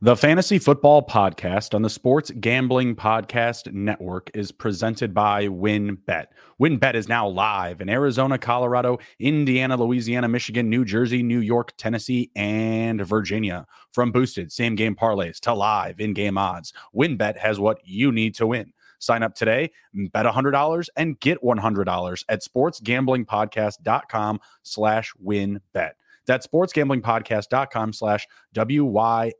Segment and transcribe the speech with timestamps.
[0.00, 6.26] The Fantasy Football Podcast on the Sports Gambling Podcast Network is presented by WynnBet.
[6.60, 12.30] WynnBet is now live in Arizona, Colorado, Indiana, Louisiana, Michigan, New Jersey, New York, Tennessee,
[12.36, 13.66] and Virginia.
[13.90, 18.36] From boosted same game parlays to live in game odds, WynnBet has what you need
[18.36, 18.72] to win.
[19.00, 19.72] Sign up today,
[20.12, 25.90] bet $100 and get $100 at sportsgamblingpodcast.com slash wynnbet.
[26.28, 29.32] That's sportsgamblingpodcast.com slash W-Y-N-N-B-E-T.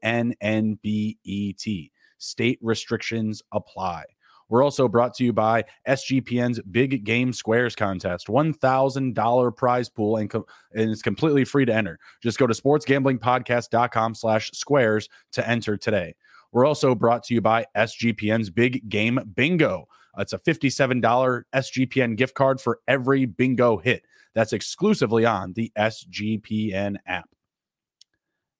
[2.20, 4.04] State restrictions apply.
[4.48, 10.30] We're also brought to you by SGPN's Big Game Squares contest, $1,000 prize pool, and,
[10.30, 11.98] com- and it's completely free to enter.
[12.22, 16.14] Just go to sportsgamblingpodcast.com slash squares to enter today.
[16.50, 19.86] We're also brought to you by SGPN's Big Game Bingo.
[20.16, 24.04] It's a $57 SGPN gift card for every bingo hit.
[24.38, 27.28] That's exclusively on the SGPN app.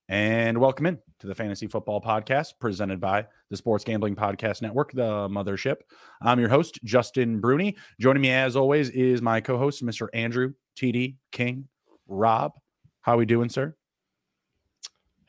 [0.09, 4.91] And welcome in to the Fantasy Football Podcast presented by the Sports Gambling Podcast Network,
[4.91, 5.77] the mothership.
[6.21, 7.77] I'm your host, Justin Bruni.
[8.01, 10.09] Joining me as always is my co-host, Mr.
[10.13, 11.69] Andrew TD King.
[12.09, 12.55] Rob,
[13.03, 13.77] how are we doing, sir?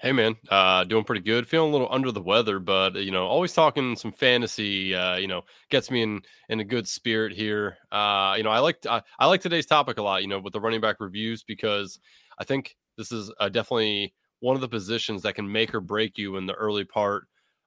[0.02, 1.45] Hey man, uh, doing pretty good.
[1.45, 4.95] Feeling a little under the weather, but you know, always talking some fantasy.
[4.95, 7.78] Uh, you know, gets me in in a good spirit here.
[7.91, 10.22] Uh, you know, I like I, I like today's topic a lot.
[10.22, 12.00] You know, with the running back reviews because
[12.39, 16.17] I think this is uh, definitely one of the positions that can make or break
[16.17, 17.25] you in the early part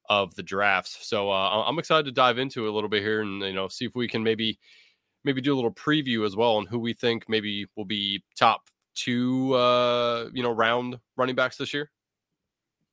[0.09, 1.07] of the drafts.
[1.07, 3.69] So uh, I'm excited to dive into it a little bit here and you know
[3.69, 4.59] see if we can maybe
[5.25, 8.63] maybe do a little preview as well on who we think maybe will be top
[8.95, 11.91] two uh, you know round running backs this year.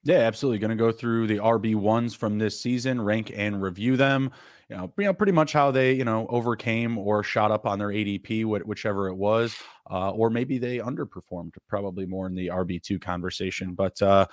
[0.04, 0.60] Yeah, absolutely.
[0.60, 4.32] Going to go through the RB ones from this season, rank and review them.
[4.70, 7.80] You know, you know, pretty much how they you know overcame or shot up on
[7.80, 9.56] their ADP, whichever it was,
[9.92, 11.54] uh, or maybe they underperformed.
[11.68, 14.02] Probably more in the RB two conversation, but.
[14.02, 14.26] uh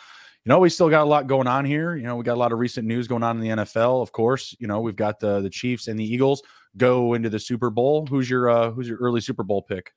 [0.44, 1.96] you know, we still got a lot going on here.
[1.96, 4.00] You know, we got a lot of recent news going on in the NFL.
[4.00, 6.40] Of course, you know, we've got the the Chiefs and the Eagles
[6.76, 8.06] go into the Super Bowl.
[8.06, 9.90] Who's your uh who's your early Super Bowl pick?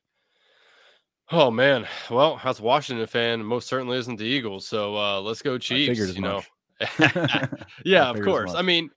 [1.32, 4.68] Oh man, well, as a Washington fan, most certainly isn't the Eagles.
[4.68, 6.16] So uh, let's go Chiefs.
[6.16, 6.42] You know,
[7.86, 8.56] yeah, of course.
[8.56, 8.90] I mean,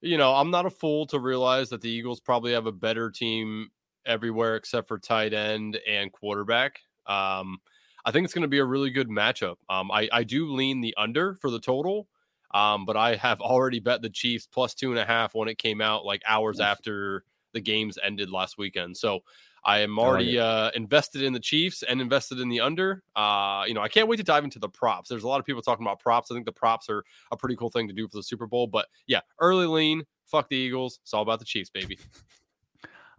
[0.00, 3.10] you know, I'm not a fool to realize that the Eagles probably have a better
[3.10, 3.70] team
[4.06, 6.78] everywhere except for tight end and quarterback.
[7.06, 7.58] Um,
[8.04, 9.56] I think it's going to be a really good matchup.
[9.68, 12.08] Um, I, I do lean the under for the total,
[12.54, 15.58] um, but I have already bet the Chiefs plus two and a half when it
[15.58, 18.96] came out, like hours after the games ended last weekend.
[18.96, 19.20] So
[19.64, 23.02] I am already uh, invested in the Chiefs and invested in the under.
[23.14, 25.08] Uh, you know, I can't wait to dive into the props.
[25.08, 26.30] There's a lot of people talking about props.
[26.30, 28.66] I think the props are a pretty cool thing to do for the Super Bowl.
[28.66, 30.04] But yeah, early lean.
[30.26, 31.00] Fuck the Eagles.
[31.02, 31.98] It's all about the Chiefs, baby.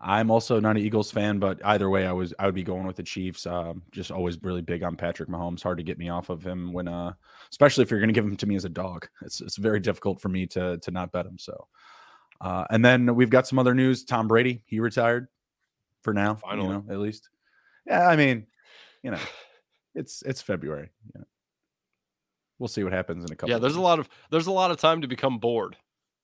[0.03, 2.87] I'm also not an Eagles fan, but either way, I was I would be going
[2.87, 3.45] with the Chiefs.
[3.45, 5.61] Um, just always really big on Patrick Mahomes.
[5.61, 7.13] Hard to get me off of him when, uh,
[7.51, 9.07] especially if you're going to give him to me as a dog.
[9.21, 11.37] It's it's very difficult for me to to not bet him.
[11.37, 11.67] So,
[12.39, 14.03] uh, and then we've got some other news.
[14.03, 15.27] Tom Brady he retired
[16.01, 16.35] for now.
[16.35, 17.29] Finally, you know, at least.
[17.85, 18.47] Yeah, I mean,
[19.03, 19.19] you know,
[19.95, 20.89] it's it's February.
[21.15, 21.21] Yeah.
[22.59, 23.49] We'll see what happens in a couple.
[23.49, 25.75] Yeah, there's a lot of there's a lot of time to become bored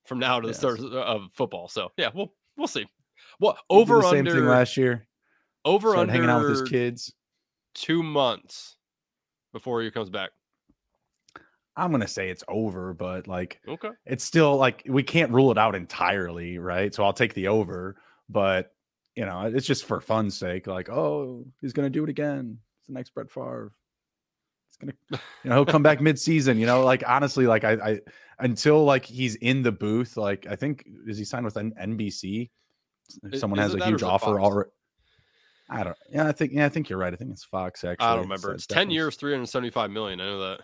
[0.06, 0.60] from now to the yes.
[0.60, 1.68] start of football.
[1.68, 2.86] So yeah, we'll we'll see.
[3.40, 5.08] What over the same under thing last year.
[5.66, 7.14] Over Started under hanging out with his kids.
[7.74, 8.78] Two months
[9.52, 10.30] before he comes back.
[11.76, 15.58] I'm gonna say it's over, but like okay, it's still like we can't rule it
[15.58, 16.94] out entirely, right?
[16.94, 17.98] So I'll take the over,
[18.30, 18.72] but
[19.18, 20.68] you know, it's just for fun's sake.
[20.68, 22.60] Like, oh, he's gonna do it again.
[22.80, 23.74] It's the next Brett Favre.
[24.68, 24.94] It's gonna,
[25.44, 26.60] you know, he'll come back mid-season.
[26.60, 28.00] You know, like honestly, like I, I
[28.38, 30.18] until like he's in the booth.
[30.18, 32.52] Like I think is he signed with an NBC?
[33.34, 34.70] Someone has a huge offer already.
[35.68, 35.98] I don't.
[36.12, 36.54] Yeah, I think.
[36.54, 37.12] Yeah, I think you're right.
[37.12, 37.84] I think it's Fox.
[37.84, 38.54] Actually, I don't remember.
[38.54, 40.22] It's, it's ten years, three hundred seventy-five million.
[40.22, 40.60] I know that.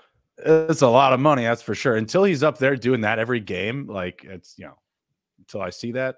[0.70, 1.96] It's a lot of money, that's for sure.
[1.96, 4.78] Until he's up there doing that every game, like it's you know,
[5.40, 6.18] until I see that,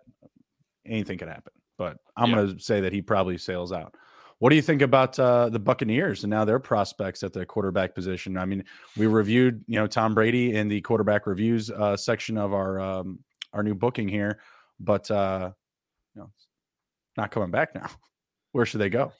[0.85, 2.35] anything could happen but I'm yeah.
[2.35, 3.95] going to say that he probably sails out.
[4.39, 7.95] What do you think about uh, the Buccaneers and now their prospects at the quarterback
[7.95, 8.37] position?
[8.37, 8.65] I mean,
[8.97, 13.19] we reviewed, you know, Tom Brady in the quarterback reviews uh, section of our um,
[13.53, 14.39] our new booking here,
[14.79, 15.51] but uh,
[16.13, 16.31] you know,
[17.15, 17.89] not coming back now.
[18.51, 19.13] Where should they go?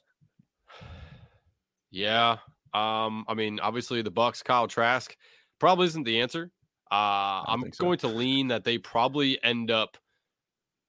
[1.92, 2.38] Yeah,
[2.74, 5.16] um, I mean, obviously the Bucks, Kyle Trask,
[5.60, 6.52] probably isn't the answer.
[6.92, 7.86] Uh, I'm so.
[7.86, 9.98] going to lean that they probably end up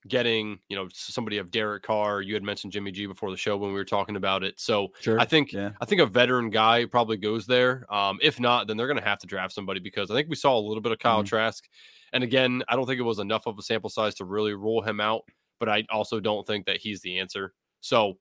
[0.09, 2.23] getting, you know, somebody of Derek Carr.
[2.23, 4.59] You had mentioned Jimmy G before the show when we were talking about it.
[4.59, 5.19] So sure.
[5.21, 5.71] I think yeah.
[5.81, 7.85] I think a veteran guy probably goes there.
[7.93, 10.37] Um, if not, then they're going to have to draft somebody because I think we
[10.37, 11.27] saw a little bit of Kyle mm-hmm.
[11.27, 11.65] Trask.
[12.13, 14.83] And again, I don't think it was enough of a sample size to really rule
[14.83, 15.23] him out.
[15.59, 17.55] But I also don't think that he's the answer.
[17.81, 18.19] So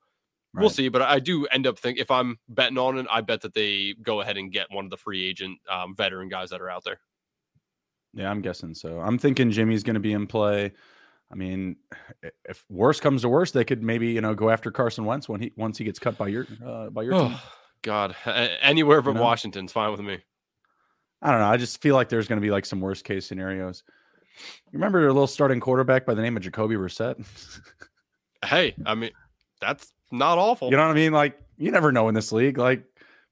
[0.53, 0.61] right.
[0.61, 0.89] we'll see.
[0.89, 3.93] But I do end up thinking if I'm betting on it, I bet that they
[4.01, 6.83] go ahead and get one of the free agent um, veteran guys that are out
[6.83, 6.99] there.
[8.13, 9.01] Yeah, I'm guessing so.
[9.01, 10.71] I'm thinking Jimmy's going to be in play.
[11.35, 11.75] I mean,
[12.45, 15.41] if worse comes to worse, they could maybe you know go after Carson Wentz when
[15.41, 17.37] he once he gets cut by your uh, by your oh, team.
[17.81, 18.15] God,
[18.61, 19.21] anywhere but you know?
[19.23, 20.19] Washington's fine with me.
[21.21, 21.47] I don't know.
[21.47, 23.83] I just feel like there's going to be like some worst case scenarios.
[24.71, 27.23] You remember a little starting quarterback by the name of Jacoby Brissett?
[28.45, 29.11] hey, I mean,
[29.59, 30.69] that's not awful.
[30.69, 31.13] You know what I mean?
[31.13, 32.57] Like, you never know in this league.
[32.57, 32.83] Like,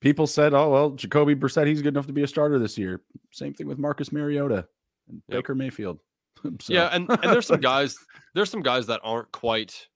[0.02, 3.02] people said, oh, well, Jacoby Brissett, he's good enough to be a starter this year.
[3.32, 4.68] Same thing with Marcus Mariota
[5.10, 5.40] and yep.
[5.40, 6.00] Baker Mayfield.
[6.62, 6.74] so.
[6.74, 6.90] Yeah.
[6.92, 7.96] And, and there's some guys,
[8.34, 9.88] there's some guys that aren't quite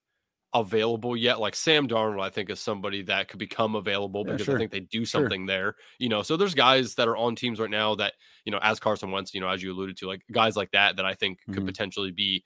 [0.54, 1.40] available yet.
[1.40, 4.56] Like Sam Darnold, I think is somebody that could become available because yeah, sure.
[4.56, 5.48] I think they do something sure.
[5.48, 5.76] there.
[6.00, 8.14] You know, so there's guys that are on teams right now that,
[8.46, 10.98] you know, as Carson Wentz, you know, as you alluded to, like guys like that
[10.98, 11.54] that I think mm-hmm.
[11.54, 12.44] could potentially be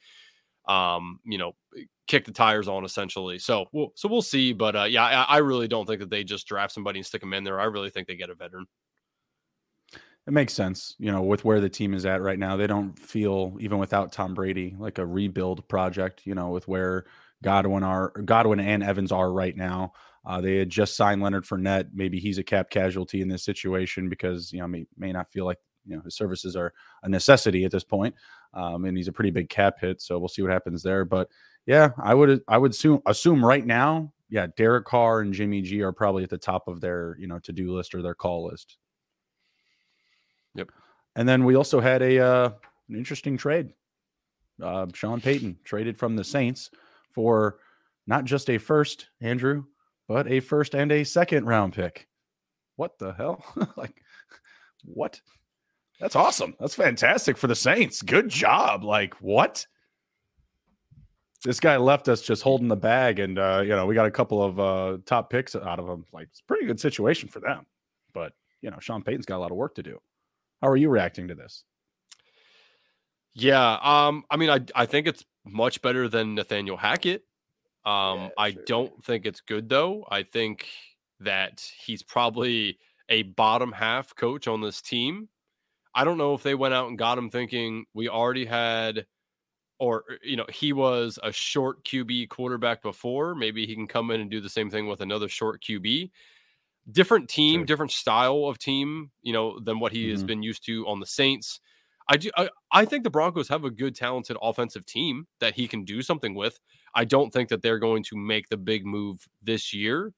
[0.68, 1.54] um, you know,
[2.08, 3.40] kick the tires on essentially.
[3.40, 4.54] So we'll so we'll see.
[4.54, 7.22] But uh yeah, I, I really don't think that they just draft somebody and stick
[7.22, 7.60] them in there.
[7.60, 8.66] I really think they get a veteran.
[10.28, 12.56] It makes sense, you know, with where the team is at right now.
[12.56, 17.06] They don't feel even without Tom Brady like a rebuild project, you know, with where
[17.44, 19.94] Godwin are Godwin and Evans are right now.
[20.24, 21.90] Uh, they had just signed Leonard Fournette.
[21.94, 25.46] Maybe he's a cap casualty in this situation because you know may may not feel
[25.46, 26.72] like you know his services are
[27.02, 28.14] a necessity at this point,
[28.54, 30.02] um, and he's a pretty big cap hit.
[30.02, 31.04] So we'll see what happens there.
[31.04, 31.30] But
[31.66, 35.82] yeah, I would I would assume assume right now, yeah, Derek Carr and Jimmy G
[35.82, 38.46] are probably at the top of their you know to do list or their call
[38.46, 38.78] list.
[40.56, 40.70] Yep.
[41.16, 42.50] And then we also had a uh,
[42.90, 43.74] an interesting trade.
[44.62, 46.70] Uh, Sean Payton traded from the Saints
[47.10, 47.60] for
[48.08, 49.66] not just a first, Andrew,
[50.08, 52.08] but a first and a second round pick.
[52.76, 53.44] What the hell?
[53.78, 54.02] like,
[54.84, 55.22] what?
[56.00, 56.56] That's awesome.
[56.60, 58.02] That's fantastic for the Saints.
[58.02, 58.84] Good job.
[58.84, 59.66] Like, what?
[61.44, 64.12] This guy left us just holding the bag, and uh, you know, we got a
[64.12, 66.06] couple of uh top picks out of him.
[66.14, 67.66] Like, it's a pretty good situation for them.
[68.14, 70.00] But you know, Sean Payton's got a lot of work to do.
[70.62, 71.64] How are you reacting to this?
[73.34, 77.24] Yeah, um, I mean, I I think it's much better than Nathaniel Hackett.
[77.86, 78.64] Um, yeah, I sure.
[78.68, 80.06] don't think it's good though.
[80.10, 80.68] I think
[81.20, 82.78] that he's probably
[83.10, 85.30] a bottom half coach on this team.
[85.94, 89.06] I don't know if they went out and got him thinking we already had,
[89.80, 93.36] or uh, you know, he was a short QB quarterback before.
[93.36, 96.12] Maybe he can come in and do the same thing with another short QB.
[96.92, 97.66] Different team, sure.
[97.66, 100.12] different style of team, you know, than what he mm-hmm.
[100.12, 101.60] has been used to on the Saints.
[102.08, 102.30] I do.
[102.36, 106.02] I, I, think the Broncos have a good, talented offensive team that he can do
[106.02, 106.60] something with.
[106.96, 110.12] I don't think that they're going to make the big move this year,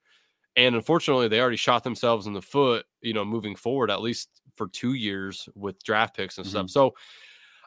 [0.56, 2.86] and unfortunately, they already shot themselves in the foot.
[3.02, 6.52] You know, moving forward, at least for two years with draft picks and mm-hmm.
[6.52, 6.70] stuff.
[6.70, 6.94] So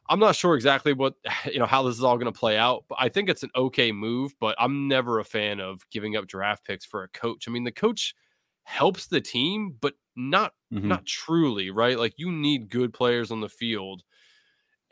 [0.08, 1.14] I'm not sure exactly what
[1.52, 3.50] you know how this is all going to play out, but I think it's an
[3.54, 4.34] okay move.
[4.40, 7.46] But I'm never a fan of giving up draft picks for a coach.
[7.46, 8.14] I mean, the coach
[8.66, 10.88] helps the team, but not mm-hmm.
[10.88, 11.98] not truly, right?
[11.98, 14.02] Like you need good players on the field.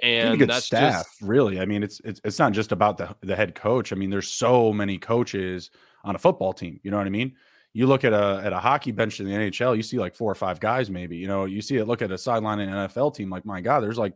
[0.00, 1.60] And good that's staff, just, really.
[1.60, 3.92] I mean, it's, it's it's not just about the the head coach.
[3.92, 5.70] I mean, there's so many coaches
[6.04, 6.80] on a football team.
[6.82, 7.34] You know what I mean?
[7.72, 10.30] You look at a at a hockey bench in the NHL, you see like four
[10.30, 11.16] or five guys, maybe.
[11.16, 11.86] You know, you see it.
[11.86, 14.14] Look at a sideline in an NFL team, like my God, there's like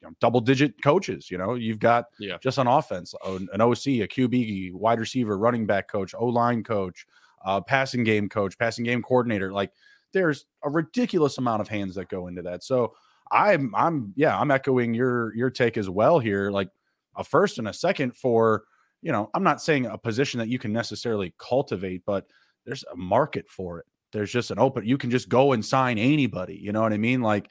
[0.00, 1.30] you know, double digit coaches.
[1.30, 2.36] You know, you've got yeah.
[2.42, 7.06] just on offense an OC, a QB, wide receiver, running back coach, O line coach,
[7.44, 9.52] uh, passing game coach, passing game coordinator.
[9.52, 9.72] Like
[10.12, 12.64] there's a ridiculous amount of hands that go into that.
[12.64, 12.94] So
[13.30, 16.50] I'm I'm yeah, I'm echoing your your take as well here.
[16.50, 16.70] Like
[17.16, 18.64] a first and a second for,
[19.02, 22.26] you know, I'm not saying a position that you can necessarily cultivate, but
[22.64, 23.86] there's a market for it.
[24.12, 26.56] There's just an open you can just go and sign anybody.
[26.56, 27.20] You know what I mean?
[27.20, 27.48] Like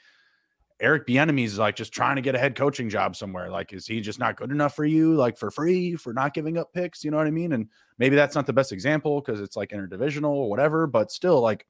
[0.80, 3.50] Eric Bieniemy is like just trying to get a head coaching job somewhere.
[3.50, 5.16] Like, is he just not good enough for you?
[5.16, 7.04] Like for free for not giving up picks?
[7.04, 7.54] You know what I mean?
[7.54, 10.88] And maybe that's not the best example because it's like interdivisional or whatever.
[10.88, 11.66] But still, like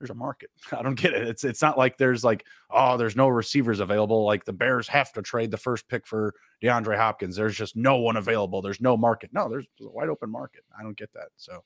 [0.00, 0.50] there's a market.
[0.72, 1.28] I don't get it.
[1.28, 4.24] It's it's not like there's like oh there's no receivers available.
[4.24, 7.36] Like the Bears have to trade the first pick for DeAndre Hopkins.
[7.36, 8.62] There's just no one available.
[8.62, 9.30] There's no market.
[9.32, 10.64] No, there's a wide open market.
[10.76, 11.28] I don't get that.
[11.36, 11.64] So,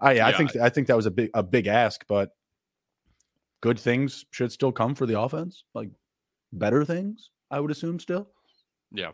[0.00, 2.30] I yeah, I think I think that was a big a big ask, but
[3.64, 5.64] good things should still come for the offense.
[5.72, 5.88] Like
[6.52, 8.28] better things, I would assume still.
[8.92, 9.12] Yeah.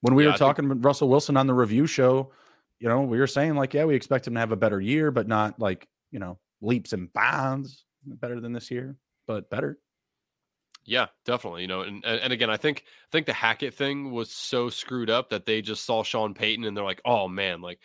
[0.00, 2.30] When we yeah, were talking think- with Russell Wilson on the review show,
[2.78, 5.10] you know, we were saying like, yeah, we expect him to have a better year,
[5.10, 8.96] but not like you know leaps and bounds better than this year,
[9.26, 9.76] but better.
[10.84, 11.62] Yeah, definitely.
[11.62, 15.10] You know, and and again, I think I think the Hackett thing was so screwed
[15.10, 17.80] up that they just saw Sean Payton and they're like, oh man, like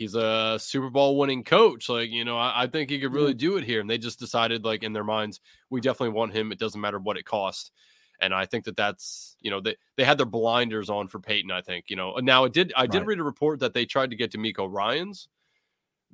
[0.00, 1.90] he's a Super Bowl winning coach.
[1.90, 3.82] Like, you know, I, I think he could really do it here.
[3.82, 6.52] And they just decided, like, in their minds, we definitely want him.
[6.52, 7.70] It doesn't matter what it costs.
[8.18, 11.50] And I think that that's, you know, they, they had their blinders on for Payton,
[11.50, 12.14] I think, you know.
[12.16, 13.08] Now, it did, I did right.
[13.08, 15.28] read a report that they tried to get DeMeco Ryans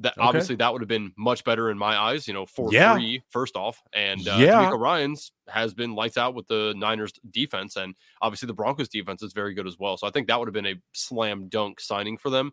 [0.00, 0.26] that okay.
[0.26, 2.92] obviously that would have been much better in my eyes, you know, for yeah.
[2.92, 3.80] free, first off.
[3.92, 4.64] And uh, yeah.
[4.64, 7.76] DeMeco Ryans has been lights out with the Niners defense.
[7.76, 9.96] And obviously the Broncos defense is very good as well.
[9.96, 12.52] So I think that would have been a slam dunk signing for them.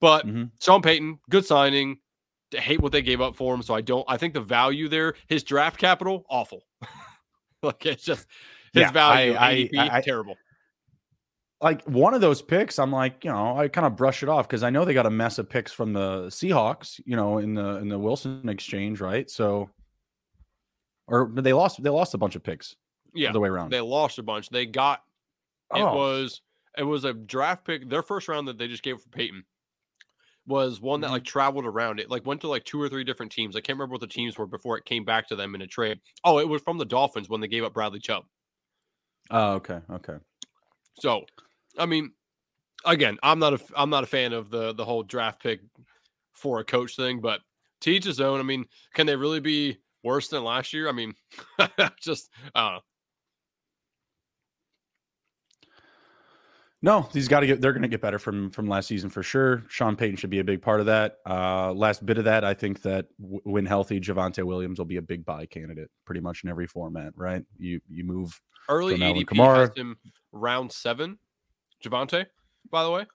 [0.00, 0.44] But mm-hmm.
[0.60, 1.98] Sean Payton, good signing.
[2.56, 3.62] I hate what they gave up for him.
[3.62, 6.64] So I don't, I think the value there, his draft capital, awful.
[7.62, 8.26] like it's just
[8.72, 10.36] his yeah, value, I, I, I, terrible
[11.60, 14.46] like one of those picks, I'm like, you know, I kind of brush it off
[14.46, 17.54] because I know they got a mess of picks from the Seahawks, you know, in
[17.54, 19.28] the in the Wilson exchange, right?
[19.28, 19.68] So,
[21.06, 22.76] or they lost they lost a bunch of picks.
[23.14, 23.70] Yeah, the way around.
[23.70, 24.50] They lost a bunch.
[24.50, 25.02] They got
[25.74, 25.96] it oh.
[25.96, 26.42] was
[26.76, 27.88] it was a draft pick.
[27.88, 29.44] Their first round that they just gave for Payton
[30.48, 31.14] was one that mm-hmm.
[31.14, 33.54] like traveled around it, like went to like two or three different teams.
[33.54, 35.66] I can't remember what the teams were before it came back to them in a
[35.66, 36.00] trade.
[36.24, 38.24] Oh, it was from the Dolphins when they gave up Bradley Chubb.
[39.30, 40.16] Oh, okay, okay.
[40.98, 41.24] So
[41.78, 42.12] I mean,
[42.84, 45.60] again, I'm not a I'm not a fan of the the whole draft pick
[46.32, 47.40] for a coach thing, but
[47.80, 48.40] teach his own.
[48.40, 48.64] I mean,
[48.94, 50.88] can they really be worse than last year?
[50.88, 51.14] I mean,
[52.00, 52.80] just I don't know.
[56.80, 57.60] No, he's got to get.
[57.60, 59.64] They're going to get better from from last season for sure.
[59.68, 61.16] Sean Payton should be a big part of that.
[61.28, 64.96] Uh, last bit of that, I think that w- when healthy, Javonte Williams will be
[64.96, 67.12] a big buy candidate, pretty much in every format.
[67.16, 67.42] Right?
[67.58, 69.76] You you move early ADP Kamara.
[69.76, 69.96] him
[70.30, 71.18] round seven.
[71.84, 72.26] Javonte,
[72.70, 73.06] by the way.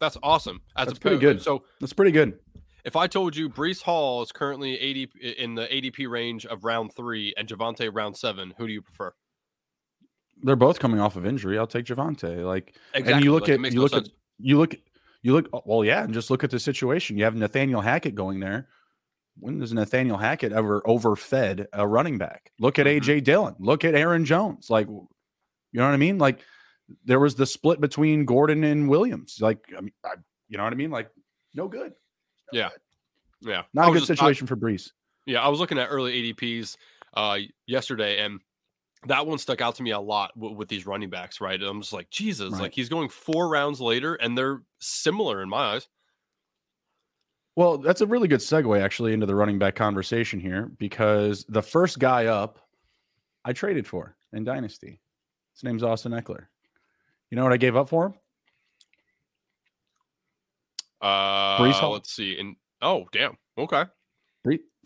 [0.00, 0.60] That's awesome.
[0.76, 1.40] As that's pretty good.
[1.40, 2.38] So that's pretty good.
[2.84, 6.92] If I told you Breece Hall is currently 80 in the ADP range of round
[6.94, 9.12] three and Javonte round seven, who do you prefer?
[10.44, 11.58] They're both coming off of injury.
[11.58, 12.44] I'll take Javonte.
[12.44, 13.12] Like, exactly.
[13.14, 14.08] and you look like, at you no look sense.
[14.08, 14.74] at you look
[15.22, 17.16] you look well, yeah, and just look at the situation.
[17.16, 18.68] You have Nathaniel Hackett going there.
[19.40, 22.52] When does Nathaniel Hackett ever overfed a running back?
[22.60, 23.10] Look at mm-hmm.
[23.10, 23.56] AJ Dillon.
[23.58, 24.68] Look at Aaron Jones.
[24.68, 25.08] Like, you
[25.72, 26.18] know what I mean?
[26.18, 26.40] Like,
[27.04, 29.38] there was the split between Gordon and Williams.
[29.40, 30.14] Like, I mean, I,
[30.48, 30.90] you know what I mean?
[30.90, 31.10] Like,
[31.54, 31.94] no good.
[32.52, 32.68] No yeah.
[32.68, 33.50] Good.
[33.50, 33.62] Yeah.
[33.72, 34.90] Not a good just, situation I, for Breece.
[35.26, 35.40] Yeah.
[35.40, 36.76] I was looking at early ADPs
[37.14, 38.40] uh, yesterday, and
[39.06, 41.60] that one stuck out to me a lot w- with these running backs, right?
[41.62, 42.62] I'm just like, Jesus, right.
[42.62, 45.88] like he's going four rounds later, and they're similar in my eyes.
[47.56, 51.62] Well, that's a really good segue actually into the running back conversation here because the
[51.62, 52.58] first guy up
[53.44, 55.00] I traded for in Dynasty.
[55.54, 56.46] His name's Austin Ekeler.
[57.30, 58.14] You know what I gave up for him?
[61.00, 61.92] Uh, Breece Hall.
[61.92, 62.38] Let's see.
[62.38, 63.36] And oh, damn.
[63.58, 63.84] Okay.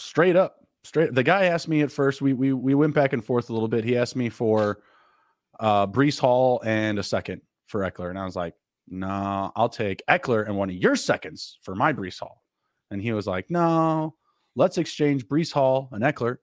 [0.00, 1.14] Straight up, straight.
[1.14, 2.20] The guy asked me at first.
[2.20, 3.84] We we we went back and forth a little bit.
[3.84, 4.80] He asked me for
[5.60, 8.54] uh Breece Hall and a second for Ekeler, and I was like,
[8.88, 12.42] "Nah, I'll take Ekeler and one of your seconds for my Breece Hall."
[12.90, 14.14] And he was like, "No,
[14.56, 16.38] let's exchange Breece Hall and Ekeler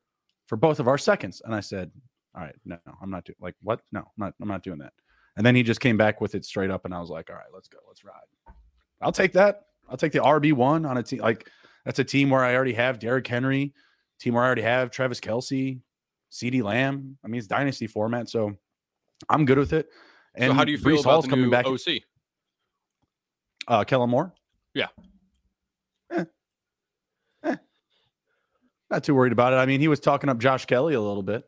[0.48, 1.92] for both of our seconds." And I said,
[2.36, 3.82] "All right, no, no I'm not doing like what?
[3.92, 4.34] No, I'm not.
[4.42, 4.94] I'm not doing that."
[5.38, 7.36] And then he just came back with it straight up, and I was like, all
[7.36, 8.54] right, let's go, let's ride.
[9.02, 9.64] I'll take that.
[9.90, 11.50] I'll take the RB one on a team like
[11.86, 13.74] that's a team where I already have Derrick Henry,
[14.20, 15.80] team where I already have Travis Kelce,
[16.32, 17.18] CeeDee Lamb.
[17.24, 18.56] I mean, it's dynasty format, so
[19.30, 19.90] I'm good with it.
[20.36, 21.66] And so how do you feel Breece about Hall's the coming back?
[21.66, 22.02] OC?
[23.68, 24.34] Uh, Kellen Moore.
[24.74, 24.88] Yeah.
[26.12, 26.26] Eh.
[27.44, 27.56] Eh.
[28.90, 29.58] Not too worried about it.
[29.58, 31.44] I mean, he was talking up Josh Kelley a little bit.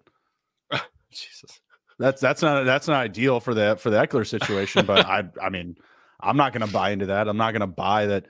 [1.11, 1.59] Jesus.
[1.99, 5.49] That's that's not that's not ideal for the for the Ekeler situation, but I I
[5.49, 5.75] mean
[6.19, 7.27] I'm not going to buy into that.
[7.27, 8.25] I'm not going to buy that.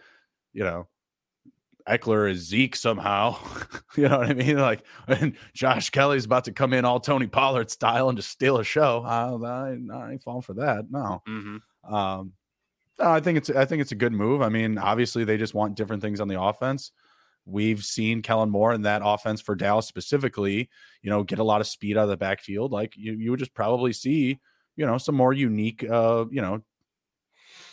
[0.53, 0.87] You know,
[1.87, 3.37] Ekeler is Zeke somehow.
[3.95, 4.57] you know what I mean?
[4.57, 8.57] Like, and Josh Kelley's about to come in all Tony Pollard style and just steal
[8.57, 9.03] a show.
[9.05, 10.85] I, I, I ain't falling for that.
[10.89, 11.21] No.
[11.27, 11.93] Mm-hmm.
[11.93, 12.33] Um,
[12.99, 14.41] no, I think it's I think it's a good move.
[14.41, 16.91] I mean, obviously they just want different things on the offense.
[17.45, 20.69] We've seen Kellen Moore in that offense for Dallas specifically,
[21.01, 22.71] you know, get a lot of speed out of the backfield.
[22.71, 24.39] Like you, you would just probably see,
[24.75, 26.61] you know, some more unique, uh, you know,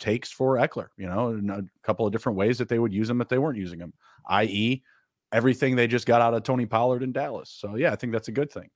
[0.05, 3.21] takes for Ekeler, you know, a couple of different ways that they would use him
[3.21, 3.93] if they weren't using him,
[4.29, 4.83] i.e.,
[5.31, 7.49] everything they just got out of Tony Pollard in Dallas.
[7.49, 8.69] So, yeah, I think that's a good thing.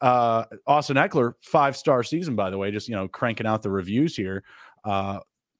[0.00, 3.70] Uh, Austin Ekeler, five star season, by the way, just, you know, cranking out the
[3.70, 4.44] reviews here.
[4.84, 5.18] Uh,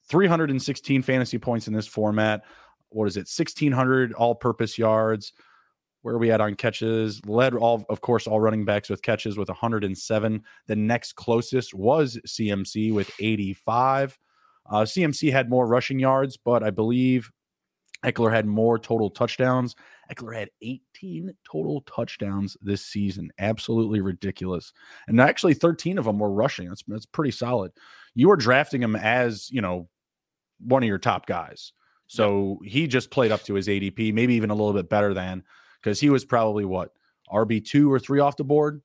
[0.09, 2.43] 316 fantasy points in this format
[2.91, 5.33] what is it, 1,600 all purpose yards.
[6.03, 7.25] Where are we at on catches?
[7.27, 10.43] Led all, of course, all running backs with catches with 107.
[10.67, 14.17] The next closest was CMC with 85.
[14.71, 17.31] Uh, CMC had more rushing yards, but I believe
[18.05, 19.75] Ekeler had more total touchdowns.
[20.13, 23.31] Ekeler had 18 total touchdowns this season.
[23.39, 24.73] Absolutely ridiculous.
[25.09, 26.69] And actually, 13 of them were rushing.
[26.69, 27.73] That's, that's pretty solid.
[28.15, 29.89] You were drafting him as, you know,
[30.61, 31.73] one of your top guys.
[32.07, 35.45] So he just played up to his ADP, maybe even a little bit better than
[35.83, 36.93] because he was probably what
[37.31, 38.81] RB two or three off the board.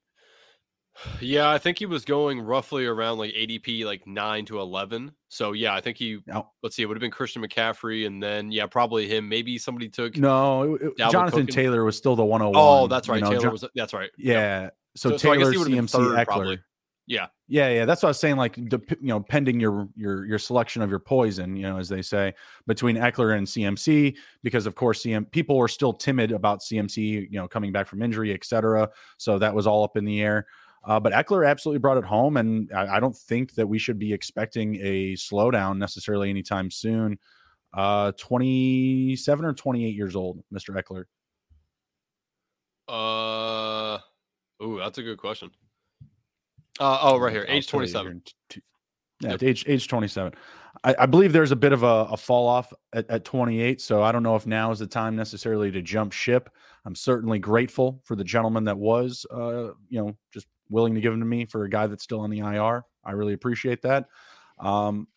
[1.20, 5.12] Yeah, I think he was going roughly around like ADP like nine to eleven.
[5.30, 6.20] So yeah, I think he.
[6.62, 9.28] Let's see, it would have been Christian McCaffrey, and then yeah, probably him.
[9.28, 10.18] Maybe somebody took.
[10.18, 12.84] No, it, Jonathan Taylor was still the one hundred oh one.
[12.84, 13.18] Oh, that's right.
[13.18, 13.66] You know, Taylor John, was.
[13.76, 14.12] That's right.
[14.18, 14.70] Yeah.
[14.96, 16.26] So, so Taylor, so CMC, third, Ekeler.
[16.26, 16.60] Probably.
[17.06, 17.28] Yeah.
[17.48, 17.86] Yeah, yeah.
[17.86, 18.38] That's what I was saying.
[18.38, 21.90] Like, the, you know, pending your your your selection of your poison, you know, as
[21.90, 22.34] they say,
[22.66, 27.40] between Ekeler and CMC, because of course, CM people were still timid about CMC, you
[27.40, 28.90] know, coming back from injury, etc.
[29.18, 30.48] So that was all up in the air.
[30.86, 33.98] Uh, but Ekeler absolutely brought it home, and I, I, don't think that we should
[33.98, 37.18] be expecting a slowdown necessarily anytime soon.
[37.74, 40.76] Uh, 27 or 28 years old, Mr.
[40.76, 41.06] Ekeler.
[42.90, 43.98] Uh,
[44.60, 45.52] oh, that's a good question.
[46.80, 48.22] Uh, oh, right here, age 27.
[49.22, 49.44] Yeah, yep.
[49.44, 50.34] age age 27.
[50.84, 53.80] I, I, believe there's a bit of a, a fall off at, at 28.
[53.80, 56.50] So I don't know if now is the time necessarily to jump ship.
[56.86, 61.14] I'm certainly grateful for the gentleman that was, uh, you know, just willing to give
[61.14, 62.84] him to me for a guy that's still on the IR.
[63.04, 64.08] I really appreciate that.
[64.60, 65.08] Um,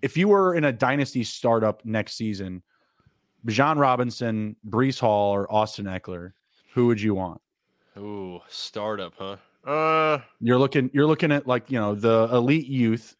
[0.00, 2.62] if you were in a dynasty startup next season,
[3.46, 6.32] Bijan Robinson, Breece Hall, or Austin Ekeler,
[6.74, 7.40] who would you want?
[7.98, 9.36] Ooh, startup, huh?
[9.64, 10.90] Uh, you're looking.
[10.92, 13.16] You're looking at like you know the elite youth,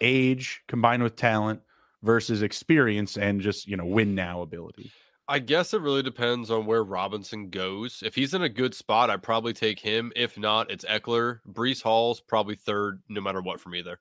[0.00, 1.60] age combined with talent
[2.02, 4.92] versus experience and just you know win now ability.
[5.26, 8.02] I guess it really depends on where Robinson goes.
[8.04, 10.12] If he's in a good spot, I'd probably take him.
[10.14, 11.38] If not, it's Ekeler.
[11.50, 14.00] Breece Hall's probably third, no matter what for me there.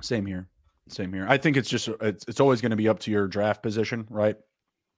[0.00, 0.48] Same here.
[0.88, 1.26] Same here.
[1.28, 4.06] I think it's just it's, it's always going to be up to your draft position,
[4.10, 4.36] right?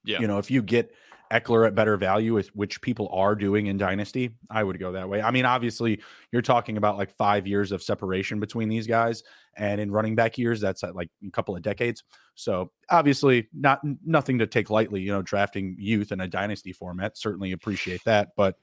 [0.05, 0.21] Yeah.
[0.21, 0.95] You know, if you get
[1.31, 5.23] Ekeler at better value, which people are doing in Dynasty, I would go that way.
[5.23, 9.23] I mean, obviously, you're talking about like five years of separation between these guys,
[9.57, 12.05] and in running back years, that's at like a couple of decades.
[12.35, 15.01] So obviously, not nothing to take lightly.
[15.01, 18.57] You know, drafting youth in a Dynasty format, certainly appreciate that, but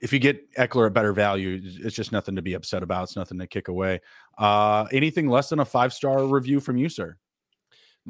[0.00, 3.04] if you get Ekeler at better value, it's just nothing to be upset about.
[3.04, 4.00] It's nothing to kick away.
[4.38, 7.16] Uh, anything less than a five star review from you, sir?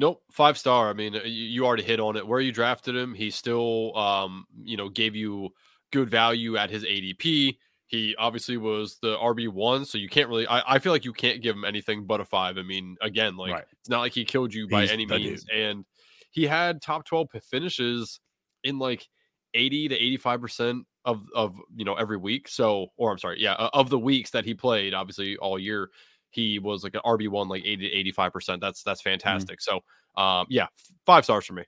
[0.01, 0.89] Nope, five star.
[0.89, 2.25] I mean, you already hit on it.
[2.25, 5.49] Where you drafted him, he still, um, you know, gave you
[5.91, 7.55] good value at his ADP.
[7.85, 10.47] He obviously was the RB one, so you can't really.
[10.47, 12.57] I, I, feel like you can't give him anything but a five.
[12.57, 13.65] I mean, again, like right.
[13.79, 15.55] it's not like he killed you by He's any means, dude.
[15.55, 15.85] and
[16.31, 18.19] he had top twelve finishes
[18.63, 19.07] in like
[19.53, 22.47] eighty to eighty five percent of of you know every week.
[22.47, 25.91] So, or I'm sorry, yeah, of the weeks that he played, obviously all year
[26.31, 28.61] he was like an RB one, like 80 to 85 percent.
[28.61, 29.11] That's that's mm-hmm.
[29.11, 29.59] fantastic.
[29.59, 29.79] Mm-hmm.
[30.17, 30.67] So, um, yeah,
[31.05, 31.63] five stars for me.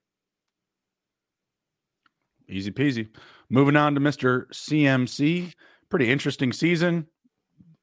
[2.50, 3.10] Easy peasy.
[3.50, 4.48] Moving on to Mr.
[4.50, 5.54] CMC.
[5.90, 7.08] Pretty interesting season.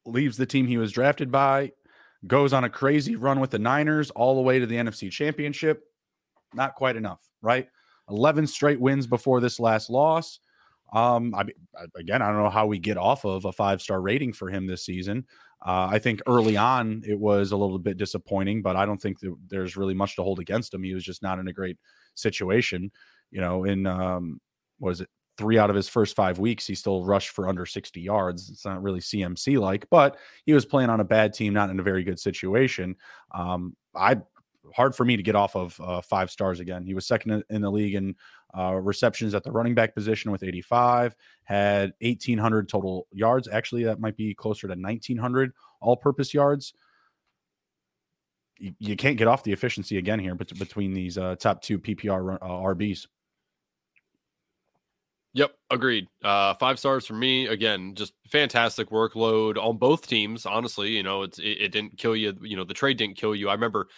[0.05, 1.73] Leaves the team he was drafted by,
[2.27, 5.85] goes on a crazy run with the Niners all the way to the NFC Championship.
[6.55, 7.69] Not quite enough, right?
[8.09, 10.41] 11 straight wins before this last loss.
[10.93, 11.45] Um, I
[11.95, 14.67] again, I don't know how we get off of a five star rating for him
[14.67, 15.25] this season.
[15.65, 19.19] Uh, I think early on it was a little bit disappointing, but I don't think
[19.49, 20.83] there's really much to hold against him.
[20.83, 21.77] He was just not in a great
[22.15, 22.91] situation.
[23.31, 24.41] You know, in um,
[24.79, 28.01] was it three out of his first five weeks, he still rushed for under 60
[28.01, 28.51] yards.
[28.51, 31.81] It's not really CMC like, but he was playing on a bad team, not in
[31.81, 32.95] a very good situation.
[33.33, 34.19] Um, I
[34.75, 36.85] hard for me to get off of uh, five stars again.
[36.85, 38.15] He was second in the league in
[38.57, 43.49] uh, receptions at the running back position with 85, had 1,800 total yards.
[43.49, 46.75] Actually, that might be closer to 1,900 all purpose yards.
[48.59, 51.79] You, you, can't get off the efficiency again here but between these uh, top two
[51.79, 53.07] PPR uh, RBs.
[55.33, 56.09] Yep, agreed.
[56.25, 57.47] Uh, five stars for me.
[57.47, 60.45] Again, just fantastic workload on both teams.
[60.45, 62.37] Honestly, you know, it's it, it didn't kill you.
[62.43, 63.49] You know, the trade didn't kill you.
[63.49, 63.89] I remember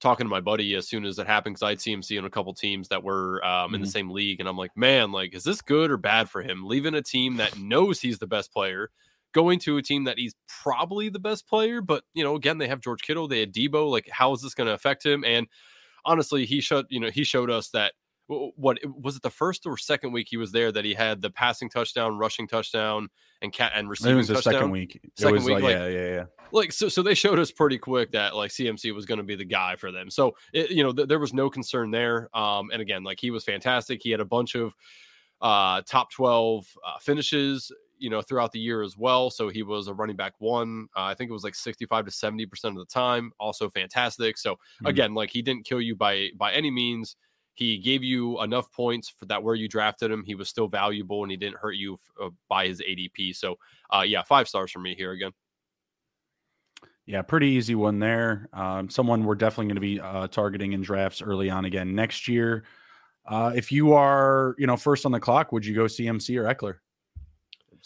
[0.00, 2.54] talking to my buddy as soon as it happened because I'd CMC on a couple
[2.54, 3.74] teams that were um, mm-hmm.
[3.74, 3.92] in the mm-hmm.
[3.92, 6.66] same league, and I'm like, man, like, is this good or bad for him?
[6.66, 8.90] Leaving a team that knows he's the best player,
[9.32, 12.68] going to a team that he's probably the best player, but you know, again, they
[12.68, 13.90] have George Kittle, they had Deebo.
[13.90, 15.24] Like, how is this going to affect him?
[15.24, 15.46] And
[16.04, 17.92] honestly, he showed, you know, he showed us that
[18.28, 21.30] what was it the first or second week he was there that he had the
[21.30, 23.08] passing touchdown, rushing touchdown,
[23.40, 24.14] and cat and receiving.
[24.14, 24.52] It was the touchdown?
[24.52, 25.00] second week.
[25.16, 26.24] Second week, like, like, yeah, yeah, yeah.
[26.52, 29.34] Like so, so they showed us pretty quick that like CMC was going to be
[29.34, 30.10] the guy for them.
[30.10, 32.28] So it, you know, th- there was no concern there.
[32.36, 34.02] Um, and again, like he was fantastic.
[34.02, 34.74] He had a bunch of
[35.40, 39.88] uh top twelve uh, finishes you know throughout the year as well so he was
[39.88, 42.86] a running back one uh, i think it was like 65 to 70 percent of
[42.86, 44.86] the time also fantastic so mm-hmm.
[44.86, 47.16] again like he didn't kill you by by any means
[47.58, 50.22] he gave you enough points for that where you drafted him.
[50.24, 53.34] He was still valuable and he didn't hurt you uh, by his ADP.
[53.34, 53.58] So,
[53.92, 55.32] uh, yeah, five stars for me here again.
[57.04, 58.48] Yeah, pretty easy one there.
[58.52, 62.28] Um, someone we're definitely going to be uh, targeting in drafts early on again next
[62.28, 62.62] year.
[63.26, 66.54] Uh, if you are, you know, first on the clock, would you go CMC or
[66.54, 66.76] Ekeler?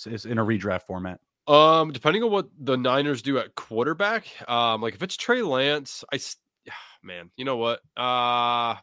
[0.06, 1.18] is in a redraft format?
[1.46, 6.04] Um, depending on what the Niners do at quarterback, um, like if it's Trey Lance,
[6.12, 6.18] I
[7.02, 7.80] man, you know what?
[7.96, 8.76] Uh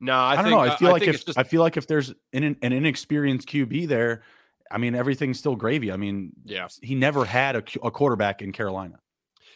[0.00, 0.60] no, I, I, don't think, know.
[0.60, 1.38] I feel I, like if just...
[1.38, 4.22] I feel like if there's an, an inexperienced QB there,
[4.70, 5.92] I mean everything's still gravy.
[5.92, 8.98] I mean, yeah, he never had a, a quarterback in Carolina.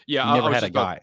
[0.06, 1.00] Yeah, he never had a guy.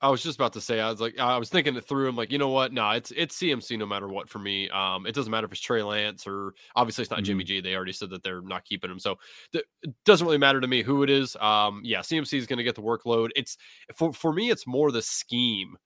[0.00, 2.08] I was just about to say, I was like, I was thinking it through.
[2.08, 2.72] I'm like, you know what?
[2.72, 4.68] No, it's it's CMC no matter what for me.
[4.68, 7.24] Um, it doesn't matter if it's Trey Lance or obviously it's not mm-hmm.
[7.24, 7.60] Jimmy G.
[7.60, 9.16] They already said that they're not keeping him, so
[9.52, 11.34] th- it doesn't really matter to me who it is.
[11.36, 13.30] Um, yeah, CMC is going to get the workload.
[13.36, 13.56] It's
[13.94, 15.76] for for me, it's more the scheme,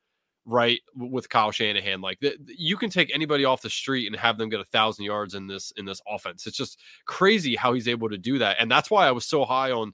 [0.47, 0.81] right?
[0.95, 4.61] With Kyle Shanahan, like you can take anybody off the street and have them get
[4.61, 6.47] a thousand yards in this in this offense.
[6.47, 9.45] It's just crazy how he's able to do that, and that's why I was so
[9.45, 9.93] high on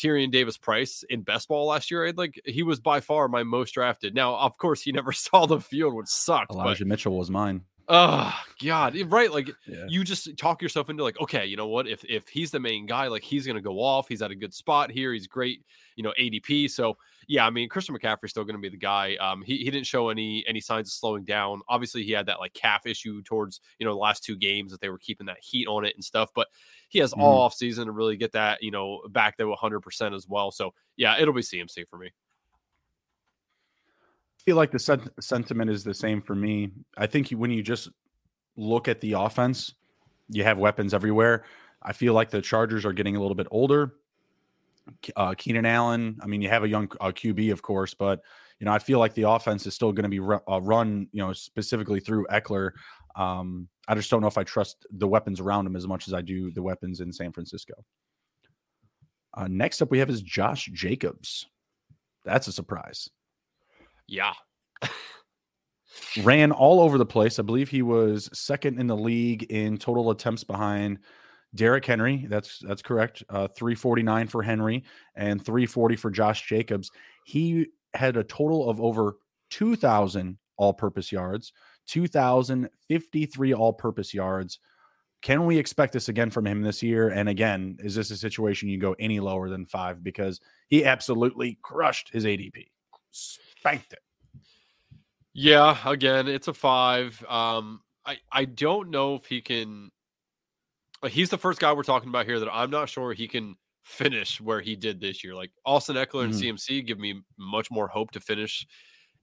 [0.00, 2.06] Tyrion Davis Price in best ball last year.
[2.06, 4.14] I'd like he was by far my most drafted.
[4.14, 6.52] Now, of course, he never saw the field, which sucked.
[6.52, 7.62] Elijah but, Mitchell was mine.
[7.92, 9.32] Oh God, right?
[9.32, 9.84] Like yeah.
[9.88, 11.88] you just talk yourself into like, okay, you know what?
[11.88, 14.06] If if he's the main guy, like he's gonna go off.
[14.08, 15.12] He's at a good spot here.
[15.12, 15.64] He's great,
[15.96, 16.70] you know, ADP.
[16.70, 16.96] So
[17.30, 19.14] yeah, I mean, Christian McCaffrey's still gonna be the guy.
[19.20, 21.62] Um, he he didn't show any any signs of slowing down.
[21.68, 24.80] Obviously, he had that like calf issue towards you know the last two games that
[24.80, 26.30] they were keeping that heat on it and stuff.
[26.34, 26.48] But
[26.88, 27.20] he has mm.
[27.20, 30.50] all off season to really get that you know back to 100 percent as well.
[30.50, 32.06] So yeah, it'll be CMC for me
[34.40, 36.70] I feel like the sen- sentiment is the same for me.
[36.96, 37.90] I think when you just
[38.56, 39.74] look at the offense,
[40.30, 41.44] you have weapons everywhere.
[41.80, 43.94] I feel like the Chargers are getting a little bit older.
[45.16, 48.20] Uh, Keenan Allen, I mean, you have a young uh, QB, of course, but
[48.58, 51.08] you know, I feel like the offense is still going to be ru- uh, run,
[51.12, 52.72] you know, specifically through Ekeler.
[53.16, 56.14] Um, I just don't know if I trust the weapons around him as much as
[56.14, 57.74] I do the weapons in San Francisco.
[59.34, 61.46] Uh, next up, we have is Josh Jacobs.
[62.24, 63.08] That's a surprise.
[64.06, 64.32] Yeah.
[66.22, 67.38] Ran all over the place.
[67.38, 70.98] I believe he was second in the league in total attempts behind
[71.54, 72.26] Derrick Henry.
[72.28, 73.22] That's that's correct.
[73.28, 74.84] Uh, 349 for Henry
[75.14, 76.90] and 340 for Josh Jacobs.
[77.24, 79.16] He had a total of over
[79.50, 81.52] 2,000 all-purpose yards,
[81.86, 84.60] 2,053 all-purpose yards.
[85.22, 87.08] Can we expect this again from him this year?
[87.08, 91.58] And again, is this a situation you go any lower than five because he absolutely
[91.62, 92.68] crushed his ADP?
[93.10, 94.00] spanked it.
[95.32, 97.22] Yeah, again, it's a five.
[97.28, 99.90] Um, I I don't know if he can.
[101.08, 104.40] He's the first guy we're talking about here that I'm not sure he can finish
[104.40, 105.34] where he did this year.
[105.34, 106.54] Like Austin Ekeler and mm-hmm.
[106.54, 108.66] CMC give me much more hope to finish,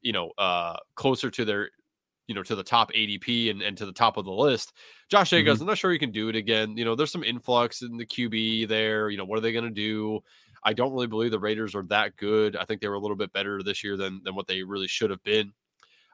[0.01, 1.69] you know, uh, closer to their,
[2.27, 4.73] you know, to the top ADP and, and to the top of the list.
[5.09, 5.63] Josh Jacobs, mm-hmm.
[5.63, 6.75] I'm not sure he can do it again.
[6.75, 9.09] You know, there's some influx in the QB there.
[9.09, 10.21] You know, what are they going to do?
[10.63, 12.55] I don't really believe the Raiders are that good.
[12.57, 14.87] I think they were a little bit better this year than than what they really
[14.87, 15.53] should have been.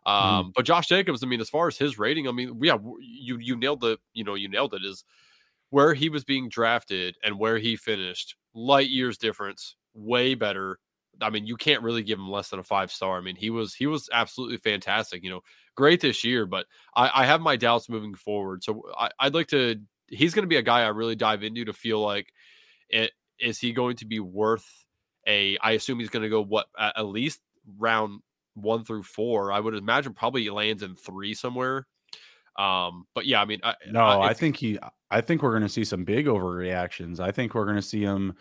[0.05, 0.11] Mm-hmm.
[0.11, 0.53] Um, mm.
[0.53, 3.55] But Josh Jacobs, I mean, as far as his rating, I mean, yeah, you you
[3.55, 4.83] nailed the you know you nailed it.
[4.83, 5.03] Is
[5.73, 10.77] where he was being drafted and where he finished, light years difference, way better.
[11.19, 13.17] I mean, you can't really give him less than a five star.
[13.17, 15.23] I mean, he was he was absolutely fantastic.
[15.23, 15.41] You know,
[15.73, 18.63] great this year, but I, I have my doubts moving forward.
[18.63, 19.77] So I, I'd like to.
[20.05, 22.31] He's going to be a guy I really dive into to feel like
[22.89, 24.67] it is he going to be worth
[25.27, 25.57] a?
[25.57, 27.41] I assume he's going to go what at least
[27.79, 28.21] round
[28.53, 29.51] one through four.
[29.51, 31.87] I would imagine probably lands in three somewhere.
[32.57, 34.77] Um, but yeah, I mean, I, no, I, I think he.
[35.09, 37.19] I think we're going to see some big overreactions.
[37.19, 38.33] I think we're going to see him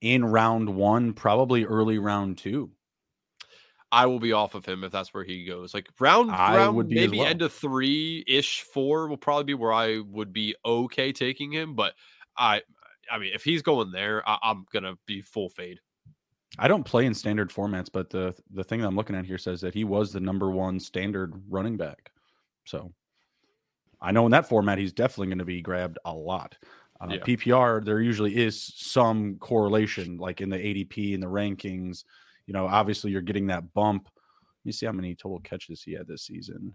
[0.00, 2.70] in round one, probably early round two.
[3.92, 5.74] I will be off of him if that's where he goes.
[5.74, 7.26] Like round, I round maybe well.
[7.26, 11.74] end of three ish, four will probably be where I would be okay taking him.
[11.74, 11.94] But
[12.36, 12.62] I,
[13.10, 15.80] I mean, if he's going there, I, I'm gonna be full fade.
[16.58, 19.38] I don't play in standard formats, but the the thing that I'm looking at here
[19.38, 22.12] says that he was the number one standard running back.
[22.64, 22.92] So
[24.00, 26.56] I know in that format he's definitely going to be grabbed a lot.
[27.00, 27.20] Uh, yeah.
[27.20, 32.04] PPR, there usually is some correlation, like in the ADP and the rankings.
[32.46, 34.04] You know, obviously you're getting that bump.
[34.04, 36.74] Let me see how many total catches he had this season.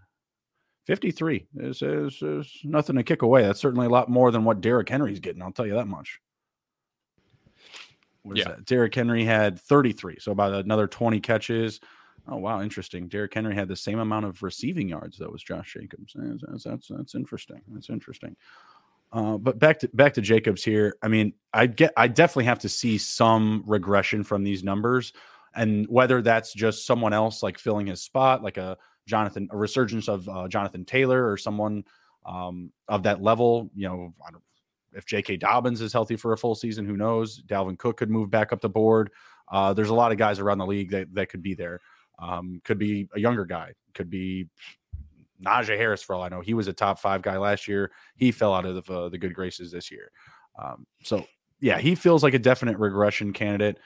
[0.88, 3.44] 53 is, is, is nothing to kick away.
[3.44, 5.42] That's certainly a lot more than what Derrick Henry's getting.
[5.42, 6.20] I'll tell you that much.
[8.24, 8.50] What yeah.
[8.50, 8.66] That?
[8.66, 11.80] Derrick Henry had 33, so about another 20 catches.
[12.28, 13.08] Oh wow, interesting.
[13.08, 16.14] Derrick Henry had the same amount of receiving yards though as Josh Jacobs.
[16.16, 17.62] That's that's, that's interesting.
[17.68, 18.36] That's interesting.
[19.12, 20.98] Uh, but back to back to Jacobs here.
[21.02, 25.14] I mean, I get I definitely have to see some regression from these numbers,
[25.56, 30.10] and whether that's just someone else like filling his spot, like a Jonathan, a resurgence
[30.10, 31.84] of uh, Jonathan Taylor or someone
[32.26, 33.70] um, of that level.
[33.76, 34.14] You know,
[34.94, 35.38] if J.K.
[35.38, 37.42] Dobbins is healthy for a full season, who knows?
[37.44, 39.12] Dalvin Cook could move back up the board.
[39.52, 41.82] Uh, there's a lot of guys around the league that, that could be there.
[42.20, 43.74] Um, could be a younger guy.
[43.94, 44.48] Could be
[45.46, 46.42] Najee Harris for all I know.
[46.42, 47.92] He was a top five guy last year.
[48.16, 50.12] He fell out of the, uh, the good graces this year.
[50.62, 51.26] Um, so
[51.60, 53.78] yeah, he feels like a definite regression candidate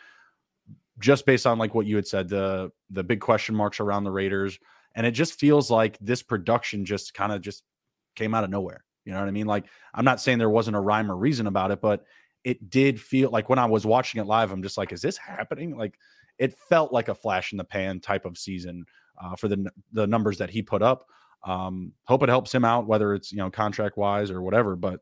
[0.99, 4.11] just based on like what you had said, the the big question marks around the
[4.11, 4.59] Raiders.
[4.95, 7.63] And it just feels like this production just kind of just
[8.15, 8.83] came out of nowhere.
[9.05, 9.47] You know what I mean?
[9.47, 12.03] Like, I'm not saying there wasn't a rhyme or reason about it, but
[12.43, 15.17] it did feel like when I was watching it live, I'm just like, is this
[15.17, 15.77] happening?
[15.77, 15.95] Like,
[16.39, 18.85] it felt like a flash in the pan type of season
[19.21, 21.05] uh, for the the numbers that he put up.
[21.43, 24.75] Um, hope it helps him out, whether it's you know contract wise or whatever.
[24.75, 25.01] But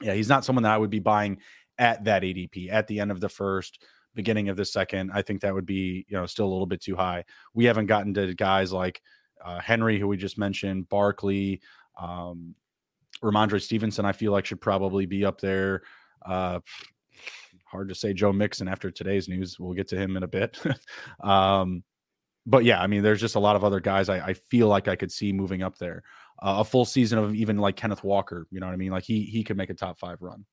[0.00, 1.38] yeah, he's not someone that I would be buying
[1.78, 3.82] at that ADP at the end of the first,
[4.14, 5.10] beginning of the second.
[5.12, 7.24] I think that would be you know still a little bit too high.
[7.54, 9.02] We haven't gotten to guys like
[9.44, 11.60] uh, Henry, who we just mentioned, Barkley,
[12.00, 12.54] um,
[13.22, 14.04] Rhamondre Stevenson.
[14.04, 15.82] I feel like should probably be up there.
[16.24, 16.60] Uh,
[17.72, 19.58] hard to say Joe Mixon after today's news.
[19.58, 20.60] We'll get to him in a bit.
[21.24, 21.82] um,
[22.46, 24.86] but yeah, I mean, there's just a lot of other guys I, I feel like
[24.86, 26.02] I could see moving up there.
[26.40, 28.92] Uh, a full season of even like Kenneth Walker, you know what I mean?
[28.92, 30.44] Like he he could make a top five run.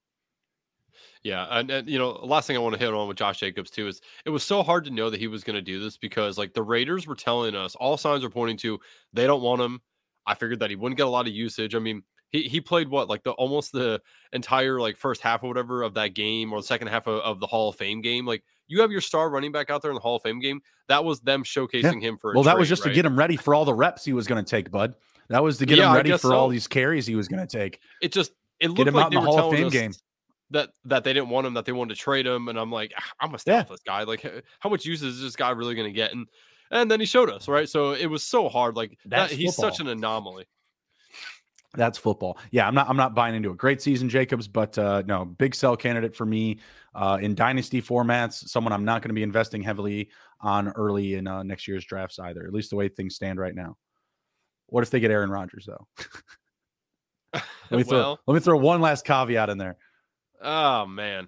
[1.24, 3.70] Yeah, and, and, you know, last thing I want to hit on with Josh Jacobs
[3.72, 5.98] too is it was so hard to know that he was going to do this
[5.98, 8.80] because like the Raiders were telling us all signs are pointing to
[9.14, 9.82] they don't want him.
[10.26, 11.74] I figured that he wouldn't get a lot of usage.
[11.74, 14.02] I mean, he he played what like the almost the
[14.34, 17.40] entire like first half or whatever of that game or the second half of, of
[17.40, 18.26] the Hall of Fame game.
[18.26, 20.62] Like you have your star running back out there in the Hall of Fame game.
[20.88, 22.10] That was them showcasing yeah.
[22.10, 22.34] him for.
[22.34, 22.90] well, that trade, was just right?
[22.90, 24.94] to get him ready for all the reps he was going to take, bud.
[25.30, 26.34] That was to get yeah, him ready for so.
[26.34, 27.80] all these carries he was going to take.
[28.02, 29.94] It just it looked like they the were Hall of Fame game.
[30.52, 32.92] That that they didn't want him, that they wanted to trade him, and I'm like,
[32.98, 33.64] ah, I'm a stop yeah.
[33.64, 34.04] this guy.
[34.04, 34.26] Like,
[34.60, 36.12] how much use is this guy really going to get?
[36.12, 36.26] And
[36.72, 37.70] and then he showed us, right?
[37.70, 38.76] So it was so hard.
[38.76, 40.46] Like that, he's such an anomaly.
[41.76, 42.40] That's football.
[42.50, 42.90] Yeah, I'm not.
[42.90, 46.26] I'm not buying into a great season, Jacobs, but uh, no, big sell candidate for
[46.26, 46.60] me
[46.96, 48.50] uh, in dynasty formats.
[48.50, 50.10] Someone I'm not going to be investing heavily
[50.42, 52.46] on early in uh, next year's drafts either.
[52.46, 53.78] At least the way things stand right now.
[54.66, 55.88] What if they get Aaron Rodgers though?
[57.34, 58.00] let me throw.
[58.00, 59.78] Well, let me throw one last caveat in there.
[60.42, 61.28] Oh man,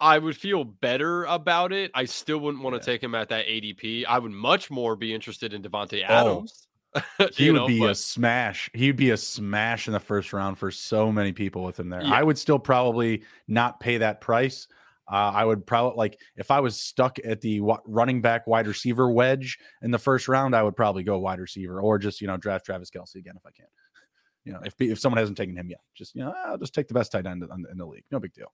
[0.00, 1.92] I would feel better about it.
[1.94, 2.94] I still wouldn't want to yeah.
[2.94, 4.04] take him at that ADP.
[4.06, 6.12] I would much more be interested in Davante oh.
[6.12, 6.52] Adams.
[6.64, 6.67] Oh
[7.32, 7.90] he would know, be but...
[7.90, 8.70] a smash.
[8.72, 12.02] He'd be a smash in the first round for so many people with him there.
[12.02, 12.12] Yeah.
[12.12, 14.68] I would still probably not pay that price.
[15.10, 18.66] Uh, I would probably like if I was stuck at the w- running back wide
[18.66, 22.26] receiver wedge in the first round, I would probably go wide receiver or just you
[22.26, 23.66] know draft Travis Kelce again if I can.
[24.44, 26.88] You know, if if someone hasn't taken him yet, just you know, I'll just take
[26.88, 28.04] the best tight end in, in the league.
[28.10, 28.50] No big deal.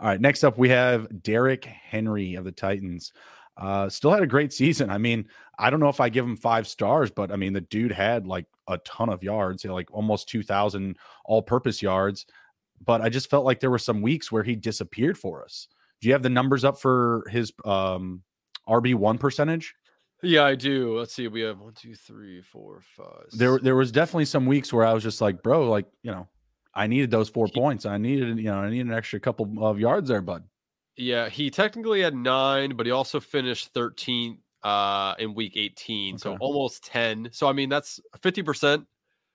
[0.00, 3.12] All right, next up we have Derrick Henry of the Titans.
[3.56, 4.90] Uh, still had a great season.
[4.90, 5.26] I mean,
[5.58, 8.26] I don't know if I give him five stars, but I mean, the dude had
[8.26, 12.26] like a ton of yards, like almost 2,000 all purpose yards.
[12.82, 15.68] But I just felt like there were some weeks where he disappeared for us.
[16.00, 18.22] Do you have the numbers up for his um,
[18.66, 19.74] RB1 percentage?
[20.22, 20.98] Yeah, I do.
[20.98, 21.28] Let's see.
[21.28, 23.26] We have one, two, three, four, five.
[23.32, 26.28] There, there was definitely some weeks where I was just like, bro, like, you know,
[26.74, 27.84] I needed those four points.
[27.86, 30.44] I needed, you know, I needed an extra couple of yards there, bud.
[31.00, 36.20] Yeah, he technically had nine, but he also finished 13th uh, in week 18, okay.
[36.20, 37.30] so almost 10.
[37.32, 38.86] So I mean, that's 50 percent.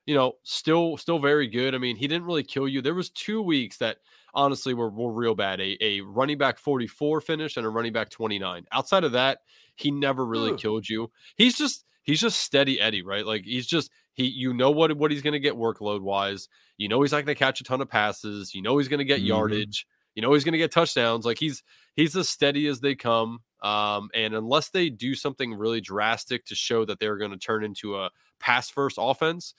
[0.06, 1.73] You know, still still very good.
[1.73, 2.84] I mean, he didn't really kill you.
[2.84, 3.97] There was two weeks that
[4.36, 5.60] honestly were, were real bad.
[5.60, 8.65] A, a running back 44 finish and a running back 29.
[8.71, 9.39] Outside of that,
[9.73, 10.58] he never really Ooh.
[10.58, 11.10] killed you.
[11.36, 13.25] He's just he's just steady Eddie, right?
[13.25, 16.47] Like he's just he you know what what he's going to get workload wise.
[16.78, 18.54] You know he's not going to catch a ton of passes.
[18.54, 19.28] You know he's going to get mm-hmm.
[19.30, 19.88] yardage.
[20.15, 21.25] You know he's going to get touchdowns.
[21.25, 21.63] Like he's
[21.95, 23.39] he's as steady as they come.
[23.62, 27.63] Um, and unless they do something really drastic to show that they're going to turn
[27.63, 29.56] into a pass first offense,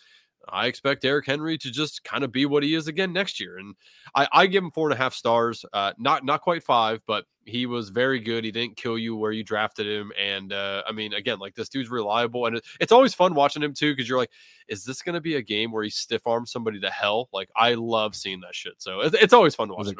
[0.49, 3.59] I expect Derrick Henry to just kind of be what he is again next year.
[3.59, 3.75] And
[4.15, 7.25] I, I give him four and a half stars, uh, not not quite five, but
[7.45, 8.45] he was very good.
[8.45, 10.13] He didn't kill you where you drafted him.
[10.21, 13.63] And uh, I mean, again, like this dude's reliable, and it, it's always fun watching
[13.63, 14.31] him too because you're like,
[14.69, 17.29] is this going to be a game where he stiff arms somebody to hell?
[17.33, 18.75] Like I love seeing that shit.
[18.79, 19.97] So it's, it's always fun watching.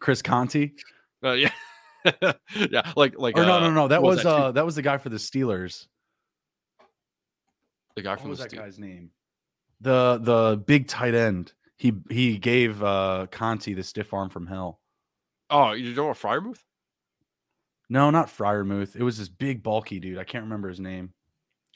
[0.00, 0.74] Chris Conti.
[1.22, 1.50] Uh, yeah.
[2.70, 3.88] yeah, like like or no, uh, no, no.
[3.88, 5.86] That was, was that uh that was the guy for the Steelers.
[7.94, 8.38] The guy from the Steelers.
[8.38, 9.10] what was that guy's name?
[9.82, 11.52] The the big tight end.
[11.76, 14.80] He he gave uh Conte the stiff arm from hell.
[15.50, 16.60] Oh, you know what Freiermuth?
[17.90, 18.96] No, not Freiermuth.
[18.96, 20.16] It was this big bulky dude.
[20.16, 21.12] I can't remember his name.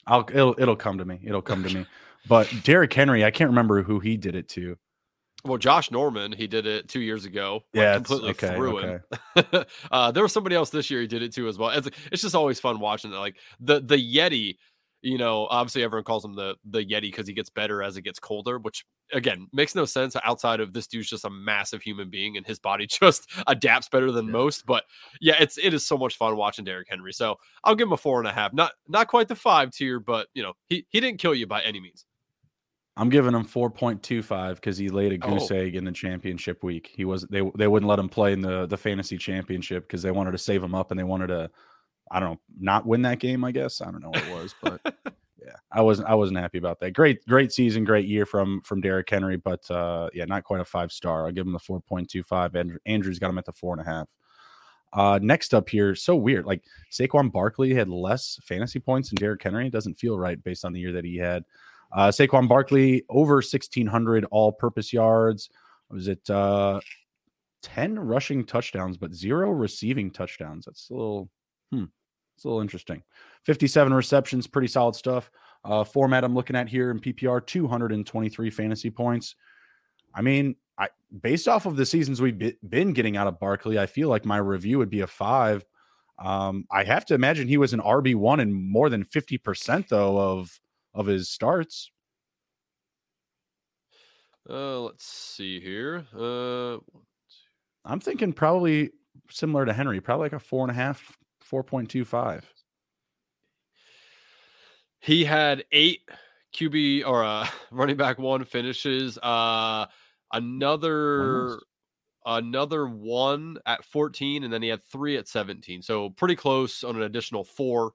[0.07, 1.19] I'll it'll it'll come to me.
[1.23, 1.85] It'll come to me.
[2.27, 4.79] But Derrick Henry, I can't remember who he did it to.
[5.45, 7.61] Well, Josh Norman, he did it two years ago.
[7.71, 8.99] Yeah, completely okay, threw okay.
[9.35, 9.65] him.
[9.91, 11.69] uh, there was somebody else this year he did it too as well.
[11.69, 13.17] It's, it's just always fun watching it.
[13.17, 14.57] Like the the Yeti,
[15.03, 18.01] you know, obviously everyone calls him the the Yeti because he gets better as it
[18.01, 22.09] gets colder, which again makes no sense outside of this dude's just a massive human
[22.09, 24.31] being and his body just adapts better than yeah.
[24.31, 24.65] most.
[24.65, 24.83] But
[25.21, 27.13] yeah, it's it is so much fun watching Derrick Henry.
[27.13, 28.51] So I'll give him a four and a half.
[28.51, 31.61] Not not quite the five tier, but you know, he he didn't kill you by
[31.61, 32.03] any means.
[32.97, 35.55] I'm giving him 4.25 because he laid a goose oh.
[35.55, 36.91] egg in the championship week.
[36.95, 40.11] He was they they wouldn't let him play in the the fantasy championship because they
[40.11, 41.49] wanted to save him up and they wanted to,
[42.09, 43.43] I don't know, not win that game.
[43.43, 44.81] I guess I don't know what it was, but
[45.43, 46.91] yeah, I wasn't I wasn't happy about that.
[46.91, 50.65] Great great season, great year from from Derrick Henry, but uh, yeah, not quite a
[50.65, 51.25] five star.
[51.25, 52.55] I'll give him the 4.25.
[52.55, 54.07] Andrew, Andrew's got him at the four and a half.
[54.93, 56.45] Uh, next up here, so weird.
[56.45, 59.67] Like Saquon Barkley had less fantasy points than Derrick Henry.
[59.67, 61.43] It doesn't feel right based on the year that he had.
[61.93, 65.49] Uh, Saquon Barkley over 1,600 all purpose yards.
[65.89, 66.79] Was it uh,
[67.63, 70.65] 10 rushing touchdowns, but zero receiving touchdowns?
[70.65, 71.29] That's a little,
[71.71, 71.85] hmm,
[72.35, 73.03] it's a little interesting.
[73.43, 75.29] 57 receptions, pretty solid stuff.
[75.63, 79.35] Uh, format I'm looking at here in PPR, 223 fantasy points.
[80.13, 80.89] I mean, I
[81.21, 84.37] based off of the seasons we've been getting out of Barkley, I feel like my
[84.37, 85.65] review would be a five.
[86.19, 89.89] Um, I have to imagine he was an RB one in more than fifty percent
[89.89, 90.59] though of
[90.95, 91.91] of his starts.
[94.49, 96.05] Uh, let's see here.
[96.17, 96.77] Uh,
[97.83, 98.91] I'm thinking probably
[99.29, 102.51] similar to Henry, probably like a four and a half, four point two five.
[104.99, 106.01] He had eight
[106.53, 109.17] QB or uh, running back one finishes.
[109.21, 109.85] Uh,
[110.31, 111.59] another
[112.27, 116.95] another one at 14 and then he had three at 17 so pretty close on
[116.95, 117.91] an additional four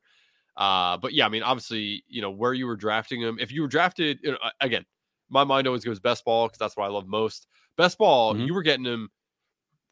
[0.60, 3.62] uh but yeah i mean obviously you know where you were drafting him if you
[3.62, 4.84] were drafted you know, again
[5.28, 8.44] my mind always goes best ball because that's what i love most best ball mm-hmm.
[8.44, 9.08] you were getting him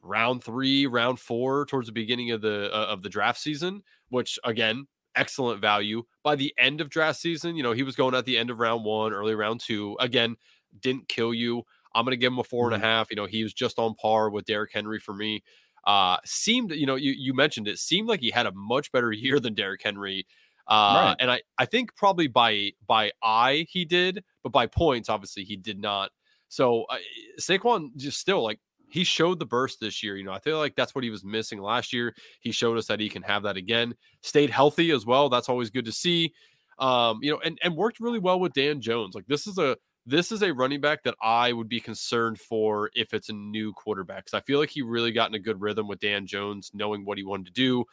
[0.03, 4.39] round three round four towards the beginning of the uh, of the draft season which
[4.45, 8.25] again excellent value by the end of draft season you know he was going at
[8.25, 10.37] the end of round one early round two again
[10.81, 12.85] didn't kill you I'm going to give him a four and a mm-hmm.
[12.85, 13.11] half.
[13.11, 15.43] You know, he was just on par with Derrick Henry for me.
[15.87, 19.13] Uh, seemed, you know, you, you mentioned it, seemed like he had a much better
[19.13, 20.27] year than Derrick Henry.
[20.69, 21.17] Uh, right.
[21.19, 25.57] and I, I think probably by by eye he did, but by points, obviously he
[25.57, 26.11] did not.
[26.49, 26.99] So uh,
[27.41, 30.17] Saquon just still like he showed the burst this year.
[30.17, 32.15] You know, I feel like that's what he was missing last year.
[32.41, 33.95] He showed us that he can have that again.
[34.23, 35.29] Stayed healthy as well.
[35.29, 36.33] That's always good to see.
[36.79, 39.15] Um, you know, and and worked really well with Dan Jones.
[39.15, 39.77] Like this is a
[40.07, 43.73] this is a running back that I would be concerned for if it's a new
[43.73, 44.25] quarterback.
[44.25, 47.05] Because I feel like he really got in a good rhythm with Dan Jones, knowing
[47.05, 47.85] what he wanted to do.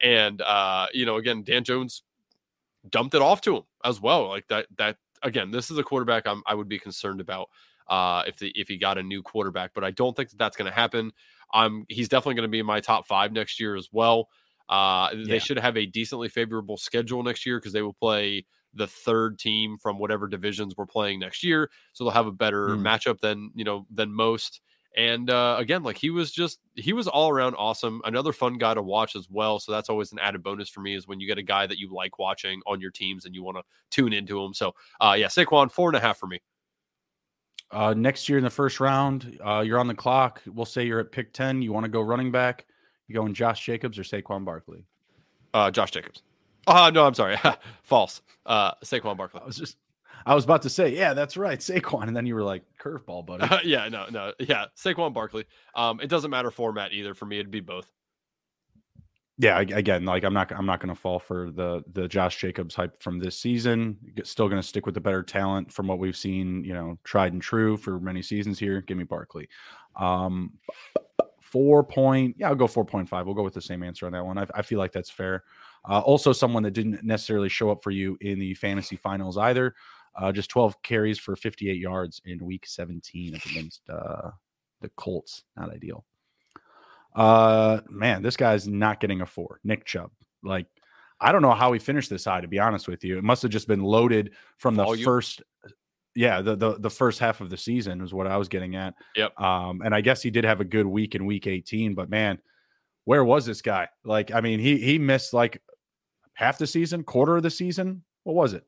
[0.00, 2.02] And uh, you know, again, Dan Jones
[2.90, 4.28] dumped it off to him as well.
[4.28, 7.48] Like that, that again, this is a quarterback I'm, I would be concerned about
[7.88, 10.56] uh, if the if he got a new quarterback, but I don't think that that's
[10.56, 11.12] going to happen.
[11.52, 14.28] I'm he's definitely going to be in my top five next year as well.
[14.68, 15.24] Uh, yeah.
[15.28, 19.38] They should have a decently favorable schedule next year because they will play the third
[19.38, 21.70] team from whatever divisions we're playing next year.
[21.92, 22.82] So they'll have a better mm.
[22.82, 24.60] matchup than, you know, than most.
[24.96, 28.00] And uh, again, like he was just, he was all around awesome.
[28.04, 29.58] Another fun guy to watch as well.
[29.58, 31.78] So that's always an added bonus for me is when you get a guy that
[31.78, 34.54] you like watching on your teams and you want to tune into him.
[34.54, 36.40] So uh, yeah, Saquon, four and a half for me.
[37.70, 40.40] Uh, next year in the first round, uh, you're on the clock.
[40.46, 41.60] We'll say you're at pick 10.
[41.60, 42.64] You want to go running back.
[43.06, 44.86] You going Josh Jacobs or Saquon Barkley?
[45.52, 46.22] Uh, Josh Jacobs.
[46.66, 47.36] Oh no, I'm sorry.
[47.82, 48.22] False.
[48.46, 49.40] Uh, Saquon Barkley.
[49.42, 49.76] I was just,
[50.26, 53.24] I was about to say, yeah, that's right, Saquon, and then you were like, curveball,
[53.24, 53.44] buddy.
[53.44, 55.44] Uh, yeah, no, no, yeah, Saquon Barkley.
[55.76, 57.38] Um, it doesn't matter format either for me.
[57.38, 57.90] It'd be both.
[59.38, 62.74] Yeah, again, like I'm not, I'm not going to fall for the the Josh Jacobs
[62.74, 63.98] hype from this season.
[64.24, 67.34] Still going to stick with the better talent from what we've seen, you know, tried
[67.34, 68.80] and true for many seasons here.
[68.80, 69.46] Give me Barkley.
[69.94, 70.54] Um,
[71.42, 73.26] four point, yeah, I'll go four point five.
[73.26, 74.38] We'll go with the same answer on that one.
[74.38, 75.44] I, I feel like that's fair.
[75.88, 79.74] Uh, also, someone that didn't necessarily show up for you in the fantasy finals either.
[80.18, 84.30] Uh, just 12 carries for 58 yards in week 17 against uh,
[84.80, 85.44] the Colts.
[85.56, 86.04] Not ideal.
[87.14, 89.60] Uh, man, this guy's not getting a four.
[89.64, 90.10] Nick Chubb.
[90.42, 90.66] Like,
[91.20, 93.16] I don't know how he finished this high, to be honest with you.
[93.16, 95.04] It must have just been loaded from the Volume.
[95.04, 95.42] first
[96.16, 98.94] yeah, the, the the first half of the season is what I was getting at.
[99.16, 99.38] Yep.
[99.38, 102.38] Um, and I guess he did have a good week in week 18, but man,
[103.04, 103.88] where was this guy?
[104.02, 105.62] Like, I mean, he he missed like
[106.32, 108.02] half the season, quarter of the season?
[108.24, 108.64] What was it?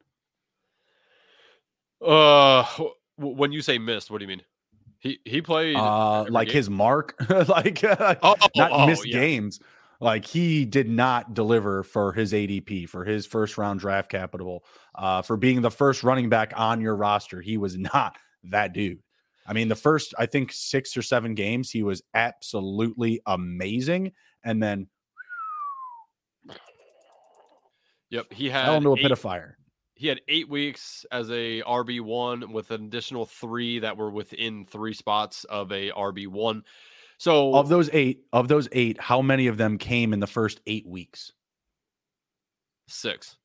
[2.04, 2.64] Uh,
[3.16, 4.42] when you say missed, what do you mean?
[5.00, 6.56] He he played uh like game?
[6.56, 7.14] his mark,
[7.48, 9.20] like uh, oh, oh, not oh, missed yeah.
[9.20, 9.60] games.
[10.00, 15.22] Like he did not deliver for his ADP, for his first round draft capital, uh,
[15.22, 17.40] for being the first running back on your roster.
[17.40, 19.00] He was not that dude.
[19.46, 24.12] I mean, the first, I think, six or seven games, he was absolutely amazing.
[24.44, 24.88] And then
[28.10, 29.57] Yep, he had fell into a eight, pit of fire.
[29.98, 34.64] He had eight weeks as a RB one with an additional three that were within
[34.64, 36.62] three spots of a RB one.
[37.18, 40.60] So of those eight, of those eight, how many of them came in the first
[40.68, 41.32] eight weeks?
[42.86, 43.38] Six.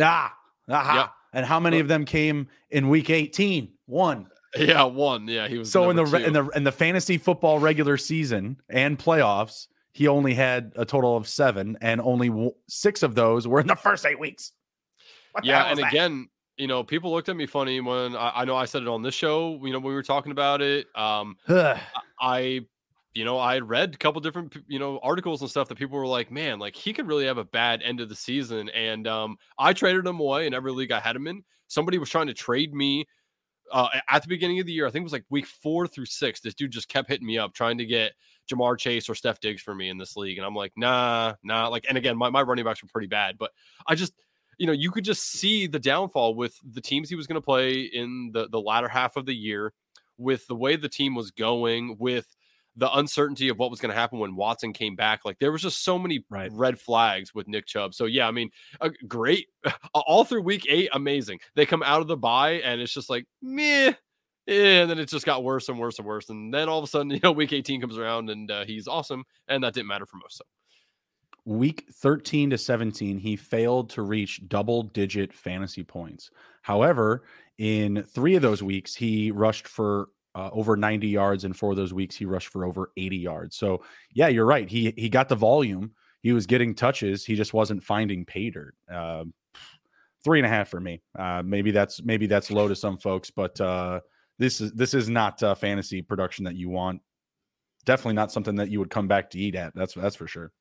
[0.00, 0.34] Ah,
[0.68, 0.96] aha.
[0.96, 1.10] Yep.
[1.34, 3.72] And how many of them came in week 18?
[3.86, 4.26] One.
[4.56, 5.28] Yeah, one.
[5.28, 5.70] Yeah, he was.
[5.70, 6.16] So in the two.
[6.16, 11.16] in the in the fantasy football regular season and playoffs, he only had a total
[11.16, 14.52] of seven, and only w- six of those were in the first eight weeks.
[15.32, 18.54] What yeah, and again, you know, people looked at me funny when I, I, know
[18.54, 19.58] I said it on this show.
[19.62, 21.36] You know, when we were talking about it, um,
[22.20, 22.60] I,
[23.14, 26.06] you know, I read a couple different you know articles and stuff that people were
[26.06, 29.36] like, man, like he could really have a bad end of the season, and um,
[29.58, 31.42] I traded him away in every league I had him in.
[31.68, 33.06] Somebody was trying to trade me
[33.72, 34.86] uh, at the beginning of the year.
[34.86, 36.40] I think it was like week four through six.
[36.40, 38.12] This dude just kept hitting me up trying to get
[38.50, 41.68] Ja'Marr Chase or Steph Diggs for me in this league, and I'm like, nah, nah.
[41.68, 43.50] Like, and again, my my running backs were pretty bad, but
[43.86, 44.12] I just
[44.62, 47.44] you know, you could just see the downfall with the teams he was going to
[47.44, 49.72] play in the the latter half of the year,
[50.18, 52.28] with the way the team was going, with
[52.76, 55.24] the uncertainty of what was going to happen when Watson came back.
[55.24, 56.48] Like there was just so many right.
[56.52, 57.92] red flags with Nick Chubb.
[57.92, 58.50] So yeah, I mean,
[58.80, 59.48] a great
[59.94, 61.40] all through week eight, amazing.
[61.56, 63.94] They come out of the bye and it's just like meh.
[64.46, 66.30] And then it just got worse and worse and worse.
[66.30, 68.86] And then all of a sudden, you know, week 18 comes around and uh, he's
[68.86, 69.24] awesome.
[69.48, 70.38] And that didn't matter for most.
[70.38, 70.44] So
[71.44, 76.30] week 13 to 17, he failed to reach double digit fantasy points.
[76.62, 77.24] However,
[77.58, 81.76] in three of those weeks, he rushed for uh, over 90 yards, and four of
[81.76, 83.56] those weeks, he rushed for over 80 yards.
[83.56, 83.82] So,
[84.14, 84.68] yeah, you're right.
[84.68, 85.92] He he got the volume.
[86.22, 87.24] He was getting touches.
[87.24, 88.74] He just wasn't finding pay dirt.
[88.90, 89.24] Uh,
[90.24, 91.02] three and a half for me.
[91.18, 94.00] Uh, maybe that's maybe that's low to some folks, but uh,
[94.38, 97.00] this is this is not uh, fantasy production that you want.
[97.84, 99.74] Definitely not something that you would come back to eat at.
[99.74, 100.52] That's that's for sure.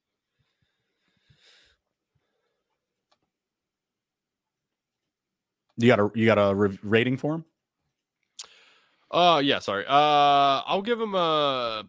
[5.82, 6.54] You got a you got a
[6.84, 7.46] rating for him?
[9.10, 9.86] Uh yeah, sorry.
[9.86, 11.86] Uh I'll give him a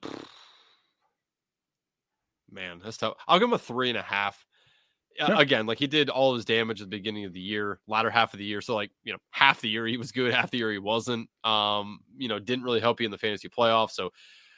[2.50, 3.14] man, that's tough.
[3.26, 4.44] I'll give him a three and a half.
[5.20, 8.10] Uh, again, like he did all his damage at the beginning of the year, latter
[8.10, 8.60] half of the year.
[8.60, 11.28] So like, you know, half the year he was good, half the year he wasn't.
[11.44, 13.90] Um, you know, didn't really help you in the fantasy playoffs.
[13.90, 14.10] So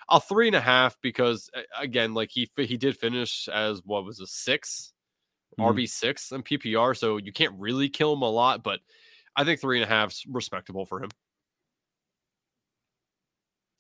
[0.09, 4.21] I'll three and a half because again, like he he did finish as what was
[4.21, 4.93] a 6
[5.59, 5.71] mm-hmm.
[5.71, 6.97] RB six in PPR.
[6.97, 8.81] So you can't really kill him a lot, but
[9.37, 11.11] I think three and a half's respectable for him.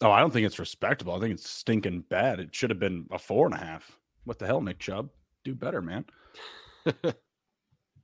[0.01, 1.15] Oh, I don't think it's respectable.
[1.15, 2.41] I think it's stinking bad.
[2.41, 3.99] It should have been a four and a half.
[4.25, 5.11] What the hell, Nick Chubb?
[5.45, 6.05] Do better, man.
[6.87, 7.13] uh,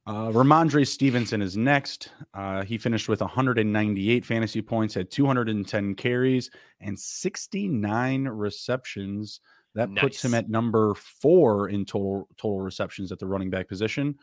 [0.07, 2.11] Rhamondre Stevenson is next.
[2.33, 9.41] Uh, he finished with 198 fantasy points, had 210 carries, and 69 receptions.
[9.75, 10.03] That nice.
[10.03, 14.19] puts him at number four in total total receptions at the running back position.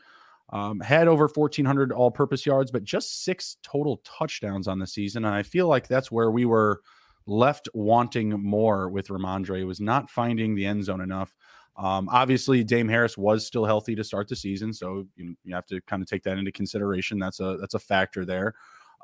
[0.50, 5.26] Um, had over 1,400 all purpose yards, but just six total touchdowns on the season.
[5.26, 6.80] And I feel like that's where we were
[7.26, 11.36] left wanting more with Rhamondre, was not finding the end zone enough.
[11.76, 15.66] Um, obviously, Dame Harris was still healthy to start the season, so you, you have
[15.66, 17.18] to kind of take that into consideration.
[17.18, 18.54] That's a that's a factor there.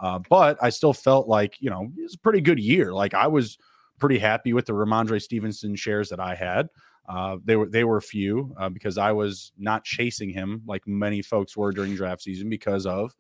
[0.03, 2.93] Uh, but I still felt like you know it was a pretty good year.
[2.93, 3.59] Like I was
[4.01, 6.69] pretty happy with the Rhamondre Stevenson shares that I had.
[7.07, 11.21] Uh, they were they were few uh, because I was not chasing him like many
[11.21, 13.15] folks were during draft season because of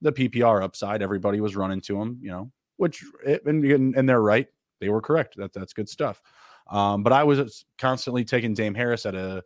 [0.00, 1.02] the PPR upside.
[1.02, 4.48] Everybody was running to him, you know, which and and they're right.
[4.80, 5.36] They were correct.
[5.36, 6.20] That that's good stuff.
[6.70, 9.42] Um, but I was constantly taking Dame Harris at a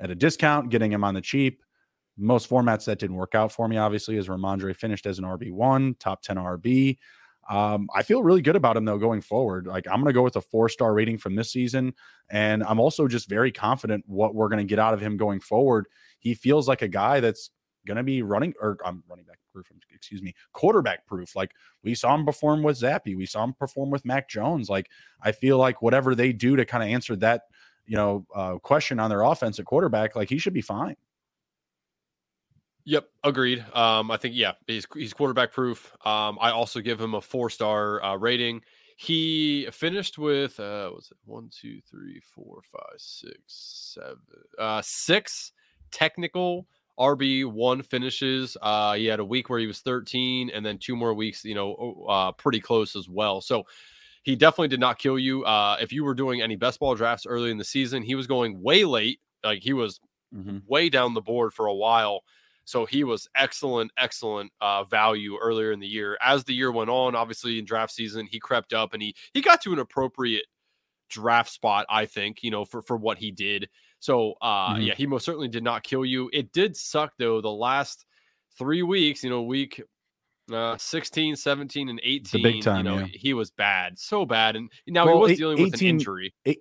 [0.00, 1.62] at a discount, getting him on the cheap.
[2.18, 5.52] Most formats that didn't work out for me, obviously, as Rhamondre finished as an RB
[5.52, 6.98] one, top ten RB.
[7.48, 9.66] Um, I feel really good about him though going forward.
[9.66, 11.94] Like I'm going to go with a four star rating from this season,
[12.30, 15.40] and I'm also just very confident what we're going to get out of him going
[15.40, 15.86] forward.
[16.18, 17.50] He feels like a guy that's
[17.86, 19.70] going to be running or I'm um, running back proof.
[19.94, 21.36] Excuse me, quarterback proof.
[21.36, 24.68] Like we saw him perform with Zappe, we saw him perform with Mac Jones.
[24.68, 24.90] Like
[25.22, 27.42] I feel like whatever they do to kind of answer that
[27.86, 30.96] you know uh, question on their offense at quarterback, like he should be fine.
[32.86, 33.64] Yep, agreed.
[33.74, 35.92] Um, I think yeah, he's he's quarterback proof.
[36.06, 38.62] Um, I also give him a four star uh, rating.
[38.96, 44.18] He finished with uh, was it one, two, three, four, five, six, seven,
[44.56, 45.52] uh, six
[45.90, 46.68] technical
[46.98, 48.56] RB one finishes.
[48.62, 51.54] Uh, he had a week where he was 13, and then two more weeks, you
[51.54, 53.40] know, uh, pretty close as well.
[53.40, 53.64] So
[54.22, 55.44] he definitely did not kill you.
[55.44, 58.26] Uh, if you were doing any best ball drafts early in the season, he was
[58.26, 59.20] going way late.
[59.44, 60.00] Like he was
[60.34, 60.58] mm-hmm.
[60.66, 62.22] way down the board for a while.
[62.66, 66.18] So he was excellent, excellent uh, value earlier in the year.
[66.20, 69.40] As the year went on, obviously in draft season, he crept up and he he
[69.40, 70.44] got to an appropriate
[71.08, 73.68] draft spot, I think, you know, for for what he did.
[74.00, 74.82] So uh mm-hmm.
[74.82, 76.28] yeah, he most certainly did not kill you.
[76.32, 78.04] It did suck though the last
[78.58, 79.80] 3 weeks, you know, week
[80.52, 83.06] uh 16, 17 and 18, The big time, you know, yeah.
[83.12, 86.34] he was bad, so bad and now well, he was dealing 18, with an injury.
[86.44, 86.58] Eight,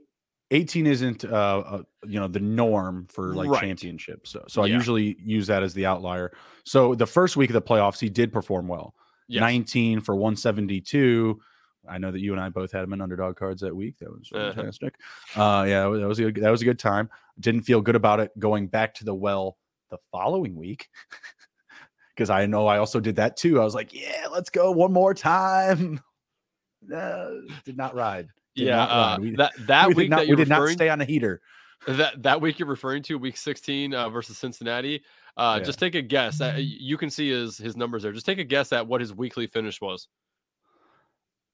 [0.56, 1.28] 18 isn't uh,
[1.66, 3.62] uh, you know the norm for like right.
[3.62, 4.74] championships so, so yeah.
[4.74, 6.32] i usually use that as the outlier
[6.64, 8.96] so the first week of the playoffs he did perform well
[9.28, 9.42] yes.
[9.42, 11.40] 19 for 172.
[11.88, 14.00] I know that you and I both had him in underdog cards that week.
[14.00, 14.54] That was uh-huh.
[14.54, 14.96] fantastic.
[15.36, 15.44] Uh-huh.
[15.44, 17.10] Uh, yeah, that was a good, that was a good time.
[17.40, 19.58] Didn't feel good about it going back to the well
[19.92, 20.90] the following week
[22.16, 23.62] because I know I also did that too.
[23.62, 26.02] I was like, yeah, let's go one more time.
[26.88, 28.28] No, did not ride.
[28.56, 31.06] Yeah, uh, we, that that we week not, that we did not stay on the
[31.06, 31.42] heater.
[31.88, 35.04] That that week you're referring to, week 16 uh, versus Cincinnati.
[35.38, 35.66] Uh, yeah.
[35.66, 36.42] Just take a guess.
[36.42, 38.12] Uh, you can see his his numbers there.
[38.12, 40.08] Just take a guess at what his weekly finish was.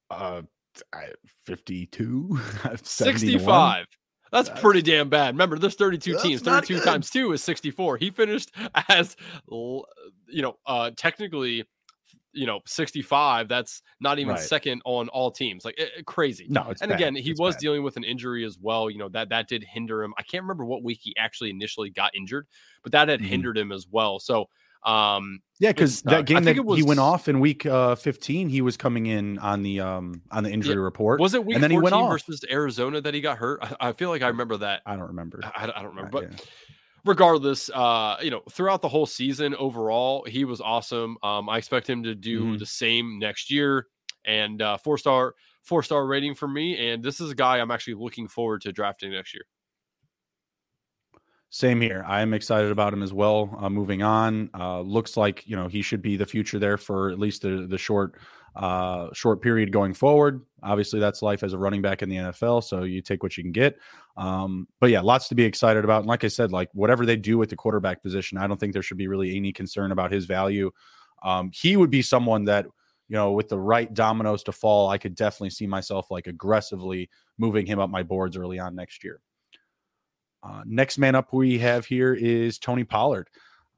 [0.10, 0.44] Uh,
[1.46, 2.40] 52,
[2.84, 3.88] 65.
[4.32, 5.34] That's, That's pretty damn bad.
[5.34, 6.42] Remember, there's 32 teams.
[6.42, 7.98] 32 times two is 64.
[7.98, 8.52] He finished
[8.90, 9.18] as,
[9.50, 9.84] you
[10.42, 11.66] know, uh, technically
[12.34, 14.40] you know 65 that's not even right.
[14.40, 16.92] second on all teams like it, it, crazy no and bad.
[16.92, 17.62] again he it's was bad.
[17.62, 20.44] dealing with an injury as well you know that that did hinder him i can't
[20.44, 22.48] remember what week he actually initially got injured
[22.84, 23.30] but that had mm-hmm.
[23.30, 24.48] hindered him as well so
[24.84, 28.62] um yeah because that game that was, he went off in week uh 15 he
[28.62, 31.64] was coming in on the um on the injury yeah, report was it week and
[31.64, 32.10] then he went off.
[32.10, 35.10] versus arizona that he got hurt I, I, feel like i remember that i don't
[35.10, 36.38] remember i, I don't remember but yeah
[37.06, 41.18] regardless, uh, you know, throughout the whole season overall, he was awesome.
[41.24, 42.58] Um, I expect him to do mm-hmm.
[42.58, 43.88] the same next year.
[44.26, 46.92] And uh, four star, four star rating for me.
[46.92, 49.46] And this is a guy I'm actually looking forward to drafting next year.
[51.54, 52.06] Same here.
[52.08, 53.58] I am excited about him as well.
[53.60, 57.10] Uh, moving on, uh, looks like you know he should be the future there for
[57.10, 58.16] at least the the short
[58.56, 60.42] uh, short period going forward.
[60.64, 62.64] Obviously, that's life as a running back in the NFL.
[62.64, 63.78] So you take what you can get.
[64.18, 66.00] Um, but yeah, lots to be excited about.
[66.00, 68.74] And like I said, like whatever they do with the quarterback position, I don't think
[68.74, 70.72] there should be really any concern about his value.
[71.24, 72.66] Um, he would be someone that,
[73.08, 77.10] you know, with the right dominoes to fall, I could definitely see myself like aggressively
[77.38, 79.22] moving him up my boards early on next year.
[80.44, 83.30] Uh, next man up we have here is Tony Pollard.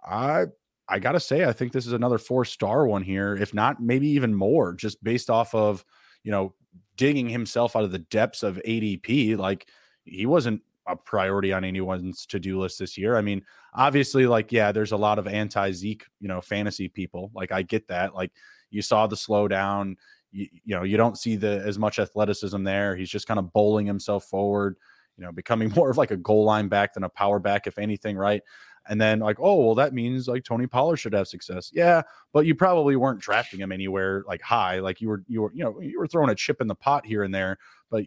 [0.06, 0.46] I
[0.88, 4.08] I gotta say, I think this is another four star one here, if not maybe
[4.10, 5.84] even more, just based off of
[6.24, 6.54] you know
[6.96, 9.38] digging himself out of the depths of ADP.
[9.38, 9.68] Like
[10.06, 13.16] he wasn't a priority on anyone's to do list this year.
[13.16, 13.44] I mean,
[13.74, 17.32] obviously, like yeah, there's a lot of anti Zeke, you know, fantasy people.
[17.34, 18.14] Like I get that.
[18.14, 18.32] Like
[18.70, 19.96] you saw the slowdown.
[20.32, 22.96] You, you know, you don't see the as much athleticism there.
[22.96, 24.76] He's just kind of bowling himself forward.
[25.18, 27.78] You know, becoming more of like a goal line back than a power back, if
[27.78, 28.42] anything, right?
[28.88, 31.72] And then like oh well that means like tony pollard should have success.
[31.74, 35.52] Yeah but you probably weren't drafting him anywhere like high like you were you were
[35.54, 37.58] you know you were throwing a chip in the pot here and there
[37.90, 38.04] but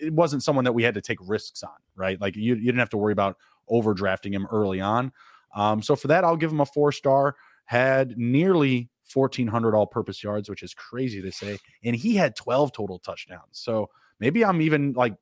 [0.00, 2.20] it wasn't someone that we had to take risks on right?
[2.20, 3.36] Like you, you didn't have to worry about
[3.70, 5.12] overdrafting him early on
[5.54, 10.22] um, so for that i'll give him a four star had nearly 1400 all purpose
[10.22, 13.88] yards which is crazy to say and he had 12 total touchdowns so
[14.20, 15.14] maybe i'm even like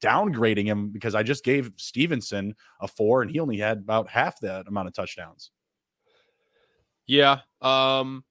[0.00, 4.40] downgrading him because I just gave Stevenson a four and he only had about half
[4.40, 5.50] that amount of touchdowns.
[7.06, 7.40] Yeah.
[7.60, 8.24] Um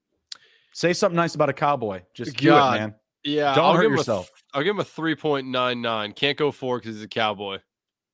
[0.74, 2.02] say something nice about a cowboy.
[2.14, 2.96] Just do it, man.
[3.24, 3.54] Yeah.
[3.54, 4.32] Don't I'll hurt yourself.
[4.54, 6.16] i I'll give him a 3.99.
[6.16, 7.60] Can't go four because he's a cowboy.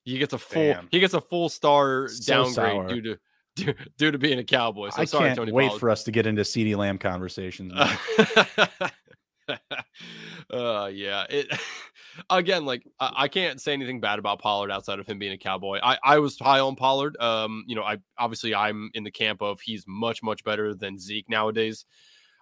[0.04, 0.88] He gets a full Damn.
[0.92, 2.88] he gets a full star so downgrade sour.
[2.88, 3.20] due to
[3.56, 4.90] due, due, to being a cowboy.
[4.90, 5.80] So I sorry, can't Tony wait Pollard.
[5.80, 7.72] for us to get into CeeDee Lamb conversations.
[10.52, 11.26] uh yeah.
[11.30, 11.48] It
[12.30, 15.38] again, like I, I, can't say anything bad about Pollard outside of him being a
[15.38, 15.80] cowboy.
[15.82, 17.18] I, I was high on Pollard.
[17.20, 20.98] Um, you know, I obviously I'm in the camp of he's much, much better than
[20.98, 21.86] Zeke nowadays.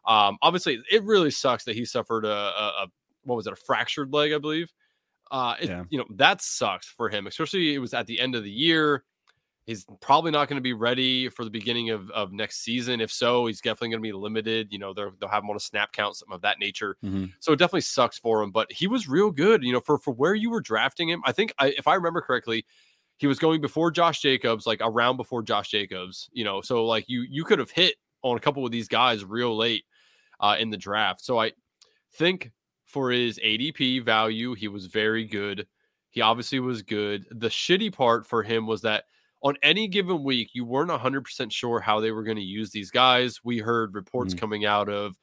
[0.05, 2.87] Um, obviously it really sucks that he suffered a, a, a
[3.23, 4.71] what was it, a fractured leg, I believe.
[5.31, 5.83] Uh, it, yeah.
[5.89, 9.03] you know, that sucks for him, especially it was at the end of the year.
[9.65, 12.99] He's probably not going to be ready for the beginning of, of next season.
[12.99, 14.67] If so, he's definitely going to be limited.
[14.71, 16.97] You know, they'll have him on a snap count, something of that nature.
[17.03, 17.25] Mm-hmm.
[17.39, 18.51] So it definitely sucks for him.
[18.51, 19.63] But he was real good.
[19.63, 22.19] You know, for for where you were drafting him, I think I, if I remember
[22.19, 22.65] correctly,
[23.17, 26.29] he was going before Josh Jacobs, like around before Josh Jacobs.
[26.33, 29.23] You know, so like you you could have hit on a couple of these guys
[29.23, 29.85] real late
[30.41, 31.23] uh, in the draft.
[31.23, 31.53] So I
[32.15, 32.51] think
[32.85, 35.67] for his ADP value, he was very good.
[36.09, 37.25] He obviously was good.
[37.31, 39.05] The shitty part for him was that
[39.43, 42.89] on any given week, you weren't 100% sure how they were going to use these
[42.89, 43.41] guys.
[43.43, 44.39] We heard reports mm-hmm.
[44.39, 45.17] coming out of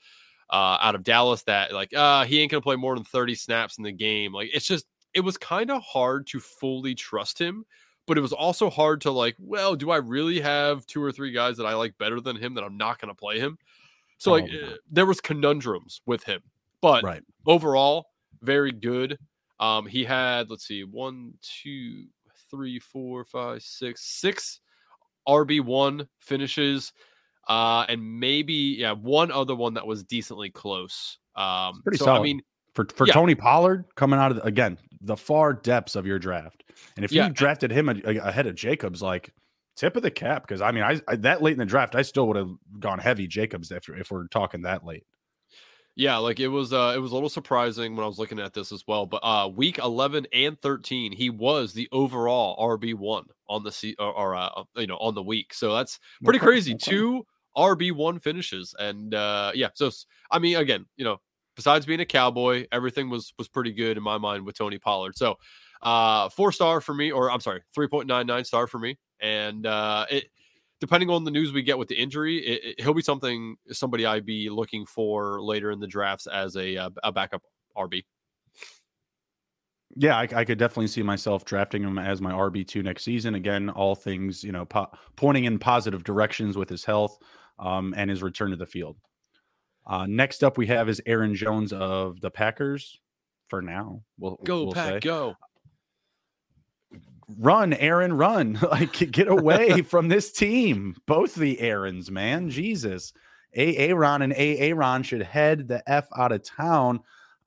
[0.51, 3.35] uh, out of Dallas that like uh, he ain't going to play more than 30
[3.35, 4.33] snaps in the game.
[4.33, 7.65] Like it's just it was kind of hard to fully trust him,
[8.07, 11.33] but it was also hard to like, well, do I really have two or three
[11.33, 13.57] guys that I like better than him that I'm not going to play him?
[14.19, 16.43] So like oh, there was conundrums with him,
[16.83, 17.23] but right.
[17.47, 18.07] overall
[18.43, 19.19] very good.
[19.61, 22.05] Um, he had let's see, one, two,
[22.51, 24.61] three, four, five, six, six
[25.29, 26.93] RB1 finishes.
[27.49, 31.19] Uh, and maybe, yeah, one other one that was decently close.
[31.37, 32.21] Um, it's pretty so, solid.
[32.21, 32.43] I mean,
[32.75, 33.13] for, for yeah.
[33.13, 36.63] Tony Pollard coming out of the, again the far depths of your draft,
[36.97, 37.27] and if yeah.
[37.27, 39.33] you drafted him ahead of Jacobs, like
[39.77, 42.03] tip of the cap, because I mean, I, I, that late in the draft, I
[42.03, 45.05] still would have gone heavy Jacobs if if we're talking that late.
[45.97, 48.55] Yeah, like it was uh it was a little surprising when I was looking at
[48.55, 49.07] this as well.
[49.07, 54.13] But uh week 11 and 13, he was the overall RB1 on the C or,
[54.13, 55.53] or uh, you know, on the week.
[55.53, 56.75] So that's pretty crazy.
[56.75, 57.27] Two
[57.57, 59.91] RB1 finishes and uh yeah, so
[60.31, 61.19] I mean again, you know,
[61.57, 65.17] besides being a cowboy, everything was was pretty good in my mind with Tony Pollard.
[65.17, 65.37] So,
[65.83, 68.97] uh 4 star for me or I'm sorry, 3.99 star for me.
[69.21, 70.27] And uh it
[70.81, 74.07] depending on the news we get with the injury, it, it, he'll be something somebody
[74.07, 77.43] I'd be looking for later in the drafts as a uh, a backup
[77.77, 78.03] RB.
[79.97, 83.35] Yeah, I, I, could definitely see myself drafting him as my RB two next season.
[83.35, 87.19] Again, all things you know po- pointing in positive directions with his health
[87.59, 88.97] um, and his return to the field.
[89.87, 93.01] Uh, next up, we have is Aaron Jones of the Packers.
[93.49, 95.01] For now, we'll go we'll pack say.
[95.01, 95.35] go
[97.39, 98.59] run, Aaron, run.
[98.71, 100.97] like get away from this team.
[101.07, 102.51] Both the Aarons, man.
[102.51, 103.13] Jesus.
[103.55, 107.01] A Aaron and A Aaron should head the F out of town.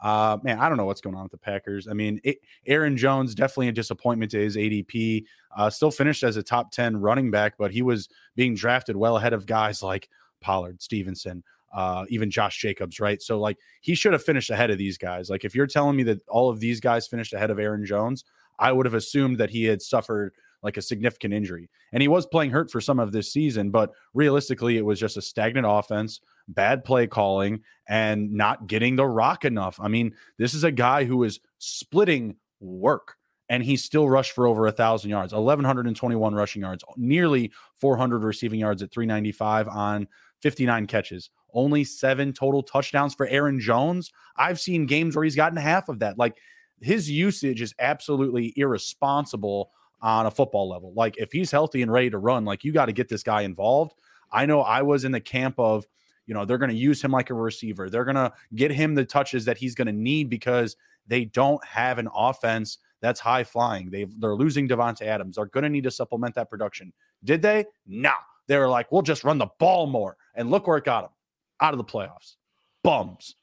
[0.03, 1.87] Uh, man, I don't know what's going on with the Packers.
[1.87, 5.23] I mean, it, Aaron Jones definitely a disappointment to his ADP.
[5.55, 9.15] Uh, still finished as a top 10 running back, but he was being drafted well
[9.15, 10.09] ahead of guys like
[10.41, 11.41] Pollard, Stevenson,
[11.73, 13.21] uh, even Josh Jacobs, right?
[13.21, 15.29] So, like, he should have finished ahead of these guys.
[15.29, 18.25] Like, if you're telling me that all of these guys finished ahead of Aaron Jones,
[18.59, 20.33] I would have assumed that he had suffered
[20.63, 21.69] like a significant injury.
[21.91, 25.17] And he was playing hurt for some of this season, but realistically, it was just
[25.17, 29.79] a stagnant offense, bad play calling, and not getting the rock enough.
[29.81, 33.15] I mean, this is a guy who is splitting work.
[33.49, 38.61] And he still rushed for over a thousand yards, 1,121 rushing yards, nearly 400 receiving
[38.61, 40.07] yards at 395 on
[40.41, 41.29] 59 catches.
[41.53, 44.11] Only seven total touchdowns for Aaron Jones.
[44.37, 46.17] I've seen games where he's gotten half of that.
[46.17, 46.37] Like
[46.83, 49.71] his usage is absolutely irresponsible
[50.01, 50.93] on a football level.
[50.95, 53.41] Like if he's healthy and ready to run, like you got to get this guy
[53.41, 53.93] involved.
[54.31, 55.85] I know I was in the camp of,
[56.25, 57.89] you know, they're going to use him like a receiver.
[57.89, 60.75] They're going to get him the touches that he's going to need because
[61.07, 63.89] they don't have an offense that's high flying.
[63.89, 65.35] They they're losing Davante Adams.
[65.35, 66.93] They're going to need to supplement that production.
[67.23, 67.65] Did they?
[67.85, 68.13] No.
[68.47, 71.11] They were like, we'll just run the ball more, and look where it got them
[71.59, 72.35] out of the playoffs.
[72.83, 73.35] Bums.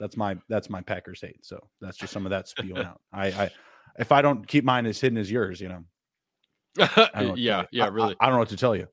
[0.00, 1.44] That's my that's my Packers hate.
[1.44, 3.00] So that's just some of that spewing out.
[3.12, 3.50] I, I
[3.98, 5.84] if I don't keep mine as hidden as yours, you know.
[7.36, 8.16] yeah, yeah, really.
[8.18, 8.88] I, I, don't know what to tell you.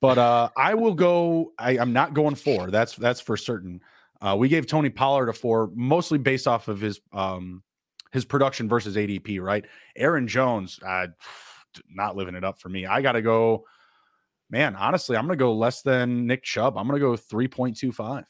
[0.00, 1.52] But uh I will go.
[1.58, 2.70] I, I'm not going four.
[2.70, 3.80] That's that's for certain.
[4.20, 7.62] Uh, we gave Tony Pollard a four, mostly based off of his um
[8.12, 9.40] his production versus ADP.
[9.40, 9.66] Right,
[9.96, 11.08] Aaron Jones, uh,
[11.90, 12.86] not living it up for me.
[12.86, 13.64] I got to go.
[14.50, 16.76] Man, honestly, I'm going to go less than Nick Chubb.
[16.76, 18.24] I'm going to go 3.25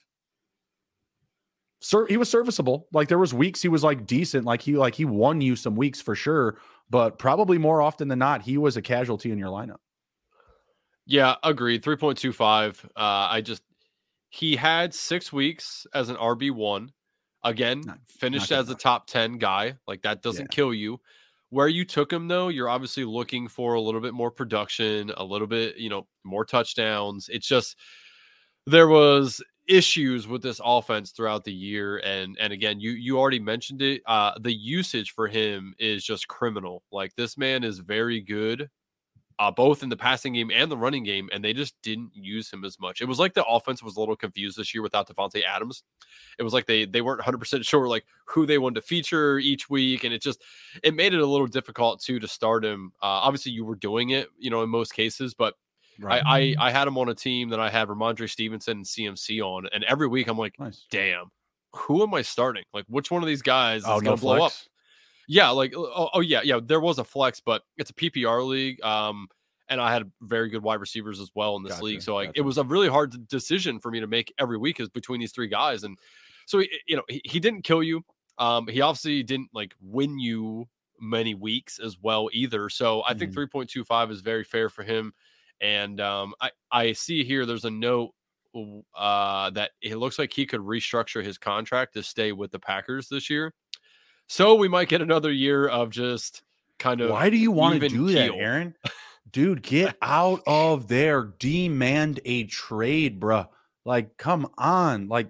[2.09, 2.89] he was serviceable.
[2.93, 4.45] Like there was weeks he was like decent.
[4.45, 6.59] Like he like he won you some weeks for sure,
[6.91, 9.79] but probably more often than not, he was a casualty in your lineup.
[11.07, 11.83] Yeah, agreed.
[11.83, 12.85] 3.25.
[12.85, 13.63] Uh I just
[14.31, 16.89] he had six weeks as an RB1.
[17.45, 19.75] Again, not, finished not as a top 10 guy.
[19.87, 20.57] Like that doesn't yeah.
[20.57, 21.01] kill you.
[21.51, 25.23] Where you took him though, you're obviously looking for a little bit more production, a
[25.23, 27.29] little bit, you know, more touchdowns.
[27.29, 27.77] It's just
[28.67, 33.41] there was issues with this offense throughout the year and and again you you already
[33.41, 38.21] mentioned it uh the usage for him is just criminal like this man is very
[38.21, 38.69] good
[39.39, 42.51] uh both in the passing game and the running game and they just didn't use
[42.53, 43.01] him as much.
[43.01, 45.83] It was like the offense was a little confused this year without Davante Adams.
[46.39, 49.69] It was like they they weren't 100% sure like who they wanted to feature each
[49.69, 50.43] week and it just
[50.83, 52.93] it made it a little difficult too to start him.
[53.03, 55.55] Uh obviously you were doing it you know in most cases but
[55.99, 56.23] Right.
[56.25, 59.41] I, I, I had him on a team that I had Rhamondre Stevenson and CMC
[59.41, 60.87] on, and every week I'm like, nice.
[60.91, 61.27] damn,
[61.75, 62.65] who am I starting?
[62.73, 64.63] Like, which one of these guys is oh, going to no blow flex?
[64.63, 64.69] up?
[65.29, 66.61] Yeah, like, oh, oh, yeah, yeah.
[66.63, 68.83] There was a flex, but it's a PPR league.
[68.83, 69.29] Um,
[69.69, 72.03] and I had very good wide receivers as well in this gotcha, league.
[72.03, 72.41] So like, gotcha.
[72.41, 75.33] it was a really hard decision for me to make every week is between these
[75.33, 75.85] three guys.
[75.85, 75.99] And
[76.47, 78.05] so you know, he, he didn't kill you.
[78.39, 80.69] Um, he obviously didn't like win you
[81.01, 82.69] many weeks as well either.
[82.69, 83.33] So I mm-hmm.
[83.33, 85.15] think 3.25 is very fair for him.
[85.61, 88.13] And um, I, I see here there's a note
[88.97, 93.09] uh, that it looks like he could restructure his contract to stay with the Packers
[93.09, 93.53] this year.
[94.29, 96.43] So we might get another year of just
[96.79, 97.11] kind of.
[97.11, 98.15] Why do you want to do keel.
[98.15, 98.75] that, Aaron?
[99.31, 101.33] Dude, get out of there.
[101.39, 103.49] Demand a trade, bruh.
[103.85, 105.09] Like, come on.
[105.09, 105.29] Like,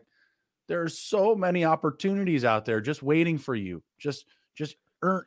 [0.68, 3.82] there's so many opportunities out there just waiting for you.
[3.98, 4.76] Just, just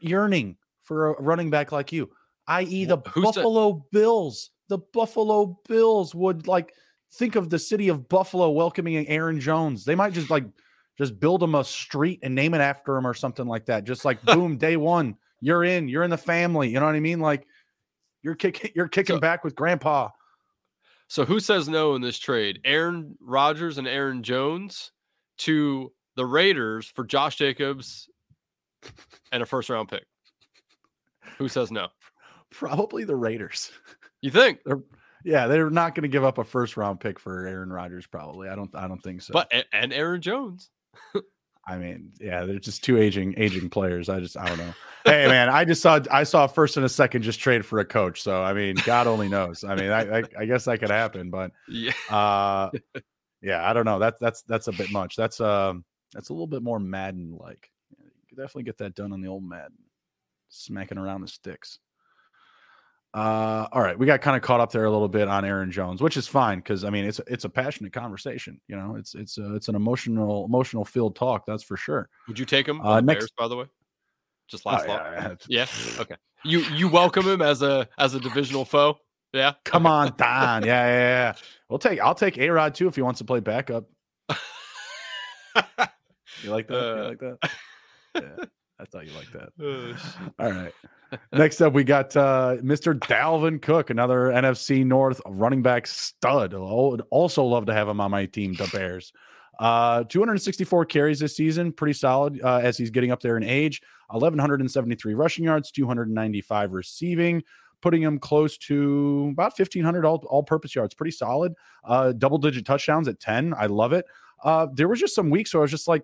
[0.01, 2.09] yearning for a running back like you,
[2.47, 3.91] i.e., the Who's Buffalo that?
[3.91, 6.73] Bills the Buffalo Bills would like
[7.13, 9.85] think of the city of Buffalo welcoming Aaron Jones.
[9.85, 10.45] They might just like
[10.97, 13.83] just build him a street and name it after him or something like that.
[13.83, 16.69] Just like boom, day one, you're in, you're in the family.
[16.69, 17.19] You know what I mean?
[17.19, 17.47] Like
[18.23, 20.09] you're kicking, you're kicking so, back with grandpa.
[21.07, 22.59] So who says no in this trade?
[22.65, 24.91] Aaron Rodgers and Aaron Jones,
[25.37, 28.09] to the Raiders for Josh Jacobs
[29.31, 30.05] and a first round pick?
[31.37, 31.87] Who says no?
[32.51, 33.71] Probably the Raiders.
[34.21, 34.59] You think?
[34.65, 34.81] They're,
[35.23, 38.07] yeah, they're not going to give up a first round pick for Aaron Rodgers.
[38.07, 38.73] Probably, I don't.
[38.75, 39.33] I don't think so.
[39.33, 40.69] But and Aaron Jones.
[41.67, 44.07] I mean, yeah, they're just two aging aging players.
[44.07, 44.73] I just I don't know.
[45.03, 47.79] hey man, I just saw I saw a first and a second just trade for
[47.79, 48.21] a coach.
[48.21, 49.65] So I mean, God only knows.
[49.65, 52.69] I mean, I I, I guess that could happen, but yeah, uh,
[53.41, 53.99] yeah, I don't know.
[53.99, 55.17] That's that's that's a bit much.
[55.17, 57.69] That's um that's a little bit more Madden like.
[57.99, 59.77] You could definitely get that done on the old Madden,
[60.47, 61.79] smacking around the sticks.
[63.13, 65.71] Uh, all right, we got kind of caught up there a little bit on Aaron
[65.71, 68.59] Jones, which is fine because I mean it's it's a passionate conversation.
[68.67, 71.45] You know, it's it's a, it's an emotional emotional field talk.
[71.47, 72.09] That's for sure.
[72.27, 73.65] Would you take him uh, next, Bears, by the way?
[74.47, 75.65] Just last oh, yeah, yeah.
[75.99, 76.15] Okay.
[76.43, 78.97] You you welcome him as a as a divisional foe?
[79.33, 79.53] Yeah.
[79.65, 80.65] Come on, Don.
[80.65, 81.33] Yeah, yeah, yeah.
[81.69, 81.99] We'll take.
[81.99, 83.89] I'll take A Rod too if he wants to play backup.
[84.29, 84.35] you
[86.49, 86.77] like that?
[86.77, 87.37] Uh, you like that?
[88.15, 88.45] Yeah.
[88.79, 89.49] I thought you liked that.
[89.59, 89.93] Oh,
[90.39, 90.73] All right.
[91.33, 92.97] Next up, we got uh, Mr.
[92.97, 96.53] Dalvin Cook, another NFC North running back stud.
[96.53, 99.13] I'd also love to have him on my team, the Bears.
[99.59, 103.81] Uh, 264 carries this season, pretty solid uh, as he's getting up there in age.
[104.09, 107.43] 1,173 rushing yards, 295 receiving,
[107.81, 110.93] putting him close to about 1,500 all, all-purpose yards.
[110.93, 111.53] Pretty solid.
[111.83, 113.53] Uh, double-digit touchdowns at 10.
[113.57, 114.05] I love it.
[114.43, 116.03] Uh, there was just some weeks where I was just like,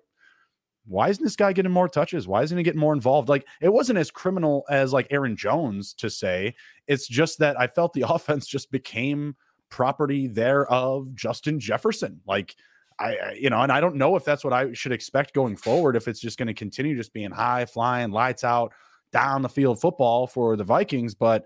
[0.85, 2.27] why isn't this guy getting more touches?
[2.27, 3.29] Why isn't he getting more involved?
[3.29, 6.55] Like it wasn't as criminal as like Aaron Jones to say.
[6.87, 9.35] It's just that I felt the offense just became
[9.69, 12.21] property there of Justin Jefferson.
[12.27, 12.55] Like
[12.99, 15.95] I, you know, and I don't know if that's what I should expect going forward.
[15.95, 18.73] If it's just going to continue just being high flying, lights out,
[19.11, 21.15] down the field football for the Vikings.
[21.15, 21.45] But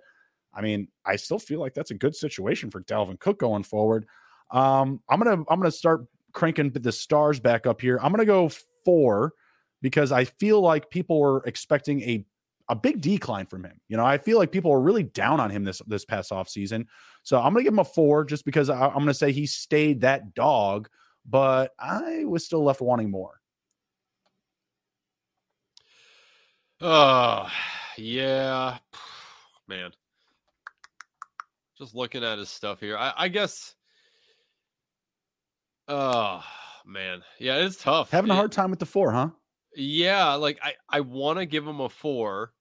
[0.53, 4.07] I mean, I still feel like that's a good situation for Dalvin Cook going forward.
[4.51, 7.99] Um, I'm gonna I'm gonna start cranking the stars back up here.
[8.01, 8.49] I'm gonna go
[8.87, 9.33] four
[9.81, 12.25] because I feel like people were expecting a
[12.69, 13.79] a big decline from him.
[13.89, 16.47] You know, I feel like people were really down on him this this past off
[16.47, 16.87] season.
[17.23, 20.01] So I'm gonna give him a four just because I, I'm gonna say he stayed
[20.01, 20.87] that dog,
[21.25, 23.41] but I was still left wanting more.
[26.79, 27.49] Oh,
[27.97, 28.77] yeah,
[29.67, 29.91] man.
[31.77, 33.75] Just looking at his stuff here, I, I guess.
[35.89, 36.43] Oh,
[36.87, 37.21] man.
[37.39, 38.11] Yeah, it's tough.
[38.11, 39.29] Having a hard time with the four, huh?
[39.75, 42.53] Yeah, like I, I want to give him a four,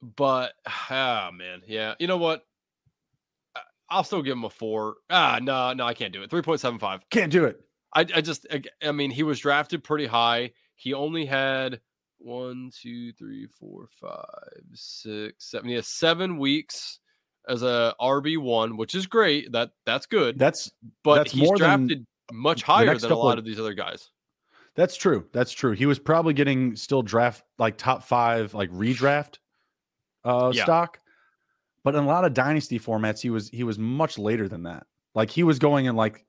[0.00, 0.52] but
[0.90, 1.94] ah man, yeah.
[1.98, 2.44] You know what?
[3.92, 4.96] I'll still give him a four.
[5.10, 6.30] Ah, no, no, I can't do it.
[6.30, 7.02] 3.75.
[7.10, 7.60] Can't do it.
[7.94, 10.52] I, I just, I, I mean, he was drafted pretty high.
[10.76, 11.78] He only had
[12.16, 15.68] one, two, three, four, five, six, seven.
[15.68, 17.00] He has seven weeks
[17.46, 19.52] as a RB one, which is great.
[19.52, 20.38] That that's good.
[20.38, 20.70] That's
[21.04, 24.10] but that's he's drafted much higher than a lot of, of these other guys.
[24.74, 25.26] That's true.
[25.32, 25.72] That's true.
[25.72, 29.38] He was probably getting still draft like top five, like redraft
[30.24, 30.64] uh yeah.
[30.64, 30.98] stock.
[31.84, 34.86] But in a lot of dynasty formats, he was he was much later than that.
[35.14, 36.24] Like he was going in like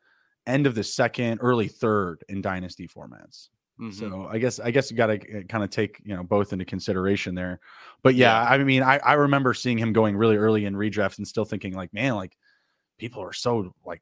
[0.45, 3.49] end of the second, early third in dynasty formats.
[3.79, 3.91] Mm-hmm.
[3.91, 6.53] So I guess I guess you got to uh, kind of take you know both
[6.53, 7.59] into consideration there.
[8.03, 8.49] But yeah, yeah.
[8.49, 11.73] I mean, I, I remember seeing him going really early in redrafts and still thinking
[11.73, 12.35] like, man, like
[12.99, 14.01] people are so like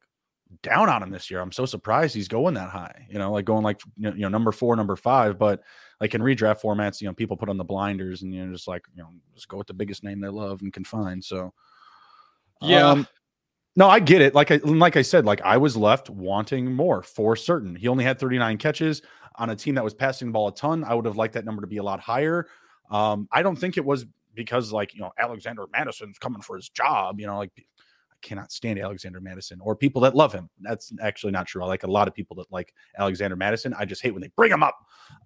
[0.64, 1.40] down on him this year.
[1.40, 3.08] I'm so surprised he's going that high.
[3.10, 5.38] You know, like going like you know number four, number five.
[5.38, 5.62] But
[6.00, 8.68] like in redraft formats, you know, people put on the blinders and you know just
[8.68, 11.24] like you know just go with the biggest name they love and can find.
[11.24, 11.54] So
[12.62, 12.90] yeah.
[12.90, 13.08] Um,
[13.76, 14.36] no, I get it.
[14.36, 17.76] Like I like I said, like I was left wanting more for certain.
[17.76, 19.02] He only had 39 catches
[19.36, 20.84] on a team that was passing the ball a ton.
[20.84, 22.48] I would have liked that number to be a lot higher.
[22.90, 26.70] Um, I don't think it was because like you know Alexander Mattison's coming for his
[26.70, 27.20] job.
[27.20, 27.52] You know, like
[28.22, 30.50] cannot stand Alexander Mattison or people that love him.
[30.62, 31.64] That's actually not true.
[31.64, 33.74] I like a lot of people that like Alexander Mattison.
[33.78, 34.78] I just hate when they bring him up.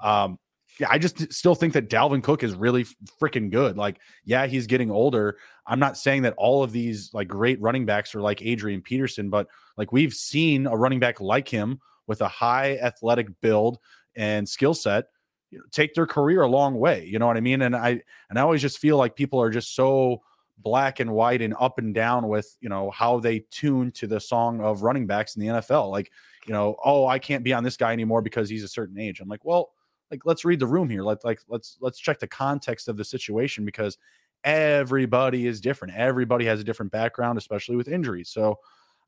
[0.02, 0.39] Um,
[0.80, 2.86] yeah, I just still think that Dalvin Cook is really
[3.22, 3.78] freaking good.
[3.78, 5.38] Like, yeah, he's getting older.
[5.66, 9.30] I'm not saying that all of these like great running backs are like Adrian Peterson,
[9.30, 13.80] but like we've seen a running back like him with a high athletic build
[14.16, 15.06] and skill set
[15.52, 17.06] you know, take their career a long way.
[17.06, 17.62] You know what I mean?
[17.62, 20.22] And I and I always just feel like people are just so
[20.58, 24.20] black and white and up and down with you know how they tune to the
[24.20, 25.91] song of running backs in the NFL.
[25.91, 26.12] Like,
[26.47, 29.20] you know, oh, I can't be on this guy anymore because he's a certain age.
[29.20, 29.72] I'm like, well,
[30.12, 31.03] like let's read the room here.
[31.03, 33.97] Let like let's let's check the context of the situation because
[34.43, 35.95] everybody is different.
[35.95, 38.30] Everybody has a different background, especially with injuries.
[38.30, 38.60] So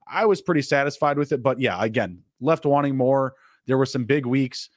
[0.07, 1.43] I was pretty satisfied with it.
[1.43, 3.35] But yeah, again, left wanting more.
[3.67, 4.69] There were some big weeks.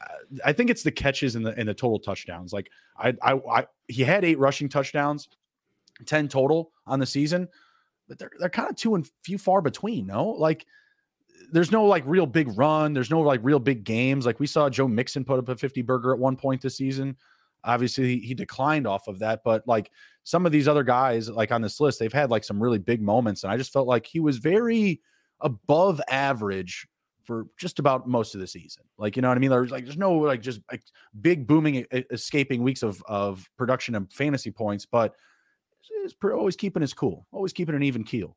[0.00, 2.52] Uh, I think it's the catches and the and the total touchdowns.
[2.52, 5.28] Like I, I, I, he had eight rushing touchdowns,
[6.06, 7.48] ten total on the season,
[8.08, 10.06] but they're they're kind of two and few far between.
[10.06, 10.66] No, like
[11.52, 12.94] there's no like real big run.
[12.94, 14.26] There's no like real big games.
[14.26, 17.16] Like we saw Joe Mixon put up a 50 burger at one point this season.
[17.64, 19.90] Obviously, he declined off of that, but like
[20.22, 23.00] some of these other guys, like on this list, they've had like some really big
[23.00, 25.00] moments, and I just felt like he was very
[25.40, 26.86] above average
[27.24, 28.84] for just about most of the season.
[28.98, 29.50] Like, you know what I mean?
[29.50, 30.82] There's like there's no like just like
[31.20, 35.14] big booming escaping weeks of of production and fantasy points, but
[36.04, 38.36] is always keeping his cool, always keeping an even keel.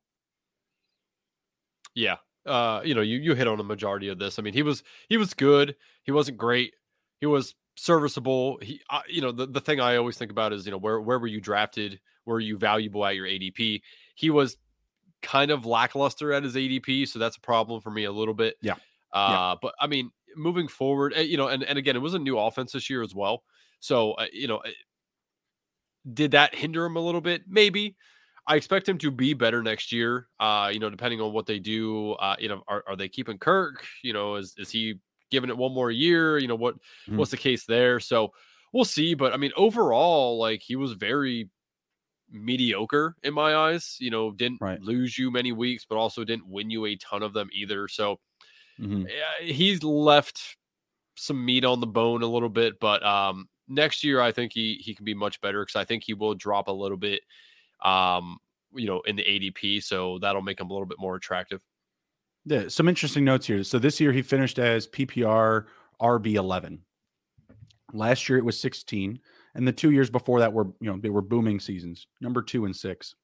[1.94, 2.16] Yeah.
[2.46, 4.38] Uh, you know, you you hit on a majority of this.
[4.38, 5.76] I mean, he was he was good.
[6.04, 6.74] He wasn't great.
[7.20, 8.58] He was serviceable.
[8.62, 11.00] He, uh, you know, the, the thing I always think about is, you know, where
[11.00, 12.00] where were you drafted?
[12.24, 13.82] Were you valuable at your ADP?
[14.14, 14.56] He was
[15.22, 18.56] kind of lackluster at his ADP, so that's a problem for me a little bit.
[18.62, 18.74] Yeah.
[19.12, 19.54] Uh, yeah.
[19.60, 22.38] but I mean, moving forward, eh, you know, and and again, it was a new
[22.38, 23.42] offense this year as well.
[23.80, 24.70] So, uh, you know, eh,
[26.12, 27.42] did that hinder him a little bit?
[27.48, 27.96] Maybe.
[28.46, 30.26] I expect him to be better next year.
[30.40, 32.12] Uh, you know, depending on what they do.
[32.12, 33.84] Uh, you know, are, are they keeping Kirk?
[34.02, 34.94] You know, is is he
[35.30, 36.38] giving it one more year?
[36.38, 37.18] You know, what mm-hmm.
[37.18, 38.00] what's the case there?
[38.00, 38.32] So
[38.72, 39.14] we'll see.
[39.14, 41.50] But I mean, overall, like he was very
[42.30, 43.96] mediocre in my eyes.
[44.00, 44.80] You know, didn't right.
[44.80, 47.86] lose you many weeks, but also didn't win you a ton of them either.
[47.86, 48.18] So
[48.80, 49.04] mm-hmm.
[49.44, 50.56] he's left
[51.16, 54.80] some meat on the bone a little bit, but um, next year I think he
[54.82, 57.20] he can be much better because I think he will drop a little bit
[57.84, 58.38] um,
[58.74, 59.82] you know, in the ADP.
[59.82, 61.60] So that'll make him a little bit more attractive.
[62.44, 63.62] Yeah, some interesting notes here.
[63.62, 65.66] So this year he finished as PPR
[66.00, 66.80] RB eleven.
[67.92, 69.18] Last year it was sixteen,
[69.54, 72.64] and the two years before that were you know they were booming seasons, number two
[72.64, 73.14] and six.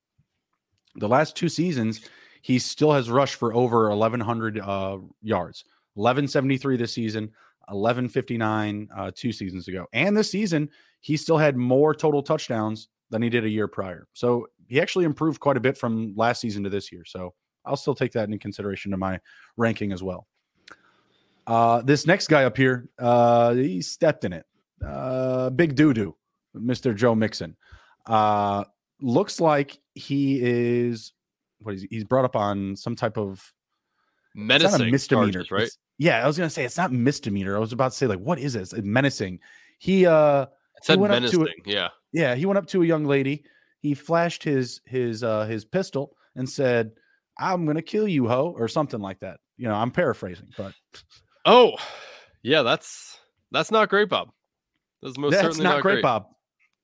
[0.97, 2.03] The last two seasons,
[2.43, 5.65] he still has rushed for over eleven hundred uh, yards.
[5.97, 7.31] Eleven seventy three this season,
[7.69, 9.87] 1159 uh, two seasons ago.
[9.93, 10.69] And this season,
[11.01, 14.07] he still had more total touchdowns than he did a year prior.
[14.13, 17.05] So he actually improved quite a bit from last season to this year.
[17.05, 17.35] So
[17.65, 19.21] I'll still take that into consideration to my
[19.57, 20.27] ranking as well.
[21.47, 24.47] Uh, this next guy up here, uh, he stepped in it.
[24.85, 26.17] Uh, big doo doo,
[26.57, 26.95] Mr.
[26.95, 27.57] Joe Mixon.
[28.07, 28.65] Uh,
[29.01, 31.13] looks like he is
[31.61, 31.89] what is he?
[31.91, 33.54] he's brought up on some type of
[34.35, 35.63] menacing misdemeanor, charges, right?
[35.65, 37.57] It's, yeah, I was gonna say it's not misdemeanor.
[37.57, 38.73] I was about to say like, what is this?
[38.75, 39.39] menacing.
[39.79, 40.49] He uh, it
[40.83, 41.43] said he went menacing.
[41.43, 42.35] Up to a, yeah, yeah.
[42.35, 43.45] He went up to a young lady.
[43.81, 46.93] He flashed his his uh his pistol and said,
[47.39, 49.41] "I'm gonna kill you, ho," or something like that.
[49.57, 50.75] You know, I'm paraphrasing, but
[51.45, 51.77] oh,
[52.43, 53.19] yeah, that's
[53.53, 54.31] that's not great, Bob.
[55.03, 56.27] That's most that's certainly not, not great, great, Bob.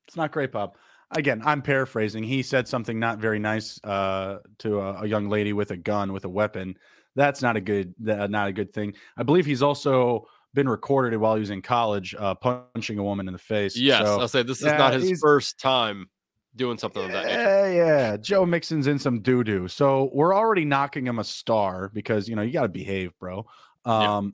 [0.07, 0.77] It's not great, Bob.
[1.13, 2.23] Again, I'm paraphrasing.
[2.23, 6.13] He said something not very nice uh, to a, a young lady with a gun,
[6.13, 6.77] with a weapon
[7.17, 8.95] that's not a good not a good thing.
[9.17, 13.29] I believe he's also been recorded while he was in college uh, punching a woman
[13.29, 13.77] in the face.
[13.77, 16.09] Yes, so, I'll say this is not his first time
[16.57, 17.73] doing something like that nature.
[17.73, 19.69] Yeah, Joe Mixon's in some doo doo.
[19.69, 23.47] So we're already knocking him a star because you know you got to behave, bro.
[23.85, 24.31] Um, yeah.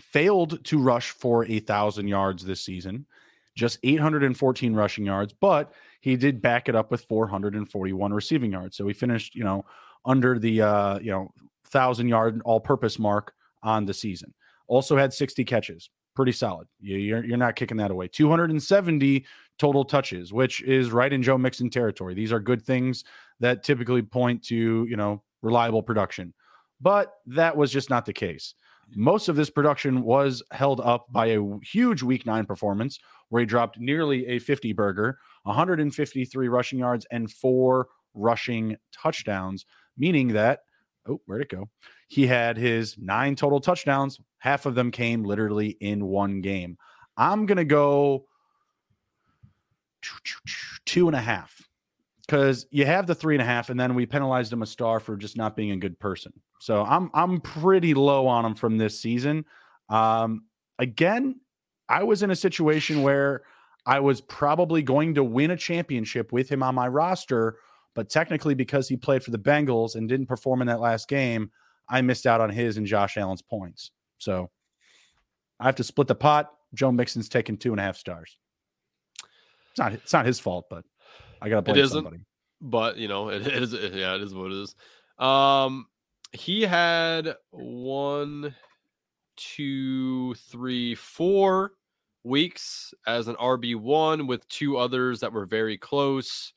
[0.00, 3.06] Failed to rush for a thousand yards this season,
[3.54, 8.76] just 814 rushing yards, but he did back it up with 441 receiving yards.
[8.76, 9.64] So he finished, you know,
[10.06, 11.30] under the uh, you know
[11.66, 14.32] thousand yard all purpose mark on the season.
[14.68, 16.66] Also had 60 catches, pretty solid.
[16.80, 18.08] You're you're not kicking that away.
[18.08, 19.26] 270
[19.58, 22.14] total touches, which is right in Joe Mixon territory.
[22.14, 23.04] These are good things
[23.40, 26.32] that typically point to you know reliable production,
[26.80, 28.54] but that was just not the case.
[28.94, 33.00] Most of this production was held up by a huge week nine performance
[33.30, 39.66] where he dropped nearly a 50 burger, 153 rushing yards, and four rushing touchdowns
[39.96, 40.60] meaning that,
[41.08, 41.68] oh, where'd it go?
[42.08, 44.20] He had his nine total touchdowns.
[44.38, 46.78] Half of them came literally in one game.
[47.16, 48.26] I'm going to go
[50.84, 51.62] two and a half
[52.26, 55.00] because you have the three and a half, and then we penalized him a star
[55.00, 56.32] for just not being a good person.
[56.60, 59.44] So I'm I'm pretty low on him from this season.
[59.88, 60.44] Um,
[60.78, 61.40] again,
[61.88, 63.42] I was in a situation where
[63.84, 67.58] I was probably going to win a championship with him on my roster
[67.96, 71.50] but technically, because he played for the Bengals and didn't perform in that last game,
[71.88, 73.90] I missed out on his and Josh Allen's points.
[74.18, 74.50] So
[75.58, 76.52] I have to split the pot.
[76.74, 78.38] Joe Mixon's taking two and a half stars.
[79.70, 80.84] It's not it's not his fault, but
[81.40, 82.18] I gotta blame it isn't, somebody.
[82.60, 84.74] But you know, it is yeah, it is what it is.
[85.18, 85.86] Um
[86.32, 88.54] he had one,
[89.36, 91.72] two, three, four
[92.24, 96.52] weeks as an RB1 with two others that were very close.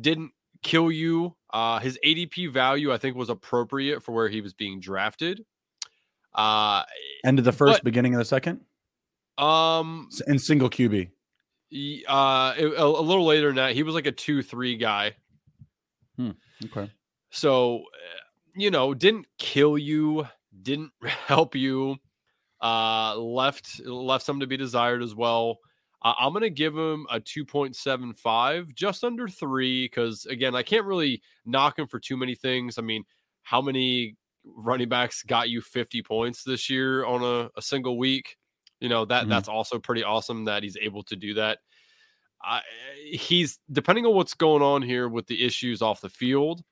[0.00, 0.32] Didn't
[0.62, 1.36] kill you.
[1.52, 5.44] Uh, his ADP value, I think, was appropriate for where he was being drafted.
[6.34, 6.84] Uh,
[7.24, 8.60] End of the first, but, beginning of the second.
[9.38, 11.10] Um, in single QB.
[12.08, 15.14] Uh, a, a, little later than that, he was like a two-three guy.
[16.16, 16.32] Hmm.
[16.64, 16.90] Okay.
[17.30, 17.84] So,
[18.54, 20.26] you know, didn't kill you,
[20.62, 21.96] didn't help you,
[22.60, 25.58] uh, left left some to be desired as well.
[26.02, 30.86] Uh, I'm going to give him a 2.75, just under three, because again, I can't
[30.86, 32.78] really knock him for too many things.
[32.78, 33.04] I mean,
[33.42, 38.36] how many running backs got you 50 points this year on a, a single week?
[38.80, 39.30] You know that mm-hmm.
[39.30, 41.58] that's also pretty awesome that he's able to do that.
[42.42, 42.60] Uh,
[43.04, 46.62] he's depending on what's going on here with the issues off the field.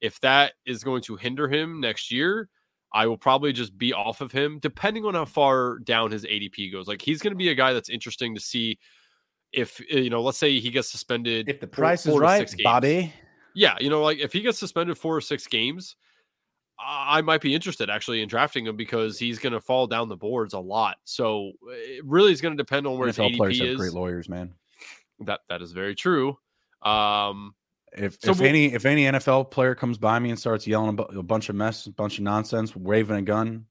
[0.00, 2.48] If that is going to hinder him next year,
[2.92, 6.72] I will probably just be off of him, depending on how far down his ADP
[6.72, 6.88] goes.
[6.88, 8.78] Like he's going to be a guy that's interesting to see
[9.52, 10.22] if eh, you know.
[10.22, 11.48] Let's say he gets suspended.
[11.48, 13.12] If the price four, is right, Bobby.
[13.54, 15.96] Yeah, you know, like if he gets suspended four or six games,
[16.78, 20.16] I might be interested actually in drafting him because he's going to fall down the
[20.16, 20.96] boards a lot.
[21.04, 23.76] So it really is going to depend on where NFL his ADP is.
[23.76, 24.54] great lawyers, man.
[25.20, 26.38] That that is very true.
[26.82, 27.54] Um,
[27.96, 30.98] if so if we'll, any if any NFL player comes by me and starts yelling
[30.98, 33.66] a bunch of mess, a bunch of nonsense, waving a gun,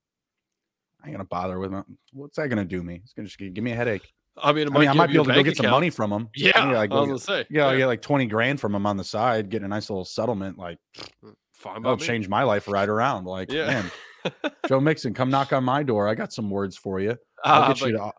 [1.03, 1.97] I ain't gonna bother with him.
[2.11, 3.01] What's that gonna do me?
[3.03, 4.11] It's gonna just give me a headache.
[4.41, 6.29] I mean, I, mean, I might be able to go get some money from him.
[6.35, 8.85] Yeah, yeah like, I was gonna say, yeah, yeah, get like twenty grand from him
[8.85, 10.57] on the side, get a nice little settlement.
[10.57, 10.77] Like,
[11.53, 13.25] fine, that'll change my life right around.
[13.25, 13.65] Like, yeah.
[13.65, 16.07] man, Joe Mixon, come knock on my door.
[16.07, 17.17] I got some words for you.
[17.43, 18.11] I'll uh, get you to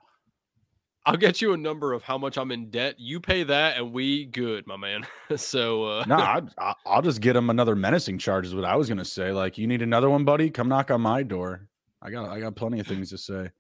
[1.07, 2.96] I'll get you a number of how much I'm in debt.
[2.98, 5.07] You pay that, and we good, my man.
[5.36, 6.05] so uh...
[6.07, 6.16] no,
[6.59, 8.46] I, will just get him another menacing charge.
[8.46, 9.32] Is what I was gonna say.
[9.32, 10.51] Like, you need another one, buddy?
[10.51, 11.68] Come knock on my door.
[12.03, 13.51] I got I got plenty of things to say.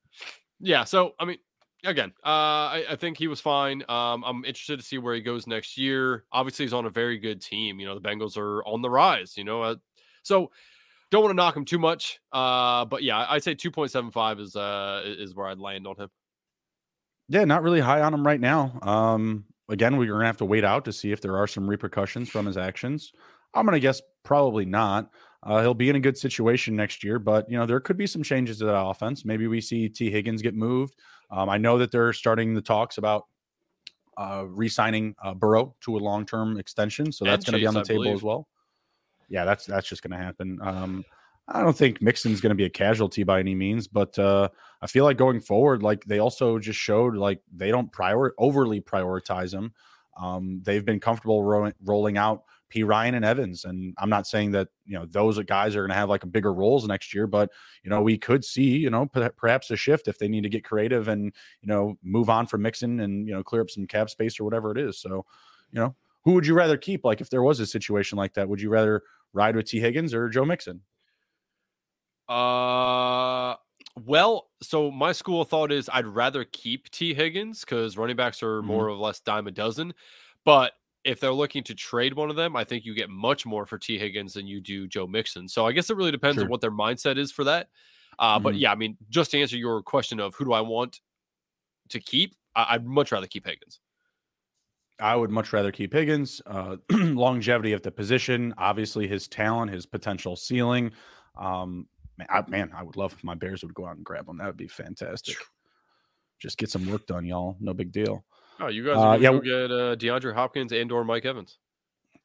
[0.60, 0.84] Yeah.
[0.84, 1.38] So I mean,
[1.84, 2.28] again, uh,
[2.76, 3.82] I, I think he was fine.
[3.88, 6.24] Um, I'm interested to see where he goes next year.
[6.32, 7.80] Obviously, he's on a very good team.
[7.80, 9.36] You know, the Bengals are on the rise.
[9.36, 9.76] You know, uh,
[10.22, 10.50] so
[11.10, 12.20] don't want to knock him too much.
[12.32, 16.10] Uh, but yeah, I'd say 2.75 is uh is where I'd land on him.
[17.30, 18.76] Yeah, not really high on him right now.
[18.82, 22.28] Um, again, we're gonna have to wait out to see if there are some repercussions
[22.28, 23.12] from his actions.
[23.54, 25.10] I'm gonna guess probably not.
[25.44, 28.08] Uh, he'll be in a good situation next year, but you know there could be
[28.08, 29.24] some changes to that offense.
[29.24, 30.96] Maybe we see Tee Higgins get moved.
[31.30, 33.26] Um, I know that they're starting the talks about
[34.16, 37.80] uh, re-signing uh, Burrow to a long-term extension, so that's going to be on the
[37.80, 38.16] I table believe.
[38.16, 38.48] as well.
[39.28, 40.58] Yeah, that's that's just going to happen.
[40.60, 41.04] Um,
[41.52, 44.48] I don't think Mixon's going to be a casualty by any means, but uh,
[44.82, 48.80] I feel like going forward, like they also just showed like they don't prior overly
[48.80, 49.72] prioritize him.
[50.16, 54.68] Um, they've been comfortable ro- rolling out Perine and Evans, and I'm not saying that
[54.86, 57.50] you know those guys are going to have like a bigger roles next year, but
[57.82, 60.48] you know we could see you know p- perhaps a shift if they need to
[60.48, 61.32] get creative and
[61.62, 64.44] you know move on from Mixon and you know clear up some cap space or
[64.44, 64.98] whatever it is.
[64.98, 65.24] So
[65.72, 67.04] you know who would you rather keep?
[67.04, 70.14] Like if there was a situation like that, would you rather ride with Tee Higgins
[70.14, 70.82] or Joe Mixon?
[72.30, 73.56] Uh,
[74.06, 78.60] well, so my school thought is I'd rather keep Tee Higgins because running backs are
[78.60, 78.68] mm-hmm.
[78.68, 79.92] more or less dime a dozen.
[80.44, 80.72] But
[81.04, 83.78] if they're looking to trade one of them, I think you get much more for
[83.78, 85.48] Tee Higgins than you do Joe Mixon.
[85.48, 86.44] So I guess it really depends sure.
[86.44, 87.68] on what their mindset is for that.
[88.18, 88.44] Uh, mm-hmm.
[88.44, 91.00] But yeah, I mean, just to answer your question of who do I want
[91.90, 93.80] to keep, I- would much rather keep Higgins.
[95.00, 96.42] I would much rather keep Higgins.
[96.46, 100.92] Uh, longevity of the position, obviously his talent, his potential ceiling.
[101.38, 101.86] Um,
[102.20, 104.38] Man I, man, I would love if my Bears would go out and grab them.
[104.38, 105.36] That would be fantastic.
[106.38, 107.56] Just get some work done, y'all.
[107.60, 108.24] No big deal.
[108.60, 111.58] Oh, you guys are uh, yeah, go get uh, DeAndre Hopkins and or Mike Evans.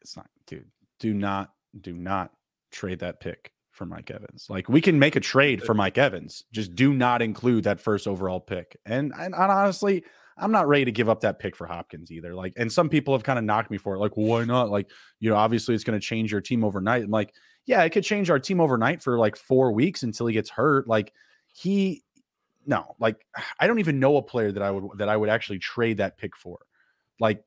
[0.02, 0.70] It's not, dude.
[1.00, 2.32] Do not, do not
[2.72, 4.48] trade that pick for Mike Evans.
[4.50, 6.44] Like we can make a trade for Mike Evans.
[6.52, 8.78] Just do not include that first overall pick.
[8.86, 10.04] And and, and honestly,
[10.38, 12.36] I'm not ready to give up that pick for Hopkins either.
[12.36, 14.00] Like, and some people have kind of knocked me for it.
[14.00, 14.70] Like, well, why not?
[14.70, 14.90] Like,
[15.20, 17.04] you know, obviously it's going to change your team overnight.
[17.04, 17.34] I'm like,
[17.66, 20.88] yeah, it could change our team overnight for like four weeks until he gets hurt.
[20.88, 21.14] Like
[21.54, 22.04] he,
[22.66, 23.26] no, like
[23.60, 26.18] I don't even know a player that I would that I would actually trade that
[26.18, 26.60] pick for.
[27.20, 27.44] Like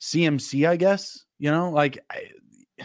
[0.00, 1.24] CMC, I guess.
[1.38, 2.30] You know, like I,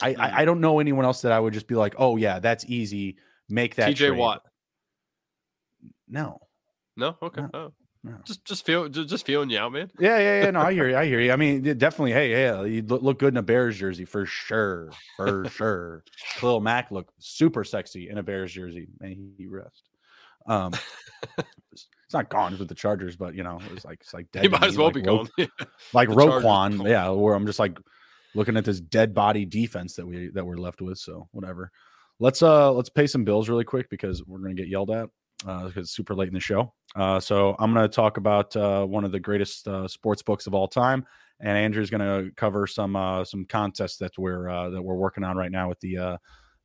[0.00, 0.22] I, mm-hmm.
[0.22, 3.16] I don't know anyone else that I would just be like, oh yeah, that's easy.
[3.48, 4.42] Make that TJ Watt.
[6.08, 6.40] No.
[6.96, 7.16] No.
[7.20, 7.42] Okay.
[7.42, 7.50] No.
[7.52, 7.72] Oh.
[8.04, 8.12] No.
[8.26, 9.90] Just, just feel, just feeling you out, man.
[9.98, 10.50] Yeah, yeah, yeah.
[10.50, 10.96] No, I hear you.
[10.96, 11.32] I hear you.
[11.32, 12.12] I mean, definitely.
[12.12, 16.04] Hey, yeah, you look good in a Bears jersey for sure, for sure.
[16.36, 18.88] Khalil Mack look super sexy in a Bears jersey.
[19.00, 19.88] May he rest.
[20.46, 20.74] Um,
[21.72, 24.42] it's not gone with the Chargers, but you know, it's like it's like dead.
[24.42, 25.48] He might as well like be Ro- gone.
[25.94, 27.08] like Roquan, yeah.
[27.08, 27.78] Where I'm just like
[28.34, 30.98] looking at this dead body defense that we that we're left with.
[30.98, 31.70] So whatever.
[32.20, 35.08] Let's uh let's pay some bills really quick because we're gonna get yelled at
[35.44, 36.72] because uh, it's super late in the show.
[36.96, 40.46] Uh, so I'm going to talk about uh, one of the greatest uh, sports books
[40.46, 41.06] of all time,
[41.40, 45.24] and Andrew's going to cover some uh, some contests that we're uh, that we're working
[45.24, 46.18] on right now with the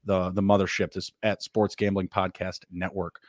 [0.06, 3.20] the the mothership this at Sports Gambling Podcast Network.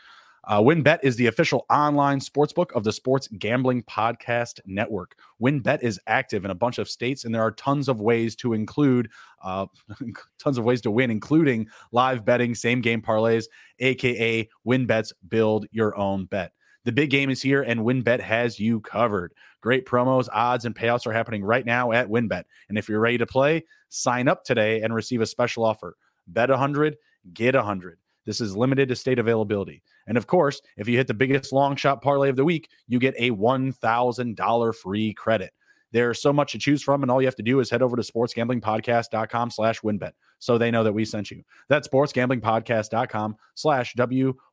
[0.45, 5.17] Uh, WynnBET is the official online sportsbook of the Sports Gambling Podcast Network.
[5.41, 8.55] WynnBET is active in a bunch of states, and there are tons of ways to
[8.55, 9.11] include,
[9.45, 9.67] uh,
[10.39, 13.45] tons of ways to win, including live betting, same game parlays,
[13.81, 16.53] aka WynnBET's Build Your Own Bet.
[16.85, 19.35] The big game is here, and WynnBET has you covered.
[19.61, 22.45] Great promos, odds, and payouts are happening right now at WynnBET.
[22.71, 25.97] And if you're ready to play, sign up today and receive a special offer.
[26.27, 26.97] Bet 100,
[27.35, 27.99] get 100.
[28.27, 29.83] This is limited to state availability.
[30.07, 32.99] And of course, if you hit the biggest long shot parlay of the week, you
[32.99, 35.53] get a $1,000 free credit.
[35.93, 37.97] There's so much to choose from, and all you have to do is head over
[37.97, 41.43] to sportsgamblingpodcast.com slash wynnbet so they know that we sent you.
[41.69, 44.51] That's sportsgamblingpodcast.com slash W-Y-N-N-B-E-T.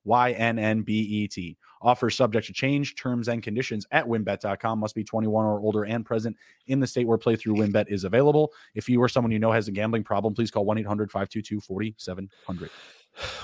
[1.79, 4.79] Offers subject to change, terms and conditions at wynnbet.com.
[4.79, 8.51] Must be 21 or older and present in the state where playthrough WynnBET is available.
[8.73, 12.69] If you or someone you know has a gambling problem, please call 1-800-522-4700.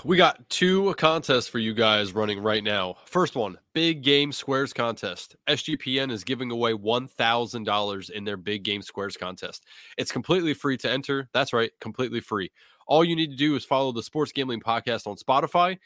[0.03, 2.97] We got two contests for you guys running right now.
[3.05, 5.35] First one, Big Game Squares contest.
[5.47, 9.65] SGPN is giving away $1,000 in their Big Game Squares contest.
[9.97, 11.29] It's completely free to enter.
[11.33, 12.51] That's right, completely free.
[12.87, 15.77] All you need to do is follow the Sports Gambling Podcast on Spotify,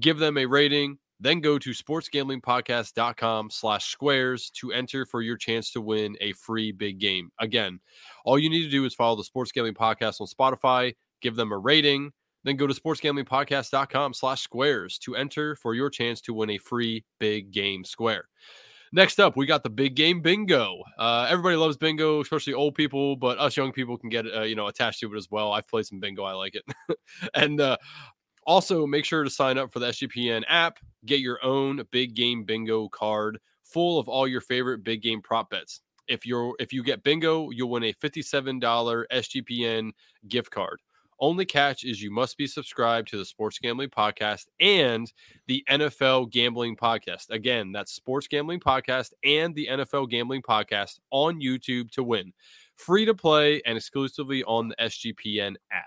[0.00, 5.70] give them a rating, then go to sportsgamblingpodcast.com slash squares to enter for your chance
[5.72, 7.30] to win a free big game.
[7.40, 7.80] Again,
[8.24, 11.52] all you need to do is follow the Sports Gambling Podcast on Spotify, give them
[11.52, 12.12] a rating,
[12.44, 17.04] then go to sportsgamblingpodcast.com slash squares to enter for your chance to win a free
[17.18, 18.28] big game square.
[18.92, 20.84] Next up, we got the big game bingo.
[20.96, 24.54] Uh, everybody loves bingo, especially old people, but us young people can get uh, you
[24.54, 25.52] know attached to it as well.
[25.52, 26.64] I've played some bingo, I like it.
[27.34, 27.76] and uh,
[28.46, 30.78] also, make sure to sign up for the SGPN app.
[31.06, 35.50] Get your own big game bingo card full of all your favorite big game prop
[35.50, 35.80] bets.
[36.06, 39.90] If you're if you get bingo, you'll win a $57 SGPN
[40.28, 40.80] gift card.
[41.20, 45.10] Only catch is you must be subscribed to the Sports Gambling Podcast and
[45.46, 47.30] the NFL Gambling Podcast.
[47.30, 52.32] Again, that's Sports Gambling Podcast and the NFL Gambling Podcast on YouTube to win.
[52.76, 55.84] Free to play and exclusively on the SGPN app.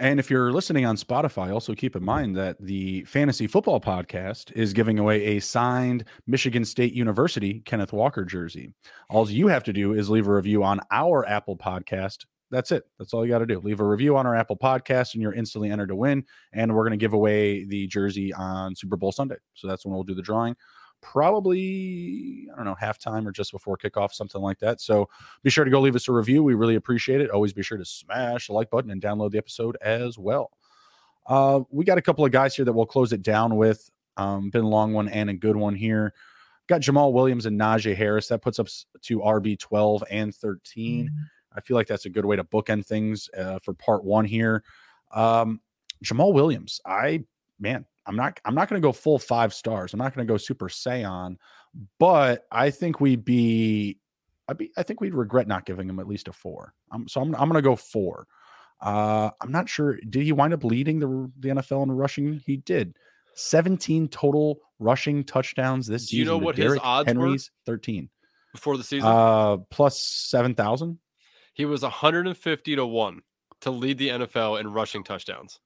[0.00, 4.52] And if you're listening on Spotify, also keep in mind that the Fantasy Football Podcast
[4.52, 8.72] is giving away a signed Michigan State University Kenneth Walker jersey.
[9.10, 12.84] All you have to do is leave a review on our Apple podcast that's it.
[12.98, 13.60] That's all you got to do.
[13.60, 16.24] Leave a review on our Apple podcast and you're instantly entered to win.
[16.52, 19.36] And we're going to give away the jersey on Super Bowl Sunday.
[19.54, 20.56] So that's when we'll do the drawing.
[21.00, 24.80] Probably, I don't know, halftime or just before kickoff, something like that.
[24.80, 25.08] So
[25.42, 26.42] be sure to go leave us a review.
[26.42, 27.30] We really appreciate it.
[27.30, 30.50] Always be sure to smash the like button and download the episode as well.
[31.26, 33.90] Uh, we got a couple of guys here that we'll close it down with.
[34.16, 36.14] Um, been a long one and a good one here.
[36.66, 38.28] Got Jamaal Williams and Najee Harris.
[38.28, 41.06] That puts us to RB 12 and 13.
[41.06, 41.16] Mm-hmm.
[41.54, 44.62] I feel like that's a good way to bookend things uh, for part one here.
[45.12, 45.60] Um,
[46.04, 47.24] Jamaal Williams, I
[47.58, 49.92] man, I'm not I'm not going to go full five stars.
[49.92, 51.36] I'm not going to go super Saiyan,
[51.98, 53.98] but I think we'd be
[54.48, 56.74] I'd be I think we'd regret not giving him at least a four.
[56.90, 58.26] Um, so I'm I'm going to go four.
[58.80, 59.98] Uh, I'm not sure.
[60.08, 62.40] Did he wind up leading the the NFL in rushing?
[62.44, 62.94] He did.
[63.34, 66.18] 17 total rushing touchdowns this Do season.
[66.18, 67.74] You know what his odds Henry's were?
[67.74, 68.08] 13
[68.52, 69.08] before the season.
[69.08, 70.98] Uh, plus 7,000.
[71.58, 73.20] He was 150 to 1
[73.62, 75.58] to lead the NFL in rushing touchdowns.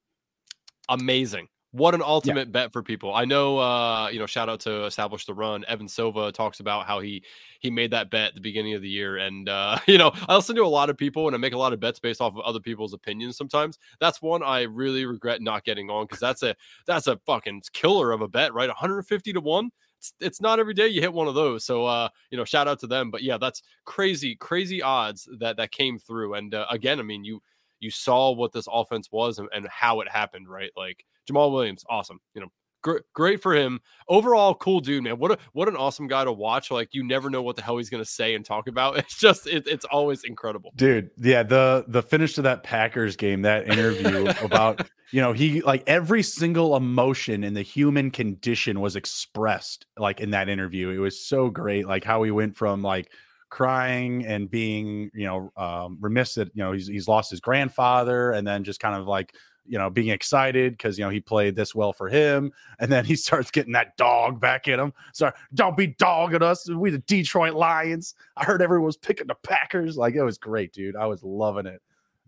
[0.89, 1.49] Amazing.
[1.73, 2.53] What an ultimate yeah.
[2.53, 3.15] bet for people.
[3.15, 5.67] I know uh, you know, shout out to Establish the Run.
[5.69, 7.23] Evan Silva talks about how he
[7.61, 9.19] he made that bet at the beginning of the year.
[9.19, 11.59] And uh, you know, I listen to a lot of people and I make a
[11.59, 13.79] lot of bets based off of other people's opinions sometimes.
[14.01, 16.57] That's one I really regret not getting on because that's a
[16.87, 18.69] that's a fucking killer of a bet, right?
[18.69, 19.71] 150 to 1
[20.03, 21.65] it's, it's not every day you hit one of those.
[21.65, 23.13] So uh, you know, shout out to them.
[23.13, 26.35] But yeah, that's crazy, crazy odds that that came through.
[26.35, 27.41] And uh, again, I mean, you
[27.79, 30.71] you saw what this offense was and, and how it happened, right?
[30.77, 32.21] Like Jamaal Williams, awesome.
[32.35, 32.53] You know,
[32.83, 33.81] great, great for him.
[34.09, 35.19] Overall, cool dude, man.
[35.19, 36.71] What a what an awesome guy to watch.
[36.71, 38.97] Like you never know what the hell he's gonna say and talk about.
[39.03, 41.11] It's just it, it's always incredible, dude.
[41.19, 45.83] Yeah, the the finish to that Packers game, that interview about you know he like
[45.87, 50.91] every single emotion in the human condition was expressed like in that interview.
[50.91, 53.11] It was so great, like how he went from like
[53.53, 58.33] crying and being you know um, remiss that you know he's he's lost his grandfather
[58.33, 59.35] and then just kind of like
[59.67, 63.05] you know, being excited because you know he played this well for him, and then
[63.05, 64.93] he starts getting that dog back in him.
[65.13, 66.69] Sorry, don't be dogging us.
[66.69, 68.15] We the Detroit Lions.
[68.37, 69.97] I heard everyone was picking the Packers.
[69.97, 70.97] Like it was great, dude.
[70.97, 71.81] I was loving it.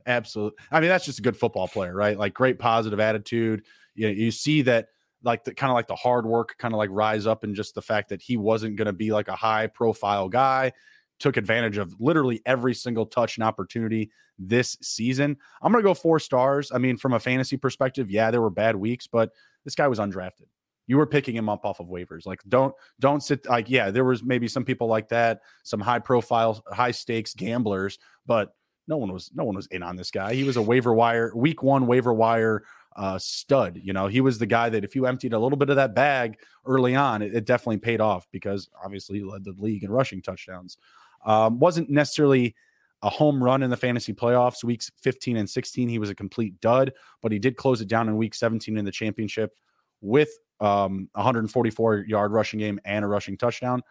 [0.06, 0.58] Absolutely.
[0.70, 2.18] I mean, that's just a good football player, right?
[2.18, 3.62] Like great positive attitude.
[3.94, 4.88] You know, you see that
[5.22, 7.74] like the kind of like the hard work kind of like rise up and just
[7.74, 10.72] the fact that he wasn't going to be like a high profile guy
[11.20, 15.36] took advantage of literally every single touch and opportunity this season.
[15.62, 16.72] I'm going to go four stars.
[16.74, 19.30] I mean, from a fantasy perspective, yeah, there were bad weeks, but
[19.64, 20.46] this guy was undrafted.
[20.86, 22.26] you were picking him up off of waivers.
[22.26, 25.98] Like don't don't sit like yeah, there was maybe some people like that, some high
[25.98, 28.54] profile, high stakes gamblers, but
[28.86, 30.34] no one was no one was in on this guy.
[30.34, 32.64] He was a waiver wire week one waiver wire
[32.96, 33.80] uh, stud.
[33.82, 35.94] You know, he was the guy that if you emptied a little bit of that
[35.94, 39.90] bag early on, it, it definitely paid off because obviously he led the league in
[39.90, 40.76] rushing touchdowns.
[41.24, 42.54] Um, wasn't necessarily
[43.02, 46.58] a home run in the fantasy playoffs weeks 15 and 16 he was a complete
[46.62, 46.90] dud
[47.20, 49.52] but he did close it down in week 17 in the championship
[50.00, 50.30] with
[50.60, 53.82] um, 144 yard rushing game and a rushing touchdown.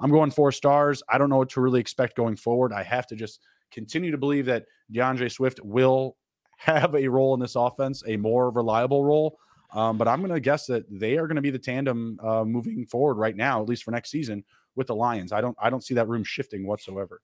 [0.00, 1.02] I'm going four stars.
[1.08, 2.72] I don't know what to really expect going forward.
[2.72, 3.40] I have to just
[3.70, 6.16] continue to believe that DeAndre Swift will
[6.58, 9.38] have a role in this offense, a more reliable role.
[9.72, 12.44] Um, but I'm going to guess that they are going to be the tandem uh,
[12.44, 14.42] moving forward right now, at least for next season,
[14.78, 15.32] with the Lions.
[15.32, 17.20] I don't I don't see that room shifting whatsoever.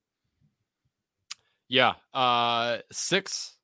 [1.69, 3.57] Yeah, uh, six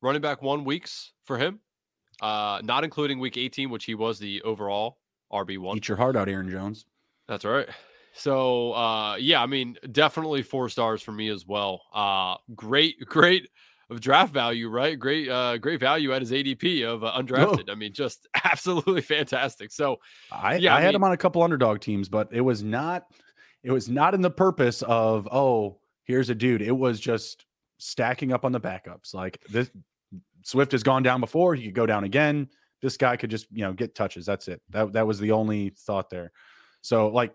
[0.00, 1.60] running back one weeks for him
[2.20, 4.98] uh, not including week 18, which he was the overall
[5.32, 5.76] RB1.
[5.76, 6.86] Eat your heart out, Aaron Jones.
[7.28, 7.68] That's right.
[8.14, 11.82] So, uh, yeah, I mean, definitely four stars for me as well.
[11.92, 13.50] Uh, great, great
[13.90, 14.98] of draft value, right?
[14.98, 17.66] Great, uh, great value at his ADP of uh, undrafted.
[17.68, 17.72] Whoa.
[17.72, 19.70] I mean, just absolutely fantastic.
[19.70, 19.98] So,
[20.30, 22.62] I, yeah, I, I had mean, him on a couple underdog teams, but it was
[22.62, 23.06] not,
[23.62, 26.62] it was not in the purpose of, oh, here's a dude.
[26.62, 27.44] It was just
[27.78, 29.14] stacking up on the backups.
[29.14, 29.70] Like this,
[30.42, 31.54] Swift has gone down before.
[31.54, 32.48] He could go down again.
[32.82, 34.26] This guy could just, you know, get touches.
[34.26, 34.60] That's it.
[34.70, 36.30] That that was the only thought there.
[36.82, 37.34] So like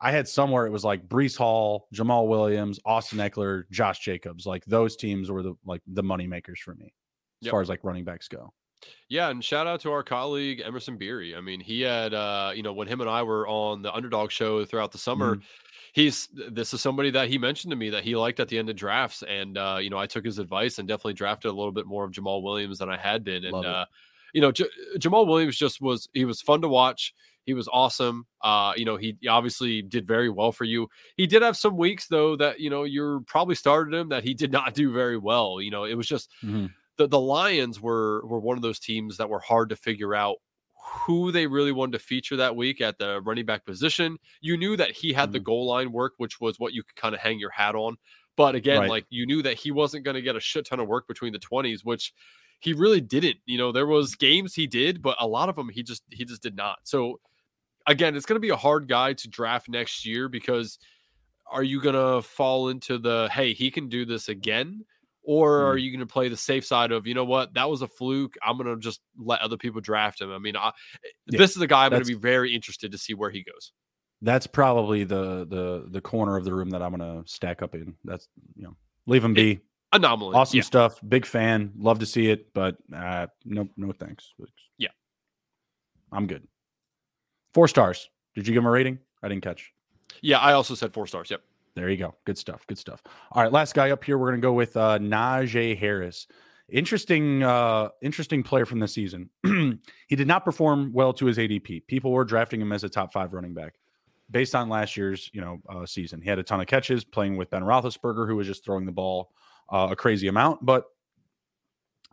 [0.00, 4.46] I had somewhere it was like Breece Hall, Jamaal Williams, Austin Ekeler, Josh Jacobs.
[4.46, 6.86] Like those teams were the like the money makers for me
[7.42, 7.50] as yep.
[7.50, 8.52] far as like running backs go.
[9.08, 11.36] Yeah, and shout out to our colleague Emerson Beery.
[11.36, 14.30] I mean, he had uh, you know, when him and I were on the underdog
[14.30, 15.44] show throughout the summer, mm-hmm
[15.92, 18.70] he's this is somebody that he mentioned to me that he liked at the end
[18.70, 21.72] of drafts, and uh, you know I took his advice and definitely drafted a little
[21.72, 23.86] bit more of Jamaal Williams than I had been, and uh,
[24.32, 24.68] you know J-
[24.98, 27.14] Jamaal Williams just was he was fun to watch.
[27.50, 28.26] He was awesome.
[28.40, 30.86] Uh, you know, he obviously did very well for you.
[31.16, 34.34] He did have some weeks though that you know you're probably started him that he
[34.34, 35.60] did not do very well.
[35.60, 36.66] You know, it was just mm-hmm.
[36.96, 40.36] the the Lions were were one of those teams that were hard to figure out
[41.04, 44.16] who they really wanted to feature that week at the running back position.
[44.40, 45.32] You knew that he had mm-hmm.
[45.32, 47.96] the goal line work, which was what you could kind of hang your hat on.
[48.36, 48.90] But again, right.
[48.90, 51.32] like you knew that he wasn't going to get a shit ton of work between
[51.32, 52.14] the 20s, which
[52.60, 53.38] he really didn't.
[53.46, 56.24] You know, there was games he did, but a lot of them he just he
[56.24, 56.78] just did not.
[56.84, 57.20] So
[57.86, 60.78] again, it's going to be a hard guy to draft next year because
[61.50, 64.84] are you going to fall into the hey, he can do this again?
[65.22, 65.82] Or are mm.
[65.82, 68.36] you going to play the safe side of, you know what, that was a fluke.
[68.42, 70.32] I'm going to just let other people draft him.
[70.32, 70.72] I mean, I,
[71.26, 73.44] yeah, this is the guy I'm going to be very interested to see where he
[73.44, 73.72] goes.
[74.22, 77.74] That's probably the the the corner of the room that I'm going to stack up
[77.74, 77.94] in.
[78.04, 78.76] That's you know,
[79.06, 79.52] leave him be.
[79.52, 79.60] It,
[79.92, 80.34] anomaly.
[80.34, 80.62] Awesome yeah.
[80.62, 81.00] stuff.
[81.06, 81.72] Big fan.
[81.78, 84.32] Love to see it, but uh, no, no thanks.
[84.78, 84.88] Yeah,
[86.12, 86.46] I'm good.
[87.54, 88.08] Four stars.
[88.34, 88.98] Did you give him a rating?
[89.22, 89.72] I didn't catch.
[90.22, 91.30] Yeah, I also said four stars.
[91.30, 91.42] Yep.
[91.74, 92.14] There you go.
[92.24, 92.66] Good stuff.
[92.66, 93.02] Good stuff.
[93.32, 94.18] All right, last guy up here.
[94.18, 96.26] We're gonna go with uh, Najee Harris.
[96.68, 99.28] Interesting, uh, interesting player from the season.
[99.44, 101.86] he did not perform well to his ADP.
[101.86, 103.74] People were drafting him as a top five running back
[104.30, 106.20] based on last year's, you know, uh, season.
[106.20, 108.92] He had a ton of catches playing with Ben Roethlisberger, who was just throwing the
[108.92, 109.32] ball
[109.70, 110.64] uh, a crazy amount.
[110.64, 110.84] But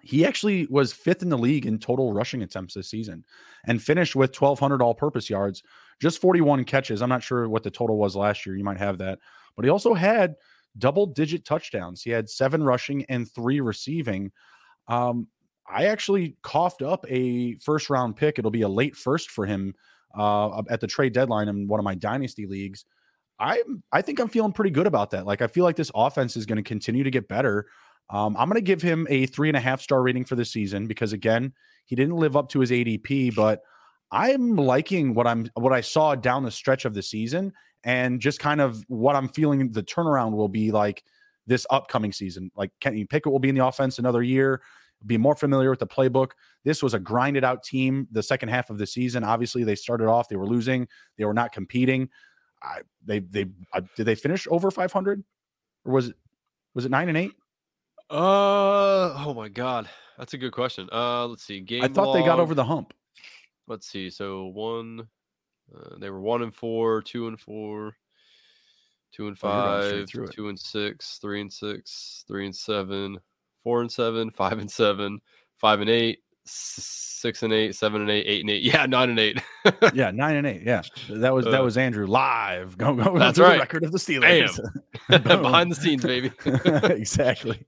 [0.02, 3.26] he actually was fifth in the league in total rushing attempts this season
[3.66, 5.64] and finished with 1,200 all purpose yards,
[6.00, 7.02] just 41 catches.
[7.02, 8.56] I'm not sure what the total was last year.
[8.56, 9.20] You might have that
[9.58, 10.36] but he also had
[10.78, 12.02] double digit touchdowns.
[12.02, 14.32] He had seven rushing and three receiving.
[14.88, 15.28] Um,
[15.70, 18.40] I actually coughed up a first round pick.
[18.40, 19.74] It'll be a late first for him
[20.18, 22.86] uh, at the trade deadline in one of my dynasty leagues.
[23.40, 23.62] I
[23.92, 25.26] I think I'm feeling pretty good about that.
[25.26, 27.68] Like I feel like this offense is going to continue to get better.
[28.10, 30.46] Um, I'm going to give him a three and a half star rating for the
[30.46, 31.54] season because again,
[31.86, 33.62] he didn't live up to his ADP, but
[34.12, 37.54] I'm liking what I'm what I saw down the stretch of the season,
[37.84, 41.04] and just kind of what I'm feeling the turnaround will be like
[41.46, 42.52] this upcoming season.
[42.56, 44.62] Like Kenny Pickett will be in the offense another year,
[45.06, 46.32] be more familiar with the playbook.
[46.64, 49.24] This was a grinded out team the second half of the season.
[49.24, 52.10] Obviously, they started off, they were losing, they were not competing.
[52.64, 55.24] I, they they uh, did they finish over 500
[55.86, 56.16] or was it
[56.74, 57.32] was it 9 and 8?
[58.10, 59.90] Uh oh my god.
[60.18, 60.88] That's a good question.
[60.92, 61.60] Uh let's see.
[61.60, 62.16] Game I thought log.
[62.16, 62.94] they got over the hump.
[63.68, 64.10] Let's see.
[64.10, 65.08] So one
[65.76, 67.96] uh, they were one and four, two and four,
[69.12, 73.20] two and oh, five, oh, two and six, three and six, three and seven,
[73.64, 75.20] four and seven, five and seven,
[75.58, 78.64] five and eight, six and eight, seven and eight, eight and eight.
[78.68, 79.42] Yeah, nine and eight.
[79.94, 80.64] yeah, nine and eight.
[80.64, 82.78] Yeah, that was that uh, was Andrew live.
[82.78, 83.18] Go go.
[83.18, 83.60] That's right.
[83.60, 84.60] record of the Steelers.
[85.10, 86.32] Behind the scenes, baby.
[86.94, 87.66] exactly.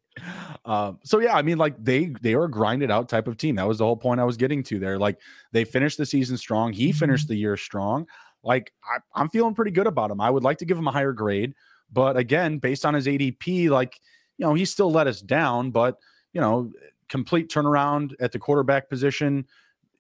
[0.66, 3.56] Uh, so yeah, I mean, like they they are a grinded out type of team.
[3.56, 5.00] That was the whole point I was getting to there.
[5.00, 5.20] Like
[5.52, 6.74] they finished the season strong.
[6.74, 7.34] He finished mm-hmm.
[7.34, 8.08] the year strong.
[8.44, 8.72] Like
[9.16, 10.22] I, am feeling pretty good about him.
[10.22, 11.54] I would like to give him a higher grade,
[11.92, 14.00] but again, based on his ADP, like
[14.38, 15.72] you know, he still let us down.
[15.72, 15.98] But
[16.34, 16.72] you know,
[17.10, 19.46] complete turnaround at the quarterback position.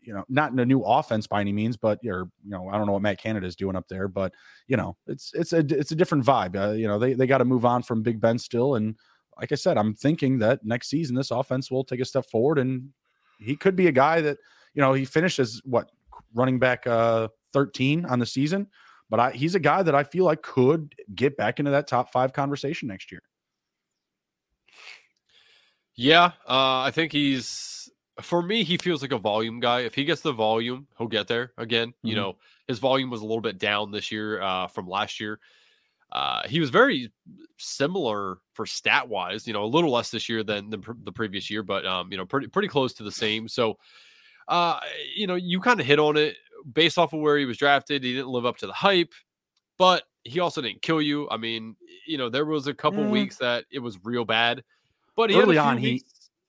[0.02, 2.78] You know, not in a new offense by any means, but you're, you know, I
[2.78, 4.34] don't know what Matt Canada is doing up there, but
[4.68, 6.56] you know, it's it's a it's a different vibe.
[6.56, 8.96] Uh, you know, they they got to move on from Big Ben still, and
[9.40, 12.60] like I said, I'm thinking that next season this offense will take a step forward,
[12.60, 12.90] and
[13.40, 14.38] he could be a guy that
[14.74, 15.92] you know he finishes what
[16.34, 18.68] running back uh 13 on the season,
[19.10, 22.12] but I, he's a guy that I feel like could get back into that top
[22.12, 23.22] five conversation next year.
[26.00, 28.64] Yeah, uh, I think he's for me.
[28.64, 29.82] He feels like a volume guy.
[29.82, 31.90] If he gets the volume, he'll get there again.
[31.90, 32.08] Mm-hmm.
[32.08, 32.38] You know,
[32.70, 35.42] his volume was a little bit down this year uh, from last year.
[36.10, 37.12] Uh, he was very
[37.58, 39.46] similar for stat wise.
[39.46, 42.18] You know, a little less this year than the, the previous year, but um, you
[42.18, 43.50] know, pretty pretty close to the same.
[43.50, 43.78] So,
[44.48, 44.80] uh,
[45.18, 46.38] you know, you kind of hit on it
[46.72, 48.06] based off of where he was drafted.
[48.06, 49.12] He didn't live up to the hype,
[49.78, 51.30] but he also didn't kill you.
[51.30, 51.76] I mean,
[52.08, 53.10] you know, there was a couple mm.
[53.10, 54.64] weeks that it was real bad.
[55.20, 56.06] But early on, he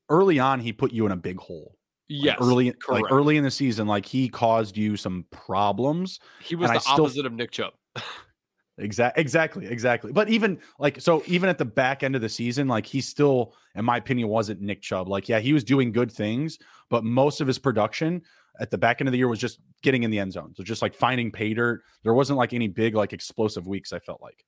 [0.09, 1.77] early on he put you in a big hole.
[2.07, 3.03] Yes, like early correct.
[3.03, 6.21] like early in the season, like he caused you some problems.
[6.41, 7.73] He was the still, opposite of Nick Chubb.
[8.79, 10.13] exactly, exactly, exactly.
[10.13, 13.57] But even like so, even at the back end of the season, like he still,
[13.75, 15.09] in my opinion, wasn't Nick Chubb.
[15.09, 16.57] Like, yeah, he was doing good things,
[16.91, 18.23] but most of his production
[18.61, 20.55] at the back end of the year was just getting in the end zone.
[20.55, 21.83] So just like finding pay dirt.
[22.05, 23.93] There wasn't like any big like explosive weeks.
[23.93, 24.45] I felt like.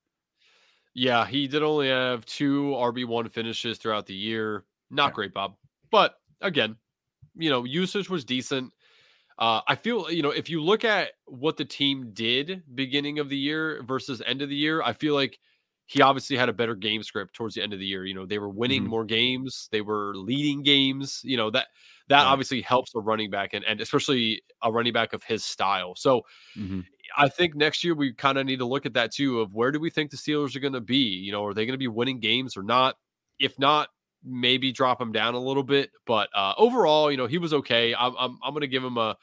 [0.95, 4.65] Yeah, he did only have two RB1 finishes throughout the year.
[4.91, 5.15] Not yeah.
[5.15, 5.55] great, Bob.
[5.91, 6.77] But again,
[7.35, 8.73] you know, usage was decent.
[9.39, 13.29] Uh, I feel, you know, if you look at what the team did beginning of
[13.29, 15.39] the year versus end of the year, I feel like
[15.87, 18.05] he obviously had a better game script towards the end of the year.
[18.05, 18.91] You know, they were winning mm-hmm.
[18.91, 21.21] more games, they were leading games.
[21.25, 21.69] You know, that
[22.09, 22.29] that yeah.
[22.29, 25.95] obviously helps a running back and, and especially a running back of his style.
[25.97, 26.23] So
[26.57, 26.81] mm-hmm.
[27.17, 29.71] I think next year we kind of need to look at that too of where
[29.71, 30.97] do we think the Steelers are going to be?
[30.97, 32.97] You know, are they going to be winning games or not?
[33.39, 33.89] If not,
[34.25, 35.91] maybe drop him down a little bit.
[36.07, 37.95] But uh, overall, you know, he was okay.
[37.95, 39.17] I'm I'm, I'm going to give him a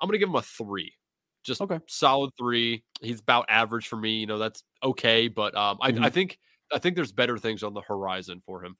[0.00, 0.92] I'm going to give him a three,
[1.44, 2.84] just okay, solid three.
[3.00, 4.18] He's about average for me.
[4.18, 5.28] You know, that's okay.
[5.28, 6.04] But um, I, mm-hmm.
[6.04, 6.38] I think
[6.72, 8.76] I think there's better things on the horizon for him.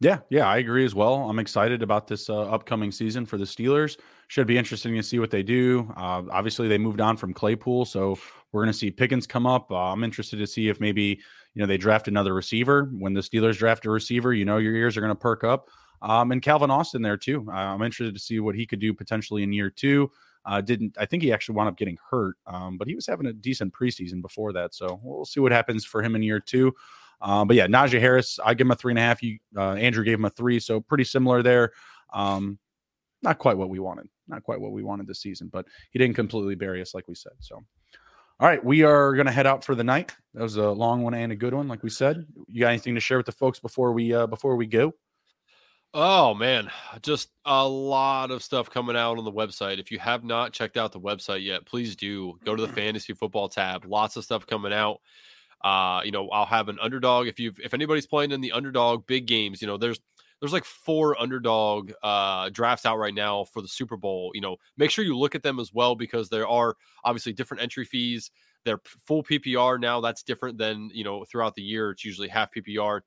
[0.00, 1.28] Yeah, yeah, I agree as well.
[1.28, 3.96] I'm excited about this uh, upcoming season for the Steelers.
[4.28, 5.92] Should be interesting to see what they do.
[5.96, 8.16] Uh, obviously, they moved on from Claypool, so
[8.52, 9.72] we're going to see Pickens come up.
[9.72, 11.20] Uh, I'm interested to see if maybe
[11.54, 12.90] you know they draft another receiver.
[12.96, 15.68] When the Steelers draft a receiver, you know your ears are going to perk up.
[16.00, 17.44] Um, and Calvin Austin there too.
[17.48, 20.12] Uh, I'm interested to see what he could do potentially in year two.
[20.44, 23.26] Uh, didn't I think he actually wound up getting hurt, um, but he was having
[23.26, 24.74] a decent preseason before that.
[24.74, 26.72] So we'll see what happens for him in year two.
[27.20, 29.22] Um, but yeah, Najee Harris, I give him a three and a half.
[29.22, 31.72] You, uh, Andrew gave him a three, so pretty similar there.
[32.12, 32.58] Um,
[33.22, 36.14] not quite what we wanted, not quite what we wanted this season, but he didn't
[36.14, 37.32] completely bury us, like we said.
[37.40, 40.14] So, all right, we are going to head out for the night.
[40.34, 42.24] That was a long one and a good one, like we said.
[42.46, 44.94] You got anything to share with the folks before we uh, before we go?
[45.94, 46.70] Oh man,
[47.00, 49.78] just a lot of stuff coming out on the website.
[49.80, 53.14] If you have not checked out the website yet, please do go to the fantasy
[53.14, 53.86] football tab.
[53.86, 55.00] Lots of stuff coming out.
[55.62, 57.26] Uh, you know, I'll have an underdog.
[57.26, 60.00] If you if anybody's playing in the underdog big games, you know, there's
[60.40, 64.30] there's like four underdog uh, drafts out right now for the Super Bowl.
[64.34, 67.62] You know, make sure you look at them as well because there are obviously different
[67.62, 68.30] entry fees.
[68.64, 70.00] They're full PPR now.
[70.00, 71.90] That's different than you know throughout the year.
[71.90, 73.00] It's usually half PPR.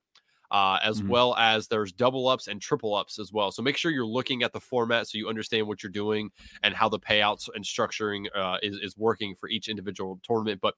[0.49, 1.07] Uh, as mm-hmm.
[1.07, 3.53] well as there's double ups and triple ups as well.
[3.53, 6.30] So make sure you're looking at the format so you understand what you're doing
[6.61, 10.60] and how the payouts and structuring uh, is, is working for each individual tournament.
[10.61, 10.76] But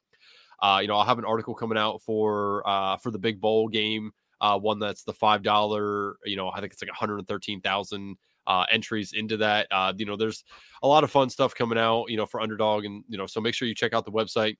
[0.63, 3.67] uh, you know, I'll have an article coming out for uh, for the big bowl
[3.67, 6.15] game, uh, one that's the five dollar.
[6.23, 8.15] You know, I think it's like one hundred thirteen thousand
[8.47, 9.67] uh, entries into that.
[9.69, 10.45] Uh, you know, there's
[10.81, 12.05] a lot of fun stuff coming out.
[12.07, 14.55] You know, for underdog, and you know, so make sure you check out the website.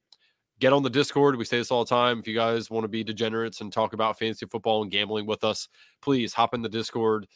[0.59, 1.37] Get on the Discord.
[1.37, 2.19] We say this all the time.
[2.19, 5.45] If you guys want to be degenerates and talk about fantasy football and gambling with
[5.45, 5.69] us,
[6.01, 7.27] please hop in the Discord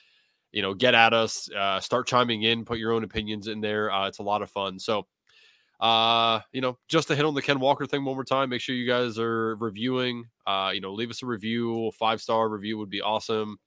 [0.54, 3.92] you know, get at us, uh, start chiming in, put your own opinions in there.
[3.92, 4.80] Uh, it's a lot of fun.
[4.80, 5.06] So
[5.80, 8.62] uh, you know, just to hit on the Ken Walker thing one more time, make
[8.62, 10.26] sure you guys are reviewing.
[10.46, 13.58] Uh, you know, leave us a review, five star review would be awesome.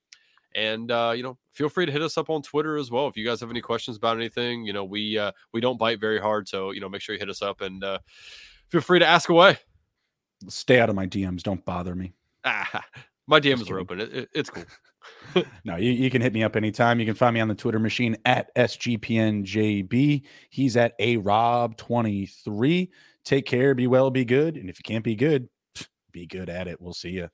[0.55, 3.16] And uh, you know, feel free to hit us up on Twitter as well if
[3.16, 4.65] you guys have any questions about anything.
[4.65, 7.20] You know, we uh, we don't bite very hard, so you know, make sure you
[7.20, 7.99] hit us up and uh,
[8.69, 9.59] feel free to ask away.
[10.49, 11.43] Stay out of my DMs.
[11.43, 12.15] Don't bother me.
[12.45, 12.82] Ah,
[13.28, 14.01] my DMs are open.
[14.01, 14.65] It, it, it's cool.
[15.64, 17.01] no, you, you can hit me up anytime.
[17.01, 20.22] You can find me on the Twitter machine at SGPNJB.
[20.51, 22.89] He's at A Rob23.
[23.24, 24.56] Take care, be well, be good.
[24.56, 25.48] And if you can't be good,
[26.12, 26.81] be good at it.
[26.81, 27.28] We'll see you.